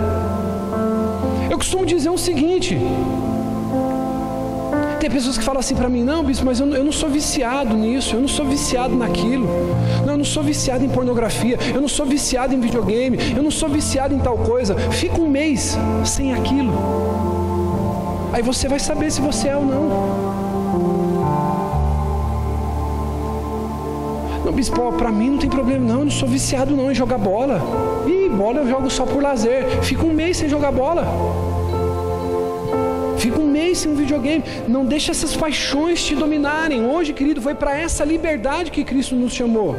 Eu 1.50 1.58
costumo 1.58 1.86
dizer 1.86 2.10
o 2.10 2.18
seguinte: 2.18 2.78
tem 4.98 5.10
pessoas 5.10 5.38
que 5.38 5.44
falam 5.44 5.60
assim 5.60 5.76
para 5.76 5.90
mim: 5.90 6.04
não, 6.04 6.24
bispo, 6.24 6.46
mas 6.46 6.60
eu 6.60 6.66
não, 6.66 6.76
eu 6.76 6.84
não 6.84 6.92
sou 6.92 7.10
viciado 7.10 7.76
nisso, 7.76 8.16
eu 8.16 8.22
não 8.22 8.28
sou 8.28 8.46
viciado 8.46 8.96
naquilo, 8.96 9.48
não, 10.06 10.14
eu 10.14 10.18
não 10.18 10.26
sou 10.26 10.44
viciado 10.44 10.84
em 10.84 10.90
pornografia, 10.90 11.58
eu 11.74 11.82
não 11.82 11.88
sou 11.88 12.06
viciado 12.06 12.54
em 12.54 12.60
videogame, 12.60 13.18
eu 13.36 13.44
não 13.44 13.52
sou 13.52 13.70
viciado 13.70 14.14
em 14.14 14.20
tal 14.20 14.38
coisa. 14.38 14.76
Fica 14.92 15.20
um 15.20 15.30
mês 15.30 15.78
sem 16.06 16.34
aquilo, 16.34 16.74
aí 18.34 18.42
você 18.42 18.68
vai 18.68 18.80
saber 18.80 19.12
se 19.12 19.22
você 19.22 19.50
é 19.50 19.56
ou 19.56 19.66
não. 19.66 20.38
Não, 24.46 24.54
bispo, 24.54 24.94
para 24.94 25.12
mim 25.12 25.32
não 25.32 25.38
tem 25.38 25.50
problema, 25.50 25.86
não. 25.86 26.00
Eu 26.00 26.06
não 26.06 26.12
sou 26.12 26.28
viciado 26.28 26.74
não 26.76 26.90
em 26.90 26.96
jogar 26.96 27.18
bola. 27.18 27.62
Ih, 28.08 28.30
bola 28.30 28.60
eu 28.60 28.70
jogo 28.70 28.90
só 28.90 29.06
por 29.06 29.22
lazer. 29.22 29.66
Fica 29.84 30.06
um 30.06 30.14
mês 30.14 30.38
sem 30.38 30.48
jogar 30.48 30.72
bola. 30.72 31.06
Mês 33.68 33.80
sem 33.80 33.92
um 33.92 33.96
videogame. 33.96 34.44
Não 34.66 34.86
deixe 34.86 35.12
essas 35.12 35.36
paixões 35.36 36.02
te 36.02 36.16
dominarem. 36.16 36.86
Hoje, 36.86 37.12
querido, 37.12 37.42
foi 37.42 37.54
para 37.54 37.78
essa 37.78 38.06
liberdade 38.06 38.72
que 38.72 38.82
Cristo 38.82 39.14
nos 39.14 39.34
chamou. 39.34 39.76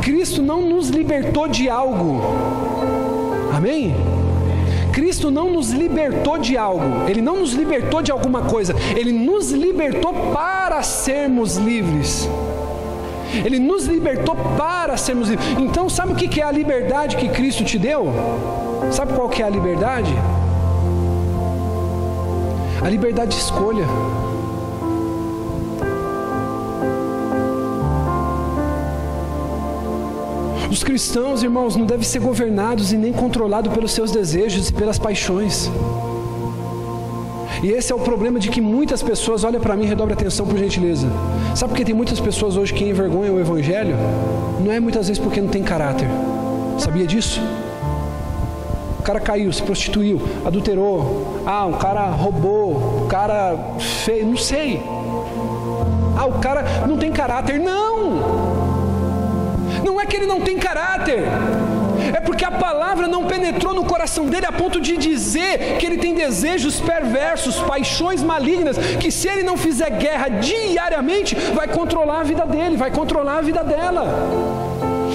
Cristo 0.00 0.42
não 0.42 0.62
nos 0.62 0.88
libertou 0.88 1.46
de 1.46 1.68
algo. 1.68 2.22
Amém? 3.54 3.94
Cristo 4.90 5.30
não 5.30 5.50
nos 5.52 5.70
libertou 5.70 6.38
de 6.38 6.56
algo, 6.56 7.06
Ele 7.06 7.20
não 7.20 7.40
nos 7.40 7.52
libertou 7.52 8.00
de 8.00 8.10
alguma 8.10 8.40
coisa, 8.42 8.74
Ele 8.96 9.12
nos 9.12 9.50
libertou 9.50 10.14
para 10.32 10.82
sermos 10.82 11.56
livres. 11.56 12.26
Ele 13.44 13.58
nos 13.58 13.84
libertou 13.84 14.34
para 14.56 14.96
sermos 14.96 15.28
livres. 15.28 15.46
Então, 15.58 15.90
sabe 15.90 16.12
o 16.14 16.16
que 16.16 16.40
é 16.40 16.44
a 16.44 16.50
liberdade 16.50 17.16
que 17.16 17.28
Cristo 17.28 17.62
te 17.62 17.78
deu? 17.78 18.10
Sabe 18.90 19.12
qual 19.12 19.28
que 19.28 19.42
é 19.42 19.44
a 19.44 19.50
liberdade? 19.50 20.14
A 22.82 22.88
liberdade 22.88 23.36
de 23.36 23.42
escolha. 23.42 23.86
Os 30.70 30.84
cristãos, 30.84 31.42
irmãos, 31.42 31.74
não 31.74 31.86
devem 31.86 32.04
ser 32.04 32.20
governados 32.20 32.92
e 32.92 32.96
nem 32.96 33.12
controlados 33.12 33.72
pelos 33.72 33.92
seus 33.92 34.10
desejos 34.10 34.68
e 34.68 34.72
pelas 34.72 34.98
paixões. 34.98 35.70
E 37.62 37.68
esse 37.68 37.90
é 37.90 37.94
o 37.94 37.98
problema 37.98 38.38
de 38.38 38.50
que 38.50 38.60
muitas 38.60 39.02
pessoas, 39.02 39.42
olha 39.42 39.58
para 39.58 39.76
mim, 39.76 39.86
redobre 39.86 40.12
atenção 40.12 40.46
por 40.46 40.58
gentileza. 40.58 41.08
Sabe 41.54 41.72
por 41.72 41.78
que 41.78 41.84
tem 41.84 41.94
muitas 41.94 42.20
pessoas 42.20 42.56
hoje 42.56 42.74
que 42.74 42.84
envergonham 42.84 43.36
o 43.36 43.40
Evangelho? 43.40 43.96
Não 44.62 44.70
é 44.70 44.78
muitas 44.78 45.08
vezes 45.08 45.22
porque 45.22 45.40
não 45.40 45.48
tem 45.48 45.62
caráter. 45.62 46.08
Sabia 46.78 47.06
disso? 47.06 47.40
Cara 49.06 49.20
caiu, 49.20 49.52
se 49.52 49.62
prostituiu, 49.62 50.20
adulterou. 50.44 51.40
Ah, 51.46 51.64
o 51.66 51.74
cara 51.74 52.06
roubou, 52.06 53.04
o 53.04 53.06
cara 53.08 53.56
fez, 54.04 54.26
não 54.26 54.36
sei. 54.36 54.82
Ah, 56.18 56.26
o 56.26 56.40
cara 56.40 56.64
não 56.88 56.96
tem 56.98 57.12
caráter. 57.12 57.60
Não! 57.60 58.66
Não 59.84 60.00
é 60.00 60.06
que 60.06 60.16
ele 60.16 60.26
não 60.26 60.40
tem 60.40 60.58
caráter. 60.58 61.22
É 62.12 62.20
porque 62.20 62.44
a 62.44 62.50
palavra 62.50 63.06
não 63.06 63.26
penetrou 63.26 63.72
no 63.72 63.84
coração 63.84 64.26
dele 64.26 64.46
a 64.46 64.50
ponto 64.52 64.80
de 64.80 64.96
dizer 64.96 65.76
que 65.78 65.86
ele 65.86 65.98
tem 65.98 66.12
desejos 66.12 66.80
perversos, 66.80 67.60
paixões 67.60 68.24
malignas, 68.24 68.76
que 68.76 69.12
se 69.12 69.28
ele 69.28 69.44
não 69.44 69.56
fizer 69.56 69.90
guerra 69.90 70.28
diariamente, 70.28 71.36
vai 71.54 71.68
controlar 71.68 72.20
a 72.20 72.24
vida 72.24 72.44
dele, 72.44 72.76
vai 72.76 72.90
controlar 72.90 73.38
a 73.38 73.42
vida 73.42 73.62
dela. 73.62 74.65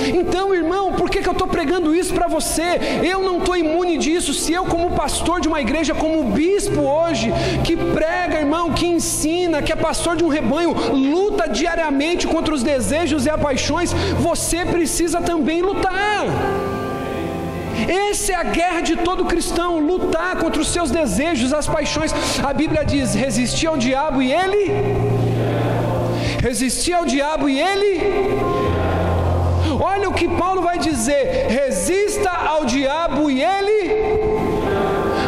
Então, 0.07 0.53
irmão, 0.53 0.93
por 0.93 1.09
que, 1.09 1.21
que 1.21 1.27
eu 1.29 1.33
estou 1.33 1.47
pregando? 1.47 1.91
isso 2.01 2.13
para 2.13 2.27
você. 2.27 2.79
Eu 3.03 3.21
não 3.21 3.37
estou 3.37 3.55
imune 3.55 3.97
disso. 3.97 4.33
Se 4.33 4.51
eu, 4.53 4.65
como 4.65 4.91
pastor 4.91 5.39
de 5.39 5.47
uma 5.47 5.61
igreja, 5.61 5.93
como 5.93 6.23
bispo 6.23 6.81
hoje, 6.81 7.31
que 7.63 7.75
prega, 7.75 8.39
irmão, 8.39 8.71
que 8.71 8.85
ensina, 8.85 9.61
que 9.61 9.71
é 9.71 9.75
pastor 9.75 10.15
de 10.15 10.23
um 10.23 10.27
rebanho, 10.27 10.75
luta 10.91 11.47
diariamente 11.47 12.27
contra 12.27 12.53
os 12.53 12.63
desejos 12.63 13.25
e 13.25 13.29
as 13.29 13.41
paixões, 13.41 13.93
você 14.19 14.65
precisa 14.65 15.21
também 15.21 15.61
lutar. 15.61 16.25
Essa 18.09 18.33
é 18.33 18.35
a 18.35 18.43
guerra 18.43 18.81
de 18.81 18.95
todo 18.97 19.25
cristão, 19.25 19.79
lutar 19.79 20.35
contra 20.35 20.61
os 20.61 20.67
seus 20.67 20.91
desejos, 20.91 21.53
as 21.53 21.67
paixões. 21.67 22.13
A 22.43 22.53
Bíblia 22.53 22.83
diz: 22.85 23.13
resistir 23.13 23.67
ao 23.67 23.77
diabo 23.77 24.21
e 24.21 24.31
ele. 24.31 24.71
Resistir 26.41 26.93
ao 26.93 27.05
diabo 27.05 27.47
e 27.49 27.59
ele. 27.59 28.60
Olha 29.83 30.07
o 30.07 30.13
que 30.13 30.27
Paulo 30.27 30.61
vai 30.61 30.77
dizer: 30.77 31.47
resista 31.49 32.29
ao 32.29 32.65
diabo 32.65 33.31
e 33.31 33.41
ele. 33.41 33.79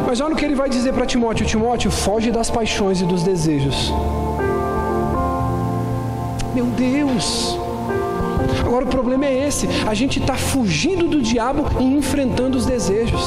Mas 0.05 0.21
olha 0.21 0.35
o 0.35 0.37
que 0.37 0.45
ele 0.45 0.53
vai 0.53 0.69
dizer 0.69 0.93
para 0.93 1.07
Timóteo: 1.07 1.43
Timóteo, 1.43 1.89
foge 1.89 2.29
das 2.29 2.51
paixões 2.51 3.01
e 3.01 3.05
dos 3.05 3.23
desejos. 3.23 3.91
Meu 6.53 6.65
Deus! 6.65 7.57
Agora 8.63 8.85
o 8.85 8.87
problema 8.87 9.25
é 9.25 9.47
esse: 9.47 9.67
a 9.87 9.93
gente 9.95 10.19
está 10.19 10.35
fugindo 10.35 11.07
do 11.07 11.19
diabo 11.19 11.65
e 11.79 11.83
enfrentando 11.83 12.55
os 12.55 12.65
desejos. 12.67 13.21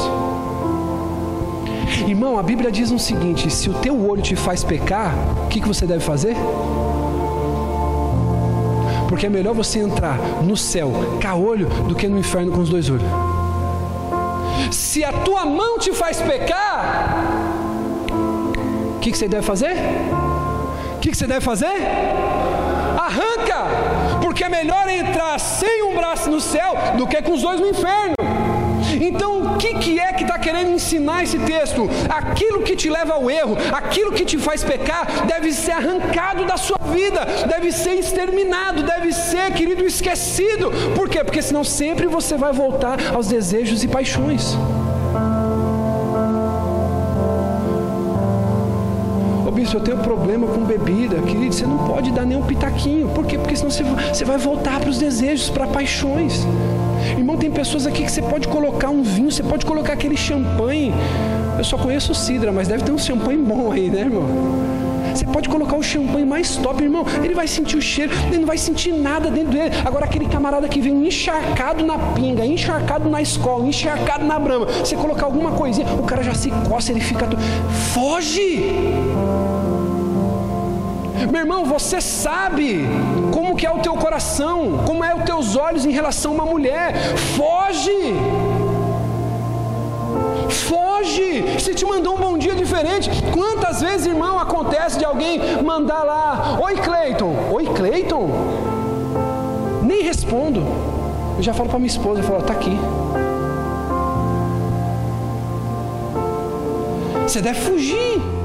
Irmão, 2.06 2.38
a 2.38 2.42
Bíblia 2.44 2.70
diz 2.70 2.92
o 2.92 3.00
seguinte: 3.00 3.50
se 3.50 3.68
o 3.68 3.74
teu 3.74 4.08
olho 4.08 4.22
te 4.22 4.36
faz 4.36 4.62
pecar, 4.62 5.12
o 5.44 5.48
que, 5.48 5.60
que 5.60 5.66
você 5.66 5.86
deve 5.86 6.04
fazer? 6.04 6.36
Porque 9.09 9.26
é 9.26 9.28
melhor 9.28 9.54
você 9.54 9.78
entrar 9.78 10.18
no 10.42 10.57
céu 10.57 10.92
olho 11.36 11.68
do 11.88 11.94
que 11.94 12.09
no 12.09 12.18
inferno 12.18 12.52
com 12.52 12.61
os 12.61 12.68
dois 12.68 12.90
olhos. 12.90 13.04
Se 14.70 15.04
a 15.04 15.12
tua 15.12 15.44
mão 15.44 15.78
te 15.78 15.92
faz 15.92 16.20
pecar, 16.20 17.14
o 18.96 18.98
que, 19.00 19.12
que 19.12 19.18
você 19.18 19.28
deve 19.28 19.42
fazer? 19.42 19.76
O 20.96 20.98
que, 20.98 21.11
que 21.11 21.16
você 21.16 21.26
deve 21.26 21.40
fazer? 21.40 21.76
Arranca! 22.98 23.66
Porque 24.20 24.42
é 24.42 24.48
melhor 24.48 24.88
entrar 24.88 25.38
sem 25.38 25.84
um 25.84 25.94
braço 25.94 26.30
no 26.30 26.40
céu 26.40 26.74
do 26.96 27.07
que 27.07 27.22
com 27.22 27.34
os 27.34 27.42
dois 27.42 27.61
no 27.61 27.68
inferno. 27.68 28.15
Então, 29.01 29.55
o 29.55 29.57
que, 29.57 29.74
que 29.74 29.99
é 29.99 30.12
que 30.12 30.22
está 30.22 30.38
querendo 30.38 30.70
ensinar 30.70 31.22
esse 31.22 31.38
texto? 31.38 31.88
Aquilo 32.09 32.62
que 32.62 32.76
te 32.76 32.88
leva 32.88 33.14
ao 33.14 33.30
erro, 33.30 33.57
aquilo 33.72 34.12
que 34.12 34.24
te 34.24 34.38
faz 34.38 34.64
pecar, 34.64 35.26
deve 35.26 35.53
ser 35.53 35.72
arrancado 35.72 36.44
da 36.44 36.57
sua 36.57 36.78
vida, 36.92 37.24
deve 37.49 37.72
ser 37.72 37.94
exterminado, 37.94 38.82
deve 38.82 39.12
ser, 39.12 39.53
querido, 39.53 39.84
esquecido. 39.84 40.70
Por 40.94 41.09
quê? 41.09 41.22
Porque 41.22 41.42
senão 41.42 41.64
sempre 41.64 42.07
você 42.07 42.36
vai 42.36 42.53
voltar 42.53 42.99
aos 43.14 43.28
desejos 43.28 43.84
e 43.84 43.88
paixões. 43.88 44.57
bispo, 49.57 49.78
eu 49.78 49.80
tenho 49.80 49.99
problema 49.99 50.47
com 50.47 50.64
bebida. 50.64 51.16
Querido, 51.22 51.55
você 51.55 51.66
não 51.66 51.78
pode 51.78 52.12
dar 52.12 52.26
nem 52.26 52.36
um 52.36 52.42
pitaquinho. 52.42 53.09
Por 53.09 53.24
quê? 53.24 53.38
Porque 53.38 53.57
senão 53.57 53.70
você, 53.70 53.82
você 53.82 54.24
vai 54.24 54.36
voltar 54.36 54.78
para 54.78 54.90
os 54.90 54.99
desejos, 54.99 55.49
para 55.49 55.66
paixões. 55.66 56.47
Irmão, 57.16 57.36
tem 57.36 57.50
pessoas 57.50 57.86
aqui 57.86 58.04
que 58.04 58.11
você 58.11 58.22
pode 58.22 58.48
colocar 58.48 58.88
um 58.90 59.02
vinho, 59.02 59.30
você 59.30 59.42
pode 59.42 59.64
colocar 59.64 59.92
aquele 59.92 60.16
champanhe. 60.16 60.92
Eu 61.59 61.64
só 61.64 61.78
conheço 61.78 62.12
o 62.12 62.14
Sidra, 62.14 62.52
mas 62.52 62.68
deve 62.68 62.84
ter 62.84 62.92
um 62.92 62.98
champanhe 62.98 63.38
bom 63.38 63.72
aí, 63.72 63.88
né, 63.88 64.00
irmão? 64.00 64.24
Você 65.14 65.24
pode 65.24 65.48
colocar 65.48 65.76
o 65.76 65.82
champanhe 65.82 66.26
mais 66.26 66.57
top, 66.57 66.82
irmão. 66.82 67.07
Ele 67.24 67.34
vai 67.34 67.48
sentir 67.48 67.76
o 67.78 67.80
cheiro, 67.80 68.12
ele 68.26 68.38
não 68.38 68.46
vai 68.46 68.59
sentir 68.59 68.92
nada 68.92 69.30
dentro 69.30 69.52
dele. 69.52 69.74
Agora, 69.82 70.04
aquele 70.04 70.26
camarada 70.26 70.68
que 70.68 70.78
vem 70.78 71.07
encharcado 71.07 71.86
na 71.86 71.98
pinga, 71.98 72.44
encharcado 72.44 73.09
na 73.09 73.22
escola, 73.22 73.66
encharcado 73.66 74.26
na 74.26 74.38
brama, 74.38 74.66
você 74.66 74.94
colocar 74.94 75.24
alguma 75.24 75.52
coisinha, 75.52 75.86
o 75.94 76.02
cara 76.02 76.22
já 76.22 76.34
se 76.34 76.50
coça, 76.68 76.92
ele 76.92 77.00
fica. 77.00 77.26
Foge! 77.94 78.62
Meu 81.30 81.40
irmão, 81.40 81.64
você 81.64 82.00
sabe 82.00 82.86
que 83.57 83.66
é 83.66 83.70
o 83.70 83.78
teu 83.78 83.94
coração, 83.94 84.84
como 84.86 85.02
é 85.02 85.14
os 85.14 85.24
teus 85.24 85.57
olhos 85.57 85.86
em 85.86 85.90
relação 85.90 86.32
a 86.32 86.34
uma 86.34 86.46
mulher. 86.46 86.94
Foge! 87.36 88.14
Foge! 90.50 91.61
Se 91.61 91.74
te 91.74 91.84
mandou 91.84 92.14
um 92.14 92.20
bom 92.20 92.38
dia 92.38 92.54
diferente, 92.54 93.11
quantas 93.32 93.80
vezes, 93.80 94.07
irmão, 94.07 94.38
acontece 94.38 94.98
de 94.98 95.04
alguém 95.04 95.40
mandar 95.62 96.02
lá, 96.02 96.59
oi 96.62 96.76
Cleiton, 96.76 97.34
oi 97.52 97.64
Cleiton? 97.66 98.30
Nem 99.82 100.02
respondo. 100.02 100.62
Eu 101.36 101.42
já 101.42 101.54
falo 101.54 101.68
para 101.68 101.78
minha 101.78 101.88
esposa, 101.88 102.20
eu 102.20 102.24
falo, 102.24 102.42
tá 102.42 102.52
aqui. 102.52 102.76
Você 107.26 107.40
deve 107.40 107.61
fugir. 107.61 108.36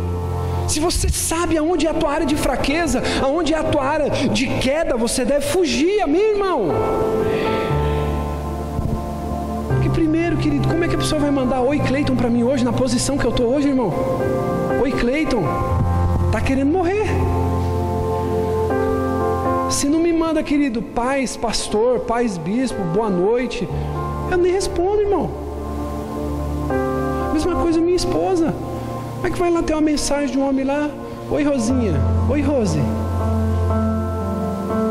Se 0.72 0.80
você 0.80 1.10
sabe 1.10 1.58
aonde 1.58 1.86
é 1.86 1.90
a 1.90 1.94
tua 1.94 2.10
área 2.10 2.26
de 2.26 2.38
fraqueza, 2.38 3.04
aonde 3.22 3.54
é 3.54 3.58
a 3.58 3.64
tua 3.64 3.84
área 3.84 4.10
de 4.10 4.48
queda, 4.48 4.96
você 4.96 5.26
deve 5.26 5.46
fugir, 5.48 6.00
amém, 6.00 6.32
irmão? 6.32 6.70
Porque 9.68 9.90
primeiro, 9.90 10.38
querido, 10.38 10.70
como 10.70 10.82
é 10.82 10.88
que 10.88 10.96
a 10.96 10.98
pessoa 10.98 11.20
vai 11.20 11.30
mandar 11.30 11.60
oi 11.60 11.78
Cleiton 11.80 12.16
para 12.16 12.30
mim 12.30 12.44
hoje, 12.44 12.64
na 12.64 12.72
posição 12.72 13.18
que 13.18 13.26
eu 13.26 13.32
estou 13.32 13.54
hoje, 13.54 13.68
irmão? 13.68 13.94
Oi 14.82 14.94
Cleiton, 14.94 15.44
tá 16.32 16.40
querendo 16.40 16.72
morrer. 16.72 17.06
Se 19.70 19.90
não 19.90 20.00
me 20.00 20.14
manda, 20.14 20.42
querido, 20.42 20.82
paz, 20.82 21.36
pastor, 21.36 22.00
paz, 22.00 22.38
bispo, 22.38 22.82
boa 22.94 23.10
noite, 23.10 23.68
eu 24.32 24.38
nem 24.38 24.54
respondo, 24.54 25.02
irmão. 25.02 25.30
Mesma 27.34 27.56
coisa 27.56 27.82
minha 27.82 27.98
esposa. 27.98 28.54
Como 29.22 29.28
é 29.28 29.36
que 29.36 29.40
vai 29.40 29.52
lá 29.52 29.62
ter 29.62 29.74
uma 29.74 29.82
mensagem 29.82 30.32
de 30.32 30.40
um 30.40 30.50
homem 30.50 30.66
lá? 30.66 30.90
Oi, 31.30 31.44
Rosinha. 31.44 31.94
Oi, 32.28 32.42
Rose. 32.42 32.80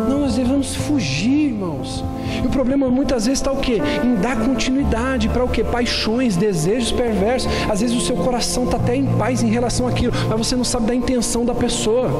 Não, 0.09 0.20
nós 0.20 0.37
devemos 0.37 0.72
fugir, 0.72 1.49
irmãos. 1.49 2.05
E 2.43 2.47
o 2.47 2.51
problema 2.51 2.89
muitas 2.89 3.26
vezes 3.26 3.41
está 3.41 3.53
o 3.53 3.57
quê? 3.57 3.81
Em 4.05 4.14
dar 4.16 4.37
continuidade 4.37 5.28
para 5.28 5.45
o 5.45 5.49
quê? 5.49 5.64
Paixões, 5.64 6.37
desejos 6.37 6.93
perversos. 6.93 7.51
Às 7.68 7.81
vezes 7.81 7.97
o 7.97 8.01
seu 8.01 8.16
coração 8.16 8.64
está 8.64 8.76
até 8.76 8.97
em 8.97 9.07
paz 9.07 9.43
em 9.43 9.49
relação 9.49 9.87
àquilo, 9.87 10.12
mas 10.28 10.39
você 10.39 10.57
não 10.57 10.64
sabe 10.64 10.87
da 10.87 10.95
intenção 10.95 11.45
da 11.45 11.55
pessoa 11.55 12.11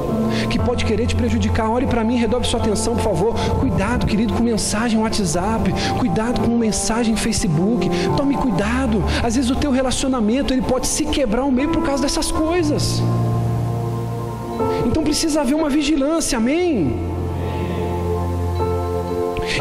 que 0.49 0.59
pode 0.59 0.85
querer 0.85 1.07
te 1.07 1.15
prejudicar. 1.15 1.71
Olhe 1.71 1.87
para 1.87 2.05
mim, 2.05 2.17
redobre 2.17 2.49
sua 2.49 2.61
atenção, 2.61 2.95
por 2.95 3.03
favor. 3.03 3.35
Cuidado, 3.61 4.07
querido, 4.07 4.35
com 4.35 4.43
mensagem 4.43 4.99
WhatsApp. 5.01 5.73
Cuidado 5.99 6.41
com 6.41 6.57
mensagem 6.57 7.17
Facebook. 7.17 7.89
Tome 8.17 8.37
cuidado. 8.37 9.03
Às 9.23 9.37
vezes 9.37 9.51
o 9.51 9.57
teu 9.57 9.71
relacionamento 9.71 10.53
ele 10.53 10.63
pode 10.63 10.87
se 10.87 11.05
quebrar 11.05 11.43
ao 11.43 11.51
meio 11.51 11.71
por 11.71 11.83
causa 11.83 12.03
dessas 12.03 12.31
coisas. 12.31 13.03
Então 14.87 15.03
precisa 15.03 15.41
haver 15.41 15.55
uma 15.55 15.69
vigilância, 15.69 16.39
amém? 16.39 17.10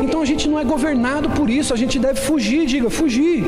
Então 0.01 0.21
a 0.21 0.25
gente 0.25 0.47
não 0.47 0.59
é 0.59 0.63
governado 0.63 1.29
por 1.29 1.49
isso, 1.49 1.73
a 1.73 1.77
gente 1.77 1.99
deve 1.99 2.19
fugir, 2.19 2.65
diga, 2.65 2.89
fugir. 2.89 3.43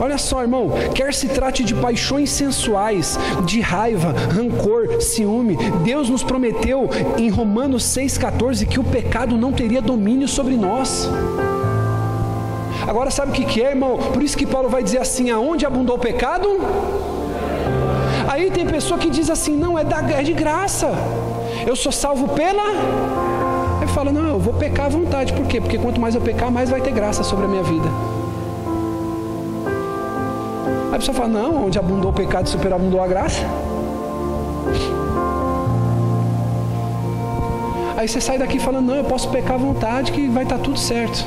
Olha 0.00 0.18
só, 0.18 0.42
irmão, 0.42 0.70
quer 0.94 1.14
se 1.14 1.28
trate 1.28 1.62
de 1.62 1.74
paixões 1.74 2.30
sensuais, 2.30 3.18
de 3.44 3.60
raiva, 3.60 4.12
rancor, 4.32 5.00
ciúme, 5.00 5.56
Deus 5.84 6.10
nos 6.10 6.22
prometeu 6.22 6.90
em 7.16 7.28
Romanos 7.28 7.84
6,14 7.84 8.66
que 8.66 8.80
o 8.80 8.84
pecado 8.84 9.36
não 9.36 9.52
teria 9.52 9.80
domínio 9.80 10.26
sobre 10.26 10.56
nós. 10.56 11.08
Agora 12.86 13.10
sabe 13.10 13.30
o 13.30 13.34
que 13.34 13.62
é, 13.62 13.70
irmão? 13.70 13.96
Por 13.96 14.22
isso 14.22 14.36
que 14.36 14.44
Paulo 14.44 14.68
vai 14.68 14.82
dizer 14.82 14.98
assim: 14.98 15.30
aonde 15.30 15.64
abundou 15.64 15.96
o 15.96 15.98
pecado? 15.98 16.48
Aí 18.28 18.50
tem 18.50 18.66
pessoa 18.66 18.98
que 18.98 19.08
diz 19.08 19.30
assim: 19.30 19.56
não, 19.56 19.78
é, 19.78 19.84
é 20.18 20.22
de 20.22 20.32
graça. 20.32 20.90
Eu 21.66 21.76
sou 21.76 21.92
salvo 21.92 22.28
pela 22.28 23.23
Aí 23.84 23.88
fala: 23.88 24.10
Não, 24.10 24.24
eu 24.24 24.38
vou 24.38 24.54
pecar 24.54 24.86
à 24.86 24.88
vontade. 24.88 25.34
Por 25.34 25.46
quê? 25.46 25.60
Porque 25.60 25.76
quanto 25.76 26.00
mais 26.00 26.14
eu 26.14 26.20
pecar, 26.22 26.50
mais 26.50 26.70
vai 26.70 26.80
ter 26.80 26.90
graça 26.90 27.22
sobre 27.22 27.44
a 27.44 27.48
minha 27.48 27.62
vida. 27.62 27.86
Aí 30.88 30.94
a 30.94 30.98
pessoa 30.98 31.14
fala: 31.14 31.28
Não, 31.28 31.66
onde 31.66 31.78
abundou 31.78 32.10
o 32.10 32.14
pecado, 32.14 32.48
superabundou 32.48 33.02
a 33.02 33.06
graça. 33.06 33.44
Aí 37.94 38.08
você 38.08 38.22
sai 38.22 38.38
daqui 38.38 38.58
falando: 38.58 38.86
Não, 38.86 38.96
eu 38.96 39.04
posso 39.04 39.28
pecar 39.28 39.56
à 39.56 39.58
vontade, 39.58 40.12
que 40.12 40.28
vai 40.28 40.44
estar 40.44 40.58
tudo 40.58 40.78
certo. 40.78 41.22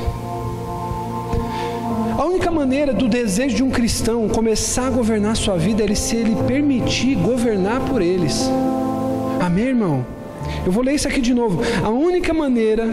A 2.18 2.24
única 2.24 2.50
maneira 2.50 2.92
do 2.92 3.06
desejo 3.08 3.54
de 3.54 3.62
um 3.62 3.70
cristão 3.70 4.28
começar 4.28 4.88
a 4.88 4.90
governar 4.90 5.36
sua 5.36 5.56
vida 5.56 5.84
é 5.84 5.94
se 5.94 6.16
ele 6.16 6.34
permitir 6.42 7.14
governar 7.14 7.80
por 7.82 8.02
eles. 8.02 8.50
Amém, 9.40 9.66
irmão? 9.66 10.17
Eu 10.64 10.72
vou 10.72 10.82
ler 10.82 10.94
isso 10.94 11.08
aqui 11.08 11.20
de 11.20 11.34
novo. 11.34 11.60
A 11.82 11.88
única 11.88 12.32
maneira 12.32 12.86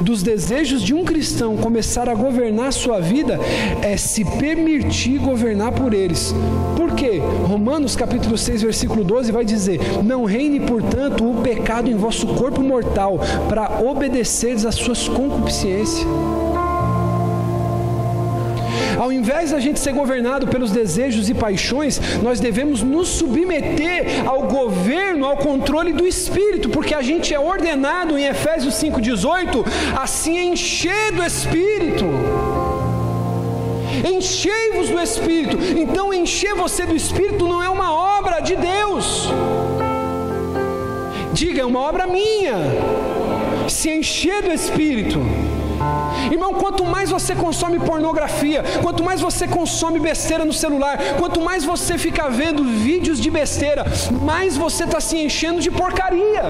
dos 0.00 0.22
desejos 0.22 0.82
de 0.82 0.94
um 0.94 1.04
cristão 1.04 1.56
começar 1.56 2.08
a 2.08 2.14
governar 2.14 2.68
a 2.68 2.72
sua 2.72 3.00
vida 3.00 3.38
é 3.82 3.96
se 3.96 4.24
permitir 4.24 5.18
governar 5.18 5.72
por 5.72 5.94
eles. 5.94 6.34
Por 6.76 6.94
quê? 6.94 7.20
Romanos 7.44 7.96
capítulo 7.96 8.36
6, 8.36 8.62
versículo 8.62 9.04
12 9.04 9.32
vai 9.32 9.44
dizer: 9.44 9.80
Não 10.04 10.24
reine, 10.24 10.60
portanto, 10.60 11.28
o 11.28 11.42
pecado 11.42 11.90
em 11.90 11.96
vosso 11.96 12.26
corpo 12.26 12.62
mortal, 12.62 13.18
para 13.48 13.80
obedeceres 13.82 14.64
às 14.64 14.74
suas 14.74 15.08
concupiscências. 15.08 16.06
Ao 18.98 19.12
invés 19.12 19.52
da 19.52 19.60
gente 19.60 19.78
ser 19.78 19.92
governado 19.92 20.48
pelos 20.48 20.72
desejos 20.72 21.30
e 21.30 21.34
paixões, 21.34 22.00
nós 22.20 22.40
devemos 22.40 22.82
nos 22.82 23.08
submeter 23.08 24.26
ao 24.26 24.42
governo, 24.42 25.24
ao 25.24 25.36
controle 25.36 25.92
do 25.92 26.06
Espírito, 26.06 26.68
porque 26.68 26.94
a 26.94 27.00
gente 27.00 27.32
é 27.32 27.38
ordenado 27.38 28.18
em 28.18 28.24
Efésios 28.24 28.74
5,18 28.74 29.64
a 29.96 30.06
se 30.06 30.32
encher 30.36 31.12
do 31.12 31.22
Espírito. 31.22 32.04
Enchei-vos 34.04 34.88
do 34.88 35.00
Espírito. 35.00 35.56
Então, 35.76 36.12
encher 36.12 36.54
você 36.54 36.84
do 36.84 36.94
Espírito 36.94 37.46
não 37.46 37.62
é 37.62 37.68
uma 37.68 37.92
obra 38.18 38.40
de 38.40 38.56
Deus. 38.56 39.28
Diga, 41.32 41.62
é 41.62 41.64
uma 41.64 41.80
obra 41.80 42.06
minha. 42.06 42.56
Se 43.68 43.90
encher 43.90 44.42
do 44.42 44.52
Espírito. 44.52 45.20
Irmão, 46.30 46.54
quanto 46.54 46.84
mais 46.84 47.10
você 47.10 47.34
consome 47.34 47.78
pornografia, 47.78 48.62
quanto 48.82 49.02
mais 49.02 49.20
você 49.20 49.46
consome 49.46 49.98
besteira 49.98 50.44
no 50.44 50.52
celular, 50.52 50.98
quanto 51.18 51.40
mais 51.40 51.64
você 51.64 51.96
fica 51.98 52.28
vendo 52.28 52.64
vídeos 52.64 53.20
de 53.20 53.30
besteira, 53.30 53.84
mais 54.22 54.56
você 54.56 54.84
está 54.84 55.00
se 55.00 55.16
enchendo 55.16 55.60
de 55.60 55.70
porcaria. 55.70 56.42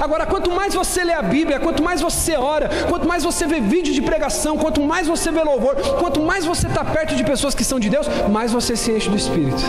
Agora, 0.00 0.24
quanto 0.26 0.50
mais 0.50 0.74
você 0.74 1.04
lê 1.04 1.12
a 1.12 1.22
Bíblia, 1.22 1.60
quanto 1.60 1.82
mais 1.82 2.00
você 2.00 2.36
ora, 2.36 2.70
quanto 2.88 3.06
mais 3.06 3.22
você 3.22 3.46
vê 3.46 3.60
vídeo 3.60 3.92
de 3.92 4.00
pregação, 4.00 4.56
quanto 4.56 4.80
mais 4.80 5.06
você 5.06 5.30
vê 5.30 5.42
louvor, 5.42 5.76
quanto 5.98 6.20
mais 6.20 6.44
você 6.44 6.66
está 6.66 6.84
perto 6.84 7.14
de 7.14 7.24
pessoas 7.24 7.54
que 7.54 7.64
são 7.64 7.78
de 7.78 7.88
Deus, 7.88 8.06
mais 8.30 8.52
você 8.52 8.76
se 8.76 8.90
enche 8.92 9.10
do 9.10 9.16
Espírito. 9.16 9.62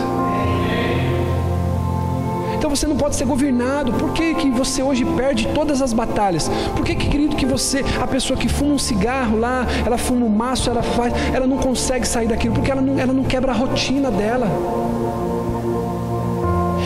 Você 2.72 2.88
não 2.88 2.96
pode 2.96 3.18
ser 3.18 3.26
governado. 3.26 3.92
Por 3.92 4.14
que, 4.14 4.34
que 4.34 4.50
você 4.50 4.82
hoje 4.82 5.04
perde 5.04 5.46
todas 5.54 5.82
as 5.82 5.92
batalhas? 5.92 6.50
Por 6.74 6.86
que, 6.86 6.96
que, 6.96 7.10
querido, 7.10 7.36
que 7.36 7.46
você, 7.46 7.84
a 8.02 8.08
pessoa 8.08 8.40
que 8.40 8.48
fuma 8.48 8.76
um 8.76 8.80
cigarro 8.80 9.38
lá, 9.38 9.68
ela 9.86 9.98
fuma 9.98 10.26
um 10.26 10.30
maço, 10.30 10.70
ela 10.70 10.82
faz, 10.82 11.14
ela 11.34 11.46
não 11.46 11.58
consegue 11.58 12.08
sair 12.08 12.28
daquilo, 12.28 12.56
porque 12.56 12.72
ela 12.72 12.82
não, 12.82 12.98
ela 12.98 13.12
não 13.12 13.26
quebra 13.26 13.52
a 13.52 13.56
rotina 13.56 14.10
dela. 14.10 14.48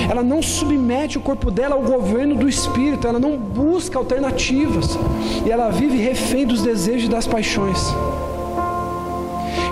Ela 0.10 0.24
não 0.24 0.42
submete 0.42 1.20
o 1.20 1.22
corpo 1.22 1.52
dela 1.52 1.76
ao 1.76 1.84
governo 1.84 2.34
do 2.34 2.50
espírito, 2.50 3.08
ela 3.08 3.20
não 3.20 3.38
busca 3.38 4.00
alternativas. 4.00 4.98
E 5.46 5.52
ela 5.52 5.70
vive 5.70 5.98
refém 6.00 6.48
dos 6.48 6.64
desejos 6.64 7.06
e 7.06 7.12
das 7.12 7.28
paixões. 7.28 7.94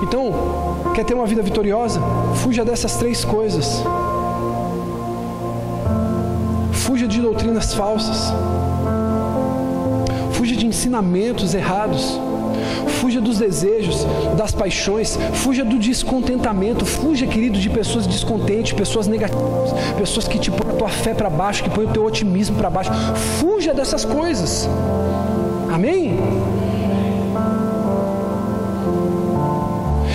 Então, 0.03 0.31
quer 0.93 1.05
ter 1.05 1.15
uma 1.15 1.25
vida 1.25 1.41
vitoriosa? 1.41 1.99
Fuja 2.35 2.63
dessas 2.63 2.97
três 2.97 3.25
coisas. 3.25 3.83
Fuja 7.03 7.15
de 7.15 7.21
doutrinas 7.21 7.73
falsas. 7.73 8.33
Fuja 10.31 10.55
de 10.55 10.65
ensinamentos 10.65 11.53
errados. 11.53 12.17
Fuja 13.01 13.19
dos 13.19 13.39
desejos, 13.39 14.07
das 14.37 14.53
paixões, 14.53 15.19
fuja 15.33 15.65
do 15.65 15.77
descontentamento, 15.77 16.85
fuja, 16.85 17.27
querido, 17.27 17.59
de 17.59 17.69
pessoas 17.69 18.07
descontentes, 18.07 18.71
pessoas 18.71 19.07
negativas, 19.07 19.73
pessoas 19.97 20.29
que 20.29 20.39
te 20.39 20.49
põem 20.49 20.71
a 20.71 20.77
tua 20.77 20.87
fé 20.87 21.13
para 21.13 21.29
baixo, 21.29 21.63
que 21.63 21.69
põem 21.69 21.87
o 21.87 21.89
teu 21.89 22.05
otimismo 22.05 22.55
para 22.55 22.69
baixo. 22.69 22.91
Fuja 23.37 23.73
dessas 23.73 24.05
coisas. 24.05 24.69
Amém? 25.73 26.17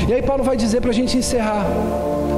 E 0.09 0.15
aí 0.15 0.23
Paulo 0.23 0.43
vai 0.43 0.57
dizer 0.57 0.81
para 0.81 0.91
a 0.91 0.95
gente 0.95 1.19
encerrar 1.19 1.67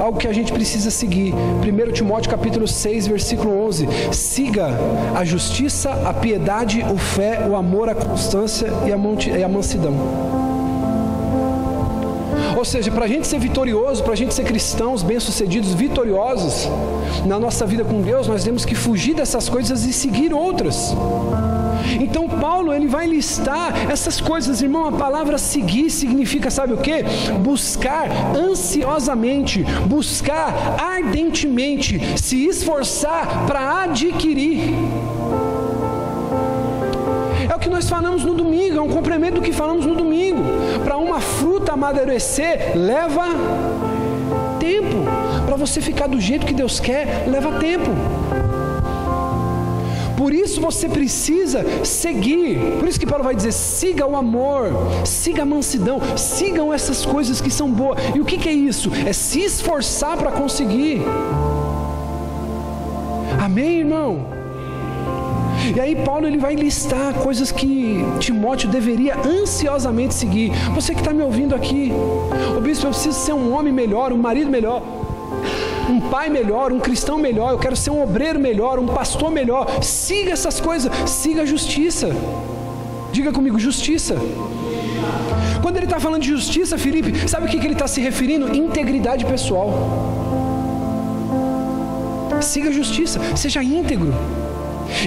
algo 0.00 0.18
que 0.18 0.26
a 0.26 0.32
gente 0.32 0.52
precisa 0.52 0.90
seguir. 0.90 1.34
1 1.34 1.92
Timóteo 1.92 2.30
capítulo 2.30 2.66
6, 2.66 3.06
versículo 3.06 3.62
11. 3.66 3.88
Siga 4.12 4.68
a 5.14 5.24
justiça, 5.24 5.90
a 5.90 6.14
piedade, 6.14 6.82
o 6.82 6.96
fé, 6.96 7.46
o 7.46 7.54
amor, 7.54 7.88
a 7.88 7.94
constância 7.94 8.68
e 8.86 9.42
a 9.42 9.48
mansidão. 9.48 9.94
Ou 12.56 12.64
seja, 12.64 12.90
para 12.90 13.04
a 13.04 13.08
gente 13.08 13.26
ser 13.26 13.38
vitorioso, 13.38 14.02
para 14.02 14.12
a 14.12 14.16
gente 14.16 14.34
ser 14.34 14.44
cristãos 14.44 15.02
bem-sucedidos, 15.02 15.72
vitoriosos 15.72 16.68
na 17.24 17.38
nossa 17.38 17.64
vida 17.64 17.84
com 17.84 18.02
Deus, 18.02 18.26
nós 18.26 18.44
temos 18.44 18.64
que 18.64 18.74
fugir 18.74 19.14
dessas 19.14 19.48
coisas 19.48 19.84
e 19.84 19.92
seguir 19.92 20.34
outras. 20.34 20.94
Então 22.00 22.26
Paulo 22.26 22.72
ele 22.72 22.86
vai 22.86 23.06
listar 23.06 23.90
essas 23.90 24.20
coisas, 24.20 24.62
irmão. 24.62 24.86
A 24.86 24.92
palavra 24.92 25.36
seguir 25.36 25.90
significa, 25.90 26.50
sabe 26.50 26.72
o 26.72 26.78
que? 26.78 27.02
Buscar 27.40 28.08
ansiosamente, 28.34 29.62
buscar 29.86 30.76
ardentemente, 30.78 32.00
se 32.18 32.46
esforçar 32.46 33.46
para 33.46 33.82
adquirir. 33.82 34.74
É 37.48 37.54
o 37.54 37.58
que 37.58 37.68
nós 37.68 37.88
falamos 37.88 38.24
no 38.24 38.32
domingo, 38.32 38.78
é 38.78 38.80
um 38.80 38.88
complemento 38.88 39.34
do 39.34 39.42
que 39.42 39.52
falamos 39.52 39.84
no 39.84 39.94
domingo. 39.94 40.42
Para 40.82 40.96
uma 40.96 41.20
fruta 41.20 41.72
amadurecer, 41.72 42.72
leva 42.74 43.26
tempo. 44.58 45.04
Para 45.44 45.56
você 45.56 45.80
ficar 45.80 46.06
do 46.06 46.20
jeito 46.20 46.46
que 46.46 46.54
Deus 46.54 46.80
quer, 46.80 47.26
leva 47.28 47.58
tempo. 47.58 47.90
Por 50.20 50.34
isso 50.34 50.60
você 50.60 50.86
precisa 50.86 51.64
seguir. 51.82 52.58
Por 52.78 52.86
isso 52.86 53.00
que 53.00 53.06
Paulo 53.06 53.24
vai 53.24 53.34
dizer: 53.34 53.52
siga 53.52 54.06
o 54.06 54.14
amor, 54.14 54.66
siga 55.02 55.44
a 55.44 55.46
mansidão, 55.46 55.98
sigam 56.14 56.70
essas 56.74 57.06
coisas 57.06 57.40
que 57.40 57.50
são 57.50 57.70
boas. 57.70 57.98
E 58.14 58.20
o 58.20 58.24
que, 58.26 58.36
que 58.36 58.46
é 58.46 58.52
isso? 58.52 58.92
É 59.06 59.14
se 59.14 59.40
esforçar 59.40 60.18
para 60.18 60.30
conseguir. 60.30 61.00
Amém, 63.42 63.78
irmão? 63.78 64.26
E 65.74 65.80
aí 65.80 65.96
Paulo 65.96 66.26
ele 66.26 66.36
vai 66.36 66.54
listar 66.54 67.14
coisas 67.14 67.50
que 67.50 68.04
Timóteo 68.18 68.68
deveria 68.68 69.16
ansiosamente 69.26 70.12
seguir. 70.12 70.52
Você 70.74 70.92
que 70.92 71.00
está 71.00 71.14
me 71.14 71.22
ouvindo 71.22 71.54
aqui, 71.54 71.90
o 72.58 72.60
bispo, 72.60 72.86
eu 72.86 72.90
preciso 72.90 73.18
ser 73.18 73.32
um 73.32 73.54
homem 73.54 73.72
melhor, 73.72 74.12
um 74.12 74.18
marido 74.18 74.50
melhor 74.50 74.82
um 75.90 76.00
pai 76.00 76.30
melhor, 76.30 76.72
um 76.72 76.78
cristão 76.78 77.18
melhor, 77.18 77.52
eu 77.52 77.58
quero 77.58 77.76
ser 77.76 77.90
um 77.90 78.02
obreiro 78.02 78.38
melhor, 78.38 78.78
um 78.78 78.86
pastor 78.86 79.30
melhor. 79.30 79.82
Siga 79.82 80.32
essas 80.32 80.60
coisas, 80.60 80.90
siga 81.10 81.42
a 81.42 81.46
justiça. 81.46 82.10
Diga 83.12 83.32
comigo, 83.32 83.58
justiça. 83.58 84.16
Quando 85.62 85.76
ele 85.76 85.86
está 85.86 85.98
falando 85.98 86.22
de 86.22 86.28
justiça, 86.28 86.78
Felipe, 86.78 87.28
sabe 87.28 87.46
o 87.46 87.48
que, 87.48 87.58
que 87.58 87.66
ele 87.66 87.74
está 87.74 87.88
se 87.88 88.00
referindo? 88.00 88.54
Integridade 88.54 89.24
pessoal. 89.24 89.68
Siga 92.40 92.70
a 92.70 92.72
justiça, 92.72 93.20
seja 93.36 93.62
íntegro. 93.62 94.14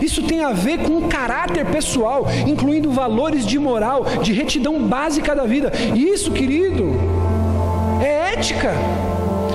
Isso 0.01 0.21
tem 0.23 0.41
a 0.43 0.51
ver 0.51 0.79
com 0.79 0.97
o 0.97 1.07
caráter 1.07 1.65
pessoal, 1.65 2.25
incluindo 2.47 2.91
valores 2.91 3.45
de 3.45 3.57
moral, 3.57 4.05
de 4.21 4.31
retidão 4.31 4.81
básica 4.81 5.35
da 5.35 5.45
vida. 5.45 5.71
Isso, 5.95 6.31
querido, 6.31 6.93
é 8.01 8.33
ética. 8.33 8.73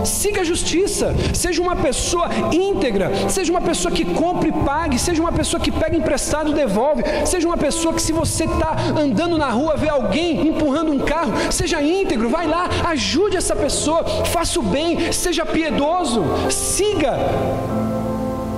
Siga 0.09 0.41
a 0.41 0.45
justiça, 0.45 1.15
seja 1.35 1.61
uma 1.61 1.77
pessoa 1.77 2.29
íntegra, 2.51 3.29
seja 3.29 3.53
uma 3.53 3.61
pessoa 3.61 3.93
que 3.93 4.05
compre 4.05 4.49
e 4.49 4.53
pague, 4.65 4.99
seja 4.99 5.21
uma 5.21 5.31
pessoa 5.31 5.61
que 5.61 5.71
pega 5.71 5.97
emprestado 5.97 6.51
e 6.51 6.55
devolve, 6.55 7.05
seja 7.27 7.47
uma 7.47 7.59
pessoa 7.59 7.95
que, 7.95 8.01
se 8.01 8.13
você 8.13 8.45
está 8.45 8.75
andando 8.99 9.37
na 9.37 9.51
rua, 9.51 9.77
vê 9.77 9.89
alguém 9.89 10.49
empurrando 10.49 10.91
um 10.91 10.99
carro, 10.99 11.33
seja 11.53 11.83
íntegro, 11.83 12.31
vai 12.31 12.47
lá, 12.47 12.69
ajude 12.87 13.37
essa 13.37 13.55
pessoa, 13.55 14.03
faça 14.27 14.59
o 14.59 14.63
bem, 14.63 15.13
seja 15.13 15.45
piedoso, 15.45 16.25
siga 16.51 17.15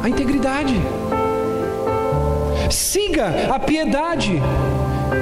a 0.02 0.08
integridade, 0.08 0.80
siga 2.70 3.48
a 3.52 3.58
piedade. 3.58 4.40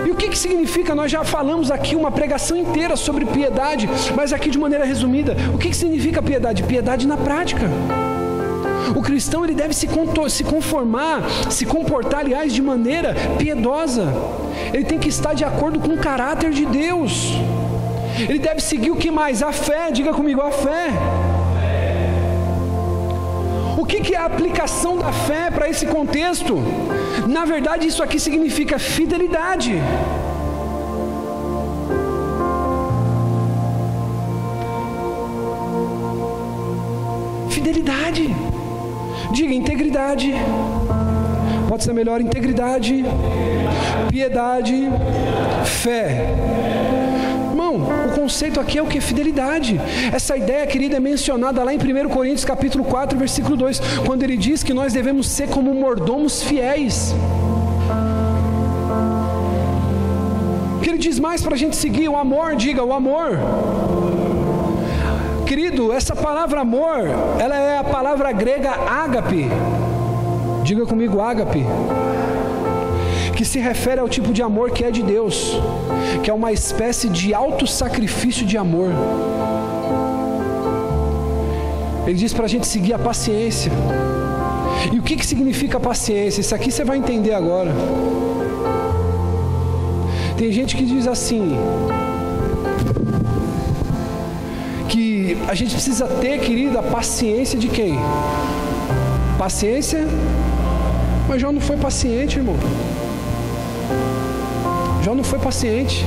E 0.07 0.11
o 0.11 0.15
que, 0.15 0.29
que 0.29 0.39
significa? 0.39 0.95
Nós 0.95 1.11
já 1.11 1.25
falamos 1.25 1.71
aqui 1.71 1.97
uma 1.97 2.11
pregação 2.11 2.57
inteira 2.57 2.97
sobre 2.97 3.25
piedade, 3.25 3.89
mas 4.15 4.33
aqui 4.33 4.51
de 4.51 4.59
maneira 4.59 4.85
resumida, 4.85 5.37
o 5.55 5.59
que, 5.59 5.69
que 5.69 5.77
significa 5.77 6.23
piedade? 6.23 6.63
Piedade 6.63 7.07
na 7.07 7.17
prática. 7.17 7.69
O 8.95 9.03
cristão 9.03 9.45
ele 9.45 9.55
deve 9.55 9.75
se, 9.75 9.89
se 10.31 10.45
conformar, 10.45 11.23
se 11.51 11.67
comportar, 11.67 12.21
aliás, 12.21 12.53
de 12.53 12.63
maneira 12.63 13.15
piedosa. 13.39 14.13
Ele 14.73 14.85
tem 14.85 14.99
que 14.99 15.09
estar 15.09 15.35
de 15.35 15.45
acordo 15.45 15.79
com 15.79 15.95
o 15.95 15.99
caráter 15.99 16.51
de 16.51 16.65
Deus. 16.65 17.33
Ele 18.19 18.39
deve 18.39 18.61
seguir 18.61 18.91
o 18.91 18.97
que 18.97 19.11
mais? 19.11 19.43
A 19.43 19.53
fé, 19.53 19.91
diga 19.91 20.13
comigo, 20.13 20.41
a 20.41 20.51
fé. 20.51 20.91
Que, 23.89 24.01
que 24.01 24.15
é 24.15 24.19
a 24.19 24.27
aplicação 24.27 24.99
da 24.99 25.11
fé 25.11 25.51
para 25.51 25.69
esse 25.69 25.87
contexto? 25.87 26.57
Na 27.27 27.45
verdade, 27.45 27.87
isso 27.87 28.03
aqui 28.03 28.21
significa 28.21 28.79
fidelidade. 28.79 29.81
Fidelidade. 37.51 38.37
Diga 39.33 39.55
integridade. 39.55 40.35
Pode 41.69 41.85
ser 41.85 41.93
melhor 41.93 42.21
integridade, 42.21 43.05
piedade, 44.11 44.89
fé 45.65 46.35
o 48.18 48.18
conceito 48.29 48.61
aqui 48.61 48.77
é 48.77 48.83
o 48.83 48.87
que? 48.87 49.01
Fidelidade. 49.01 49.81
Essa 50.13 50.37
ideia, 50.37 50.67
querida, 50.67 50.99
é 50.99 51.01
mencionada 51.01 51.65
lá 51.65 51.73
em 51.73 51.79
1 51.79 52.11
Coríntios 52.11 52.45
capítulo 52.45 52.85
4, 52.85 53.19
versículo 53.19 53.57
2, 53.57 53.81
quando 54.05 54.23
ele 54.23 54.37
diz 54.37 54.63
que 54.63 54.75
nós 54.75 54.93
devemos 54.93 55.27
ser 55.27 55.49
como 55.49 55.73
mordomos 55.73 56.43
fiéis. 56.43 57.15
que 60.83 60.91
ele 60.91 60.99
diz 60.99 61.19
mais 61.19 61.41
para 61.43 61.55
a 61.55 61.57
gente 61.57 61.75
seguir? 61.75 62.07
O 62.11 62.19
amor, 62.19 62.55
diga, 62.55 62.85
o 62.85 62.93
amor. 62.93 63.31
Querido, 65.47 65.91
essa 65.91 66.15
palavra 66.15 66.61
amor, 66.61 67.01
ela 67.41 67.57
é 67.57 67.79
a 67.79 67.85
palavra 67.85 68.31
grega 68.31 68.73
ágape. 68.73 69.49
Diga 70.65 70.85
comigo, 70.85 71.19
ágape. 71.19 71.65
Que 73.39 73.45
se 73.45 73.61
refere 73.61 74.01
ao 74.01 74.09
tipo 74.09 74.33
de 74.33 74.43
amor 74.43 74.73
que 74.73 74.83
é 74.83 74.91
de 74.91 75.01
Deus, 75.01 75.37
que 76.25 76.29
é 76.29 76.35
uma 76.35 76.51
espécie 76.51 77.09
de 77.09 77.33
auto 77.33 77.69
sacrifício 77.69 78.45
de 78.45 78.57
amor. 78.59 78.91
Ele 82.05 82.19
diz 82.23 82.33
para 82.33 82.47
a 82.47 82.49
gente 82.49 82.67
seguir 82.67 82.95
a 82.95 82.99
paciência. 82.99 83.71
E 84.93 84.99
o 84.99 85.03
que, 85.03 85.15
que 85.15 85.25
significa 85.25 85.79
paciência? 85.79 86.41
Isso 86.41 86.53
aqui 86.53 86.73
você 86.73 86.83
vai 86.83 86.99
entender 86.99 87.33
agora. 87.33 87.73
Tem 90.37 90.51
gente 90.51 90.77
que 90.77 90.85
diz 90.85 91.07
assim: 91.07 91.57
que 94.89 95.39
a 95.47 95.55
gente 95.55 95.75
precisa 95.75 96.09
ter, 96.09 96.41
querida, 96.41 96.83
paciência 96.83 97.57
de 97.57 97.69
quem? 97.69 97.97
Paciência? 99.39 100.09
Mas 101.29 101.41
Jó 101.41 101.53
não 101.53 101.61
foi 101.61 101.77
paciente, 101.77 102.39
irmão. 102.39 102.57
Jó 105.09 105.15
não 105.15 105.25
foi 105.25 105.39
paciente. 105.39 106.05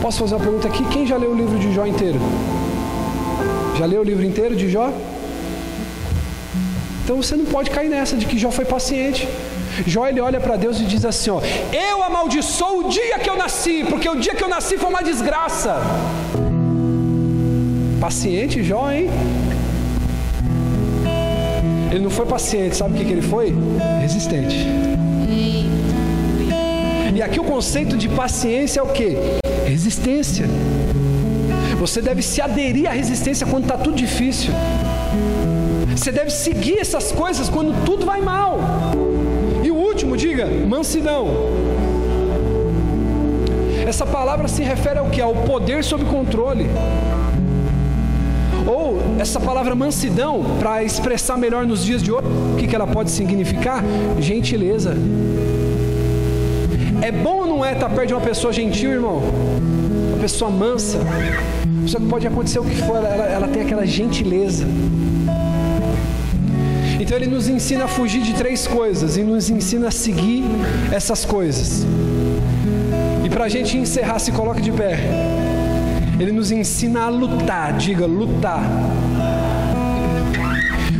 Posso 0.00 0.20
fazer 0.20 0.36
uma 0.36 0.44
pergunta 0.44 0.68
aqui? 0.68 0.84
Quem 0.90 1.04
já 1.04 1.16
leu 1.16 1.32
o 1.32 1.34
livro 1.34 1.58
de 1.58 1.74
Jó 1.74 1.84
inteiro? 1.84 2.20
Já 3.76 3.84
leu 3.84 4.00
o 4.00 4.04
livro 4.04 4.24
inteiro 4.24 4.54
de 4.54 4.70
Jó? 4.70 4.92
Então 7.02 7.16
você 7.20 7.34
não 7.34 7.46
pode 7.46 7.68
cair 7.70 7.88
nessa 7.88 8.16
de 8.16 8.26
que 8.26 8.38
Jó 8.38 8.52
foi 8.52 8.64
paciente. 8.64 9.26
Jó 9.84 10.06
ele 10.06 10.20
olha 10.20 10.38
para 10.38 10.54
Deus 10.54 10.78
e 10.78 10.84
diz 10.84 11.04
assim: 11.04 11.30
ó, 11.30 11.40
Eu 11.72 12.00
amaldiçoo 12.04 12.86
o 12.86 12.88
dia 12.90 13.18
que 13.18 13.28
eu 13.28 13.36
nasci, 13.36 13.84
porque 13.90 14.08
o 14.08 14.14
dia 14.14 14.36
que 14.36 14.44
eu 14.44 14.48
nasci 14.48 14.78
foi 14.78 14.88
uma 14.88 15.02
desgraça. 15.02 15.80
Paciente, 18.00 18.62
Jó, 18.62 18.88
hein? 18.88 19.10
Ele 21.90 22.04
não 22.04 22.10
foi 22.10 22.24
paciente, 22.24 22.76
sabe 22.76 22.94
o 22.94 22.96
que, 22.98 23.04
que 23.04 23.12
ele 23.14 23.22
foi? 23.22 23.52
Resistente. 24.00 24.97
E 27.18 27.22
aqui 27.22 27.40
o 27.40 27.42
conceito 27.42 27.96
de 27.96 28.08
paciência 28.08 28.78
é 28.78 28.82
o 28.84 28.86
que? 28.86 29.16
Resistência. 29.66 30.46
Você 31.76 32.00
deve 32.00 32.22
se 32.22 32.40
aderir 32.40 32.88
à 32.88 32.92
resistência 32.92 33.44
quando 33.44 33.64
está 33.64 33.76
tudo 33.76 33.96
difícil. 33.96 34.52
Você 35.96 36.12
deve 36.12 36.30
seguir 36.30 36.78
essas 36.78 37.10
coisas 37.10 37.48
quando 37.48 37.74
tudo 37.84 38.06
vai 38.06 38.20
mal. 38.20 38.60
E 39.64 39.70
o 39.72 39.74
último, 39.74 40.16
diga, 40.16 40.46
mansidão. 40.46 41.26
Essa 43.84 44.06
palavra 44.06 44.46
se 44.46 44.62
refere 44.62 45.00
ao 45.00 45.10
que? 45.10 45.20
Ao 45.20 45.34
poder 45.34 45.82
sob 45.82 46.04
controle. 46.04 46.70
Ou 48.64 48.96
essa 49.18 49.40
palavra 49.40 49.74
mansidão, 49.74 50.44
para 50.60 50.84
expressar 50.84 51.36
melhor 51.36 51.66
nos 51.66 51.84
dias 51.84 52.00
de 52.00 52.12
hoje, 52.12 52.28
o 52.54 52.56
que, 52.56 52.68
que 52.68 52.76
ela 52.76 52.86
pode 52.86 53.10
significar? 53.10 53.82
Gentileza. 54.20 54.94
É 57.00 57.12
bom 57.12 57.38
ou 57.42 57.46
não 57.46 57.64
é 57.64 57.72
estar 57.72 57.88
perto 57.88 58.08
de 58.08 58.14
uma 58.14 58.20
pessoa 58.20 58.52
gentil, 58.52 58.90
irmão? 58.92 59.22
Uma 60.08 60.18
pessoa 60.18 60.50
mansa. 60.50 60.98
Só 61.86 61.98
que 61.98 62.06
pode 62.06 62.26
acontecer 62.26 62.58
o 62.58 62.64
que 62.64 62.74
for, 62.76 62.96
ela, 62.96 63.08
ela 63.08 63.48
tem 63.48 63.62
aquela 63.62 63.86
gentileza. 63.86 64.66
Então 67.00 67.16
ele 67.16 67.26
nos 67.26 67.48
ensina 67.48 67.84
a 67.84 67.88
fugir 67.88 68.20
de 68.22 68.34
três 68.34 68.66
coisas 68.66 69.16
e 69.16 69.22
nos 69.22 69.48
ensina 69.48 69.88
a 69.88 69.90
seguir 69.90 70.44
essas 70.92 71.24
coisas. 71.24 71.86
E 73.24 73.30
para 73.30 73.44
a 73.44 73.48
gente 73.48 73.78
encerrar, 73.78 74.18
se 74.18 74.32
coloque 74.32 74.60
de 74.60 74.72
pé. 74.72 74.98
Ele 76.18 76.32
nos 76.32 76.50
ensina 76.50 77.02
a 77.02 77.08
lutar, 77.08 77.74
diga 77.78 78.04
lutar. 78.04 78.62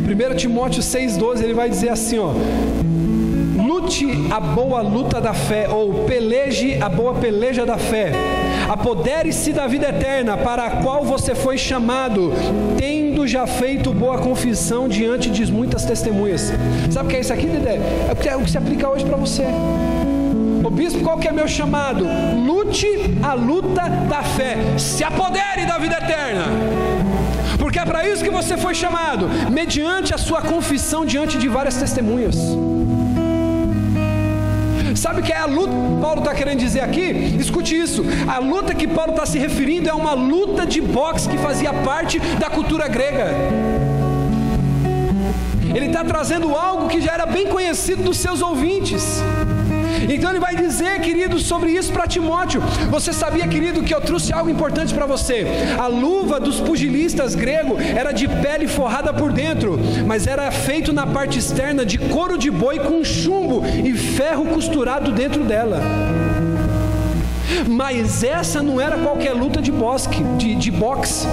1 0.08 0.36
Timóteo 0.36 0.80
6,12 0.80 1.42
ele 1.42 1.54
vai 1.54 1.68
dizer 1.68 1.90
assim: 1.90 2.18
ó, 2.18 2.32
lute 3.88 4.06
a 4.30 4.38
boa 4.38 4.82
luta 4.82 5.18
da 5.18 5.32
fé, 5.32 5.66
ou 5.68 6.04
peleje 6.04 6.78
a 6.80 6.90
boa 6.90 7.14
peleja 7.14 7.64
da 7.64 7.78
fé, 7.78 8.12
apodere-se 8.68 9.50
da 9.52 9.66
vida 9.66 9.88
eterna, 9.88 10.36
para 10.36 10.66
a 10.66 10.70
qual 10.82 11.04
você 11.04 11.34
foi 11.34 11.56
chamado, 11.56 12.32
tendo 12.76 13.26
já 13.26 13.46
feito 13.46 13.92
boa 13.94 14.18
confissão 14.18 14.88
diante 14.88 15.30
de 15.30 15.50
muitas 15.50 15.86
testemunhas. 15.86 16.52
Sabe 16.90 17.06
o 17.06 17.10
que 17.10 17.16
é 17.16 17.20
isso 17.20 17.32
aqui, 17.32 17.46
Dedé? 17.46 17.80
É 18.26 18.36
o 18.36 18.40
que 18.42 18.50
se 18.50 18.58
aplica 18.58 18.90
hoje 18.90 19.06
para 19.06 19.16
você. 19.16 19.44
O 20.62 20.70
bispo, 20.70 21.02
qual 21.02 21.18
que 21.18 21.26
é 21.26 21.32
meu 21.32 21.48
chamado? 21.48 22.06
Lute 22.36 23.18
a 23.22 23.32
luta 23.32 23.88
da 24.06 24.22
fé. 24.22 24.56
Se 24.76 25.02
apodere 25.02 25.64
da 25.66 25.78
vida 25.78 25.96
eterna. 25.96 26.44
Porque 27.58 27.78
é 27.78 27.86
para 27.86 28.06
isso 28.06 28.22
que 28.22 28.30
você 28.30 28.56
foi 28.56 28.74
chamado, 28.74 29.28
mediante 29.50 30.12
a 30.12 30.18
sua 30.18 30.42
confissão 30.42 31.06
diante 31.06 31.38
de 31.38 31.48
várias 31.48 31.76
testemunhas. 31.76 32.36
Sabe 34.98 35.20
o 35.20 35.22
que 35.22 35.32
é 35.32 35.36
a 35.36 35.46
luta 35.46 35.70
que 35.70 36.00
Paulo 36.02 36.18
está 36.18 36.34
querendo 36.34 36.58
dizer 36.58 36.80
aqui? 36.80 37.36
Escute 37.38 37.78
isso. 37.78 38.02
A 38.26 38.38
luta 38.40 38.74
que 38.74 38.88
Paulo 38.88 39.12
está 39.12 39.24
se 39.24 39.38
referindo 39.38 39.88
é 39.88 39.94
uma 39.94 40.12
luta 40.12 40.66
de 40.66 40.80
boxe 40.80 41.28
que 41.28 41.38
fazia 41.38 41.72
parte 41.72 42.18
da 42.18 42.50
cultura 42.50 42.88
grega. 42.88 43.28
Ele 45.72 45.86
está 45.86 46.02
trazendo 46.02 46.52
algo 46.52 46.88
que 46.88 47.00
já 47.00 47.12
era 47.12 47.26
bem 47.26 47.46
conhecido 47.46 48.02
dos 48.02 48.16
seus 48.16 48.42
ouvintes. 48.42 49.22
Então 50.08 50.30
ele 50.30 50.40
vai 50.40 50.54
dizer, 50.54 51.00
querido, 51.00 51.38
sobre 51.38 51.70
isso 51.70 51.92
para 51.92 52.06
Timóteo. 52.06 52.60
Você 52.90 53.12
sabia, 53.12 53.46
querido, 53.48 53.82
que 53.82 53.94
eu 53.94 54.00
trouxe 54.00 54.32
algo 54.32 54.50
importante 54.50 54.94
para 54.94 55.06
você? 55.06 55.46
A 55.78 55.86
luva 55.86 56.38
dos 56.38 56.60
pugilistas 56.60 57.34
grego 57.34 57.78
era 57.80 58.12
de 58.12 58.28
pele 58.28 58.68
forrada 58.68 59.12
por 59.12 59.32
dentro, 59.32 59.78
mas 60.06 60.26
era 60.26 60.50
feito 60.50 60.92
na 60.92 61.06
parte 61.06 61.38
externa 61.38 61.84
de 61.84 61.98
couro 61.98 62.38
de 62.38 62.50
boi 62.50 62.78
com 62.78 63.02
chumbo 63.04 63.62
e 63.84 63.92
ferro 63.94 64.46
costurado 64.46 65.12
dentro 65.12 65.42
dela. 65.44 65.80
Mas 67.66 68.22
essa 68.22 68.62
não 68.62 68.80
era 68.80 68.96
qualquer 68.98 69.32
luta 69.32 69.60
de, 69.60 69.72
bosque, 69.72 70.22
de, 70.36 70.54
de 70.54 70.70
boxe. 70.70 71.26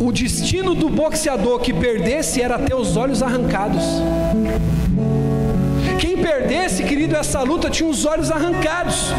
O 0.00 0.12
destino 0.12 0.74
do 0.74 0.88
boxeador 0.88 1.58
que 1.60 1.72
perdesse 1.72 2.40
era 2.40 2.58
ter 2.58 2.74
os 2.74 2.96
olhos 2.96 3.22
arrancados. 3.22 3.82
Perdesse, 6.26 6.82
querido, 6.82 7.14
essa 7.14 7.40
luta 7.42 7.70
tinha 7.70 7.88
os 7.88 8.04
olhos 8.04 8.32
arrancados. 8.32 9.12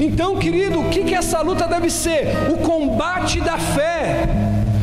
Então, 0.00 0.38
querido, 0.38 0.80
o 0.80 0.88
que, 0.88 1.04
que 1.04 1.14
essa 1.14 1.42
luta 1.42 1.68
deve 1.68 1.90
ser? 1.90 2.26
O 2.50 2.56
combate 2.56 3.38
da 3.38 3.58
fé. 3.58 4.26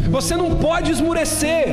Você 0.07 0.35
não 0.35 0.57
pode 0.57 0.91
esmurecer. 0.91 1.65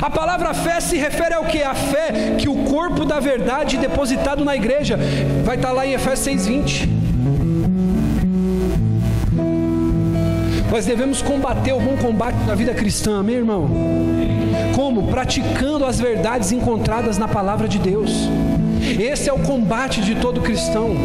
A 0.00 0.10
palavra 0.10 0.52
fé 0.52 0.80
se 0.80 0.96
refere 0.96 1.34
ao 1.34 1.44
que? 1.44 1.62
A 1.62 1.76
fé 1.76 2.34
que 2.36 2.48
o 2.48 2.64
corpo 2.64 3.04
da 3.04 3.20
verdade 3.20 3.78
depositado 3.78 4.44
na 4.44 4.56
igreja 4.56 4.98
vai 5.44 5.54
estar 5.54 5.70
lá 5.70 5.86
em 5.86 5.92
Efésios 5.92 6.44
6,20. 6.44 7.01
Nós 10.72 10.86
devemos 10.86 11.20
combater 11.20 11.74
o 11.74 11.78
bom 11.78 11.98
combate 11.98 12.38
da 12.46 12.54
vida 12.54 12.72
cristã, 12.72 13.22
meu 13.22 13.34
irmão. 13.34 13.68
Como? 14.74 15.08
Praticando 15.08 15.84
as 15.84 16.00
verdades 16.00 16.50
encontradas 16.50 17.18
na 17.18 17.28
palavra 17.28 17.68
de 17.68 17.78
Deus. 17.78 18.10
Esse 18.98 19.28
é 19.28 19.32
o 19.34 19.40
combate 19.40 20.00
de 20.00 20.14
todo 20.14 20.40
cristão. 20.40 20.96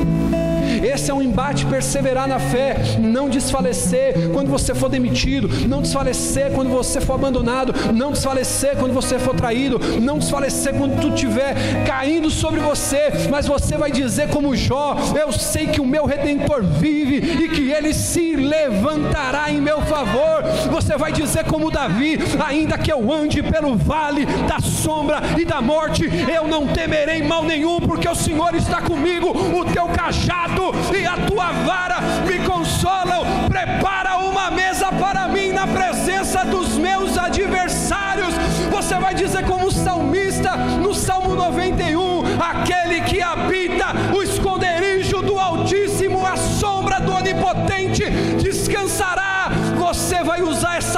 Esse 0.83 1.11
é 1.11 1.13
um 1.13 1.21
embate, 1.21 1.65
perseverar 1.65 2.27
na 2.27 2.39
fé, 2.39 2.75
não 2.99 3.29
desfalecer 3.29 4.29
quando 4.33 4.49
você 4.49 4.73
for 4.73 4.89
demitido, 4.89 5.47
não 5.67 5.81
desfalecer 5.81 6.51
quando 6.51 6.69
você 6.69 7.01
for 7.01 7.15
abandonado, 7.15 7.73
não 7.93 8.11
desfalecer 8.11 8.75
quando 8.77 8.93
você 8.93 9.19
for 9.19 9.35
traído, 9.35 9.79
não 10.01 10.17
desfalecer 10.19 10.73
quando 10.73 10.99
tu 10.99 11.09
estiver 11.09 11.55
caindo 11.85 12.29
sobre 12.29 12.59
você, 12.59 13.11
mas 13.29 13.47
você 13.47 13.77
vai 13.77 13.91
dizer 13.91 14.29
como 14.29 14.55
Jó: 14.55 14.95
Eu 15.19 15.31
sei 15.31 15.67
que 15.67 15.81
o 15.81 15.85
meu 15.85 16.05
redentor 16.05 16.63
vive 16.63 17.43
e 17.43 17.49
que 17.49 17.71
ele 17.71 17.93
se 17.93 18.35
levantará 18.35 19.51
em 19.51 19.61
meu 19.61 19.81
favor. 19.81 20.43
Você 20.71 20.97
vai 20.97 21.11
dizer 21.11 21.45
como 21.45 21.71
Davi: 21.71 22.17
Ainda 22.45 22.77
que 22.77 22.91
eu 22.91 23.11
ande 23.11 23.41
pelo 23.43 23.75
vale 23.75 24.25
da 24.25 24.59
sombra 24.59 25.21
e 25.37 25.45
da 25.45 25.61
morte, 25.61 26.09
eu 26.33 26.47
não 26.47 26.67
temerei 26.67 27.23
mal 27.23 27.43
nenhum, 27.43 27.79
porque 27.79 28.07
o 28.07 28.15
Senhor 28.15 28.55
está 28.55 28.81
comigo, 28.81 29.29
o 29.29 29.65
teu 29.65 29.87
cajado 29.87 30.66
e 30.95 31.05
a 31.05 31.17
tua 31.17 31.51
vara 31.65 32.01
me 32.25 32.39
consolam. 32.45 33.25
Prepara 33.49 34.17
uma 34.17 34.51
mesa 34.51 34.91
para 34.91 35.27
mim 35.27 35.51
na 35.51 35.67
presença 35.67 36.43
dos 36.45 36.77
meus 36.77 37.17
adversários. 37.17 38.33
Você 38.69 38.95
vai 38.95 39.13
dizer, 39.13 39.45
como 39.45 39.67
o 39.67 39.71
salmista 39.71 40.55
no 40.55 40.93
Salmo 40.93 41.35
91: 41.35 42.23
aquele 42.39 43.01
que 43.01 43.21
habita 43.21 43.87
o 44.15 44.21
esconderijo 44.21 45.21
do 45.21 45.39
Altíssimo, 45.39 46.25
a 46.25 46.35
sombra 46.35 46.99
do 46.99 47.13
Onipotente 47.13 48.09
descansará. 48.41 49.49
Você 49.77 50.23
vai 50.23 50.41
usar 50.41 50.77
essa 50.77 50.96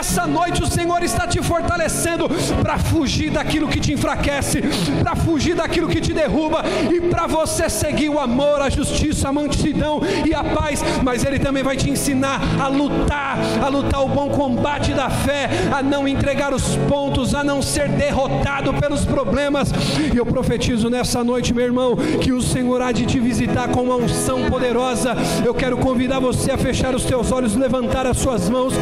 nessa 0.00 0.26
noite 0.26 0.62
o 0.62 0.66
Senhor 0.66 1.02
está 1.02 1.26
te 1.26 1.42
fortalecendo 1.42 2.26
para 2.62 2.78
fugir 2.78 3.30
daquilo 3.30 3.68
que 3.68 3.78
te 3.78 3.92
enfraquece, 3.92 4.62
para 5.02 5.14
fugir 5.14 5.54
daquilo 5.54 5.88
que 5.88 6.00
te 6.00 6.14
derruba 6.14 6.62
e 6.90 7.02
para 7.02 7.26
você 7.26 7.68
seguir 7.68 8.08
o 8.08 8.18
amor, 8.18 8.62
a 8.62 8.70
justiça, 8.70 9.28
a 9.28 9.32
mansidão 9.32 10.00
e 10.26 10.32
a 10.32 10.42
paz. 10.42 10.82
Mas 11.04 11.22
Ele 11.22 11.38
também 11.38 11.62
vai 11.62 11.76
te 11.76 11.90
ensinar 11.90 12.40
a 12.58 12.66
lutar, 12.66 13.36
a 13.62 13.68
lutar 13.68 14.02
o 14.02 14.08
bom 14.08 14.30
combate 14.30 14.94
da 14.94 15.10
fé, 15.10 15.50
a 15.70 15.82
não 15.82 16.08
entregar 16.08 16.54
os 16.54 16.76
pontos, 16.88 17.34
a 17.34 17.44
não 17.44 17.60
ser 17.60 17.90
derrotado 17.90 18.72
pelos 18.72 19.04
problemas. 19.04 19.70
E 20.14 20.16
eu 20.16 20.24
profetizo 20.24 20.88
nessa 20.88 21.22
noite, 21.22 21.52
meu 21.52 21.64
irmão, 21.64 21.94
que 22.22 22.32
o 22.32 22.40
Senhor 22.40 22.80
há 22.80 22.90
de 22.90 23.04
te 23.04 23.20
visitar 23.20 23.68
com 23.68 23.82
uma 23.82 23.96
unção 23.96 24.48
poderosa. 24.48 25.14
Eu 25.44 25.52
quero 25.52 25.76
convidar 25.76 26.20
você 26.20 26.52
a 26.52 26.56
fechar 26.56 26.94
os 26.94 27.04
teus 27.04 27.30
olhos, 27.30 27.54
levantar 27.54 28.06
as 28.06 28.16
suas 28.16 28.48
mãos, 28.48 28.72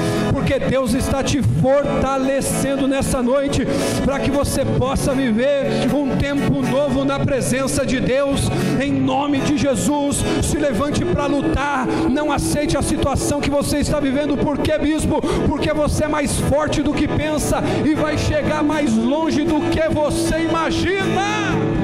porque 0.48 0.58
Deus 0.60 0.94
está 0.94 1.22
te 1.22 1.42
fortalecendo 1.42 2.88
nessa 2.88 3.22
noite 3.22 3.66
para 4.02 4.18
que 4.18 4.30
você 4.30 4.64
possa 4.64 5.14
viver 5.14 5.66
um 5.94 6.16
tempo 6.16 6.62
novo 6.62 7.04
na 7.04 7.20
presença 7.20 7.84
de 7.84 8.00
Deus. 8.00 8.48
Em 8.80 8.90
nome 8.90 9.40
de 9.40 9.58
Jesus, 9.58 10.24
se 10.42 10.56
levante 10.56 11.04
para 11.04 11.26
lutar. 11.26 11.86
Não 12.10 12.32
aceite 12.32 12.78
a 12.78 12.82
situação 12.82 13.42
que 13.42 13.50
você 13.50 13.80
está 13.80 14.00
vivendo. 14.00 14.38
Por 14.38 14.56
que, 14.56 14.78
bispo? 14.78 15.20
Porque 15.46 15.70
você 15.74 16.04
é 16.04 16.08
mais 16.08 16.40
forte 16.40 16.82
do 16.82 16.94
que 16.94 17.06
pensa 17.06 17.62
e 17.84 17.94
vai 17.94 18.16
chegar 18.16 18.62
mais 18.62 18.96
longe 18.96 19.44
do 19.44 19.60
que 19.68 19.86
você 19.90 20.44
imagina. 20.44 21.77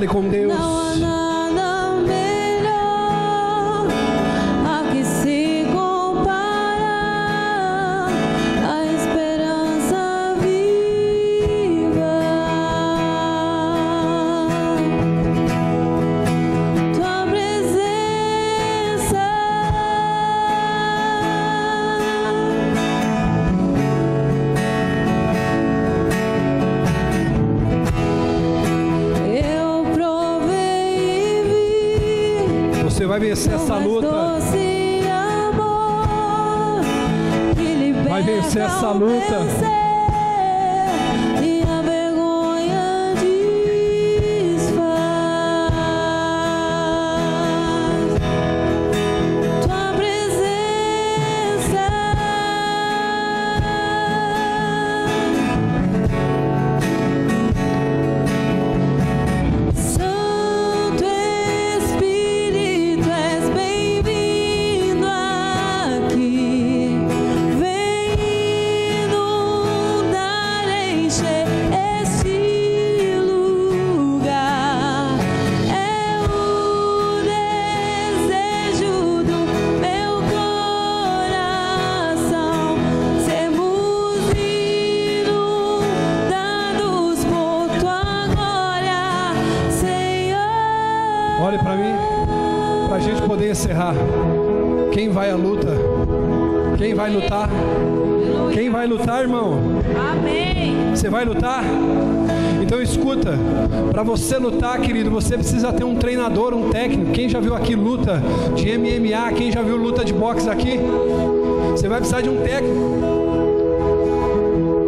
Fale 0.00 0.08
com 0.08 0.30
Deus. 0.30 1.19
Vencer 33.30 33.54
essa 33.54 33.76
luta. 33.76 34.10
Vai 38.08 38.22
vencer 38.22 38.62
essa 38.62 38.90
luta. 38.90 39.79
Quem 95.10 95.16
vai 95.16 95.30
à 95.32 95.34
luta? 95.34 95.66
Quem 96.78 96.94
vai 96.94 97.10
lutar? 97.10 97.50
Quem 98.54 98.70
vai 98.70 98.86
lutar, 98.86 99.22
irmão? 99.22 99.58
Amém. 100.12 100.94
Você 100.94 101.10
vai 101.10 101.24
lutar? 101.24 101.64
Então 102.62 102.80
escuta, 102.80 103.36
para 103.90 104.04
você 104.04 104.38
lutar, 104.38 104.80
querido, 104.80 105.10
você 105.10 105.36
precisa 105.36 105.72
ter 105.72 105.82
um 105.82 105.96
treinador, 105.96 106.54
um 106.54 106.70
técnico. 106.70 107.10
Quem 107.10 107.28
já 107.28 107.40
viu 107.40 107.56
aqui 107.56 107.74
luta 107.74 108.22
de 108.54 108.78
MMA? 108.78 109.32
Quem 109.36 109.50
já 109.50 109.62
viu 109.62 109.76
luta 109.76 110.04
de 110.04 110.12
boxe 110.12 110.48
aqui? 110.48 110.78
Você 111.72 111.88
vai 111.88 111.98
precisar 111.98 112.20
de 112.20 112.28
um 112.28 112.36
técnico. 112.44 112.78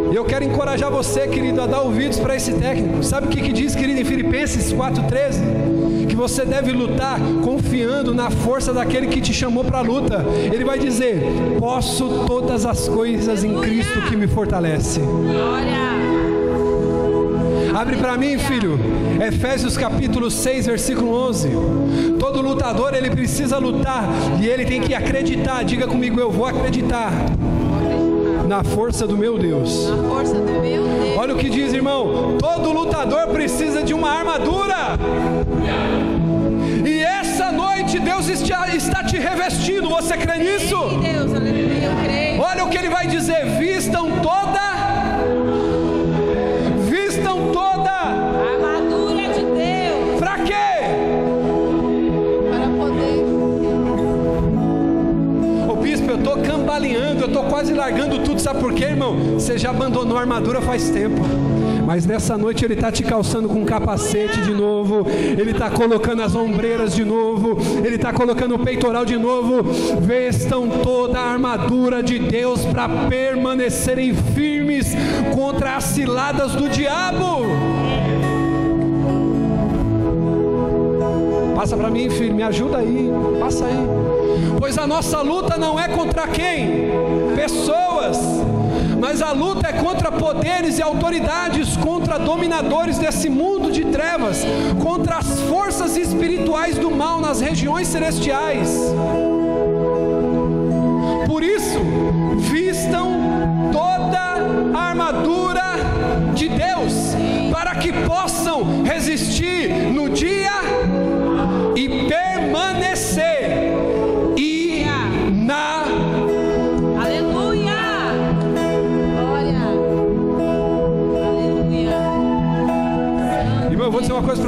E 0.09 0.15
eu 0.15 0.23
quero 0.23 0.45
encorajar 0.45 0.89
você, 0.89 1.27
querido, 1.27 1.59
a 1.59 1.67
dar 1.67 1.81
ouvidos 1.81 2.17
para 2.17 2.33
esse 2.33 2.53
técnico. 2.53 3.03
Sabe 3.03 3.27
o 3.27 3.29
que, 3.29 3.41
que 3.41 3.51
diz, 3.51 3.75
querido, 3.75 3.99
em 3.99 4.05
Filipenses 4.05 4.71
4,13? 4.71 5.72
Que 6.13 6.17
você 6.17 6.45
deve 6.45 6.71
lutar 6.71 7.19
confiando 7.43 8.13
na 8.13 8.29
força 8.29 8.71
daquele 8.71 9.07
que 9.07 9.19
te 9.19 9.33
chamou 9.33 9.63
para 9.63 9.79
a 9.79 9.81
luta. 9.81 10.23
Ele 10.53 10.63
vai 10.63 10.77
dizer: 10.77 11.23
Posso 11.57 12.25
todas 12.27 12.67
as 12.67 12.87
coisas 12.87 13.43
em 13.43 13.59
Cristo 13.59 13.99
que 14.07 14.15
me 14.15 14.27
fortalece. 14.27 15.01
Abre 17.75 17.97
para 17.97 18.15
mim, 18.15 18.37
filho. 18.37 18.79
Efésios 19.19 19.75
capítulo 19.75 20.29
6, 20.29 20.67
versículo 20.67 21.15
11. 21.29 21.49
Todo 22.19 22.43
lutador, 22.43 22.93
ele 22.93 23.09
precisa 23.09 23.57
lutar 23.57 24.07
e 24.39 24.47
ele 24.47 24.65
tem 24.65 24.81
que 24.81 24.93
acreditar. 24.93 25.63
Diga 25.63 25.87
comigo, 25.87 26.19
eu 26.19 26.29
vou 26.29 26.45
acreditar 26.45 27.11
na 28.53 28.63
força 28.63 29.07
do 29.07 29.17
meu 29.17 29.35
Deus. 29.35 29.87
Força 30.07 30.35
do 30.35 30.51
meu 30.61 30.83
Deus. 30.83 31.17
Olha 31.17 31.33
o 31.33 31.37
que 31.39 31.49
diz, 31.49 31.73
irmão. 31.73 32.37
Todo 32.39 32.71
lutador 32.71 33.25
precisa 33.29 33.81
de 33.81 33.95
uma 33.95 34.11
armadura. 34.11 34.99
E 36.85 36.99
essa 37.01 37.51
noite 37.51 37.97
Deus 37.97 38.27
está, 38.27 38.67
está 38.75 39.03
te 39.03 39.17
revestindo. 39.17 39.89
Você 39.89 40.15
crê 40.17 40.37
nisso? 40.37 40.75
Deus, 41.01 41.31
eu 41.33 42.05
creio. 42.05 42.41
Olha 42.41 42.63
o 42.63 42.69
que 42.69 42.77
ele 42.77 42.89
vai 42.89 43.07
dizer: 43.07 43.43
vistam 43.57 44.19
toda, 44.21 44.32
quase 57.63 57.73
largando 57.73 58.19
tudo. 58.19 58.41
Sabe 58.41 58.59
por 58.59 58.73
quê, 58.73 58.85
irmão? 58.85 59.15
Você 59.35 59.57
já 59.57 59.69
abandonou 59.69 60.17
a 60.17 60.21
armadura 60.21 60.61
faz 60.61 60.89
tempo. 60.89 61.21
Mas 61.85 62.05
nessa 62.05 62.37
noite 62.37 62.65
ele 62.65 62.73
está 62.73 62.91
te 62.91 63.03
calçando 63.03 63.47
com 63.47 63.61
um 63.61 63.65
capacete 63.65 64.41
de 64.41 64.51
novo, 64.51 65.05
ele 65.09 65.51
está 65.51 65.69
colocando 65.69 66.21
as 66.21 66.33
ombreiras 66.33 66.95
de 66.95 67.03
novo, 67.03 67.57
ele 67.83 67.95
está 67.95 68.13
colocando 68.13 68.55
o 68.55 68.59
peitoral 68.59 69.05
de 69.05 69.17
novo. 69.17 69.63
Vestam 70.01 70.67
toda 70.81 71.19
a 71.19 71.31
armadura 71.31 72.01
de 72.01 72.19
Deus 72.19 72.65
para 72.65 72.87
permanecerem 73.07 74.13
firmes 74.13 74.93
contra 75.33 75.75
as 75.75 75.85
ciladas 75.85 76.53
do 76.53 76.69
diabo. 76.69 77.45
Passa 81.55 81.77
para 81.77 81.89
mim, 81.89 82.09
filho, 82.09 82.33
me 82.33 82.43
ajuda 82.43 82.79
aí, 82.79 83.09
passa 83.39 83.65
aí. 83.65 83.77
Pois 84.59 84.77
a 84.77 84.87
nossa 84.87 85.21
luta 85.21 85.57
não 85.57 85.79
é 85.79 85.87
contra 85.87 86.27
quem? 86.27 87.22
Pessoas. 87.35 88.17
Mas 88.99 89.21
a 89.21 89.31
luta 89.31 89.67
é 89.67 89.73
contra 89.73 90.11
poderes 90.11 90.79
e 90.79 90.81
autoridades, 90.81 91.75
contra 91.77 92.17
dominadores 92.17 92.97
desse 92.97 93.29
mundo 93.29 93.71
de 93.71 93.85
trevas, 93.85 94.45
contra 94.81 95.17
as 95.17 95.41
forças 95.41 95.97
espirituais 95.97 96.77
do 96.77 96.89
mal 96.89 97.19
nas 97.19 97.41
regiões 97.41 97.87
celestiais. 97.87 98.69
Por 101.27 101.43
isso, 101.43 101.79
vistam 102.37 103.11
toda 103.71 104.19
a 104.73 104.89
armadura 104.89 105.63
de 106.33 106.47
Deus, 106.47 106.93
para 107.51 107.75
que 107.75 107.91
possam 107.91 108.83
resistir 108.83 109.69
no 109.91 110.09
dia 110.09 110.42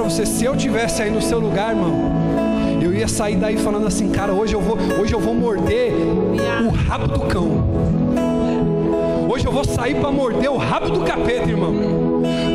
você: 0.06 0.26
se 0.26 0.46
eu 0.46 0.56
tivesse 0.56 1.02
aí 1.02 1.10
no 1.10 1.22
seu 1.22 1.40
lugar, 1.40 1.72
irmão, 1.72 1.94
eu 2.82 2.94
ia 2.94 3.08
sair 3.08 3.36
daí 3.36 3.58
falando 3.58 3.88
assim, 3.88 4.10
cara, 4.12 4.32
hoje 4.32 4.54
eu 4.54 4.62
vou, 4.62 4.78
hoje 5.02 5.14
eu 5.14 5.20
vou 5.20 5.34
morder 5.34 5.92
o 6.64 6.70
rabo 6.70 7.08
do 7.08 7.22
cão. 7.22 7.66
Hoje 9.28 9.46
eu 9.46 9.52
vou 9.52 9.66
sair 9.66 9.96
para 9.96 10.12
morder 10.12 10.50
o 10.50 10.58
rabo 10.58 10.90
do 10.90 11.02
capeta, 11.02 11.50
irmão. 11.50 11.74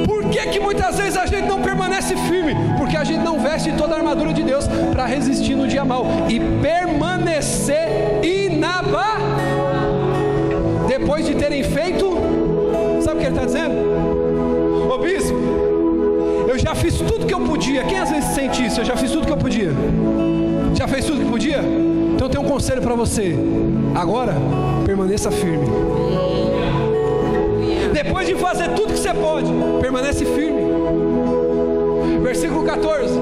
Por 0.06 0.24
que, 0.26 0.38
que 0.46 0.60
muitas 0.60 0.96
vezes 0.96 1.16
a 1.16 1.26
gente 1.26 1.48
não 1.48 1.60
permanece 1.60 2.16
firme? 2.16 2.54
Porque 2.78 2.96
a 2.96 3.02
gente 3.02 3.22
não 3.22 3.40
veste 3.40 3.72
toda 3.72 3.94
a 3.94 3.98
armadura 3.98 4.32
de 4.32 4.44
Deus 4.44 4.66
para 4.92 5.04
resistir 5.04 5.56
no 5.56 5.66
dia 5.66 5.84
mal 5.84 6.06
e 6.28 6.38
permanecer 6.62 8.20
inabalável. 8.22 9.26
Depois 10.86 11.26
de 11.26 11.34
terem 11.34 11.64
feito, 11.64 12.16
sabe 13.02 13.16
o 13.16 13.20
que 13.20 13.26
ele 13.26 13.34
está 13.34 13.44
dizendo? 13.44 14.09
Fiz 16.80 16.94
tudo 16.98 17.26
que 17.26 17.34
eu 17.34 17.40
podia. 17.40 17.84
Quem 17.84 17.98
às 17.98 18.10
vezes 18.10 18.30
sente 18.34 18.64
isso? 18.64 18.80
Eu 18.80 18.84
já 18.84 18.96
fiz 18.96 19.10
tudo 19.10 19.26
que 19.26 19.32
eu 19.32 19.36
podia. 19.36 19.70
Já 20.74 20.88
fez 20.88 21.04
tudo 21.04 21.20
que 21.20 21.30
podia? 21.30 21.58
Então 21.58 22.26
eu 22.26 22.30
tenho 22.30 22.44
um 22.44 22.48
conselho 22.48 22.80
para 22.80 22.94
você. 22.94 23.36
Agora, 23.94 24.34
permaneça 24.84 25.30
firme. 25.30 25.66
Depois 27.92 28.26
de 28.26 28.34
fazer 28.34 28.70
tudo 28.70 28.92
que 28.92 28.98
você 28.98 29.12
pode, 29.12 29.50
permanece 29.80 30.24
firme. 30.24 30.60
Versículo 32.22 32.64
14. 32.64 33.14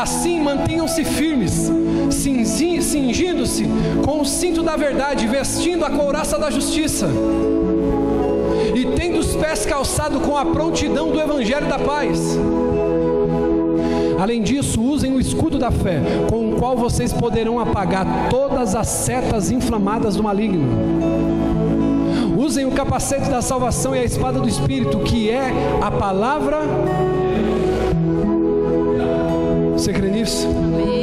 Assim 0.00 0.40
mantenham-se 0.40 1.04
firmes, 1.04 1.70
cingindo-se 2.10 3.66
com 4.04 4.20
o 4.20 4.24
cinto 4.24 4.62
da 4.62 4.74
verdade, 4.74 5.26
vestindo 5.26 5.84
a 5.84 5.90
couraça 5.90 6.38
da 6.38 6.50
justiça, 6.50 7.06
tendo 9.00 9.18
os 9.18 9.34
pés 9.34 9.64
calçados 9.64 10.20
com 10.20 10.36
a 10.36 10.44
prontidão 10.44 11.10
do 11.10 11.18
evangelho 11.18 11.66
da 11.66 11.78
paz. 11.78 12.38
Além 14.20 14.42
disso, 14.42 14.82
usem 14.82 15.14
o 15.14 15.18
escudo 15.18 15.58
da 15.58 15.70
fé, 15.70 16.02
com 16.28 16.50
o 16.50 16.56
qual 16.56 16.76
vocês 16.76 17.10
poderão 17.10 17.58
apagar 17.58 18.28
todas 18.28 18.74
as 18.74 18.86
setas 18.88 19.50
inflamadas 19.50 20.16
do 20.16 20.22
maligno. 20.22 20.66
Usem 22.36 22.66
o 22.66 22.72
capacete 22.72 23.30
da 23.30 23.40
salvação 23.40 23.96
e 23.96 24.00
a 24.00 24.04
espada 24.04 24.38
do 24.38 24.46
Espírito, 24.46 24.98
que 24.98 25.30
é 25.30 25.50
a 25.80 25.90
palavra. 25.90 26.58
Você 29.72 29.94
crê 29.94 30.10
nisso? 30.10 30.46
Amém. 30.46 30.99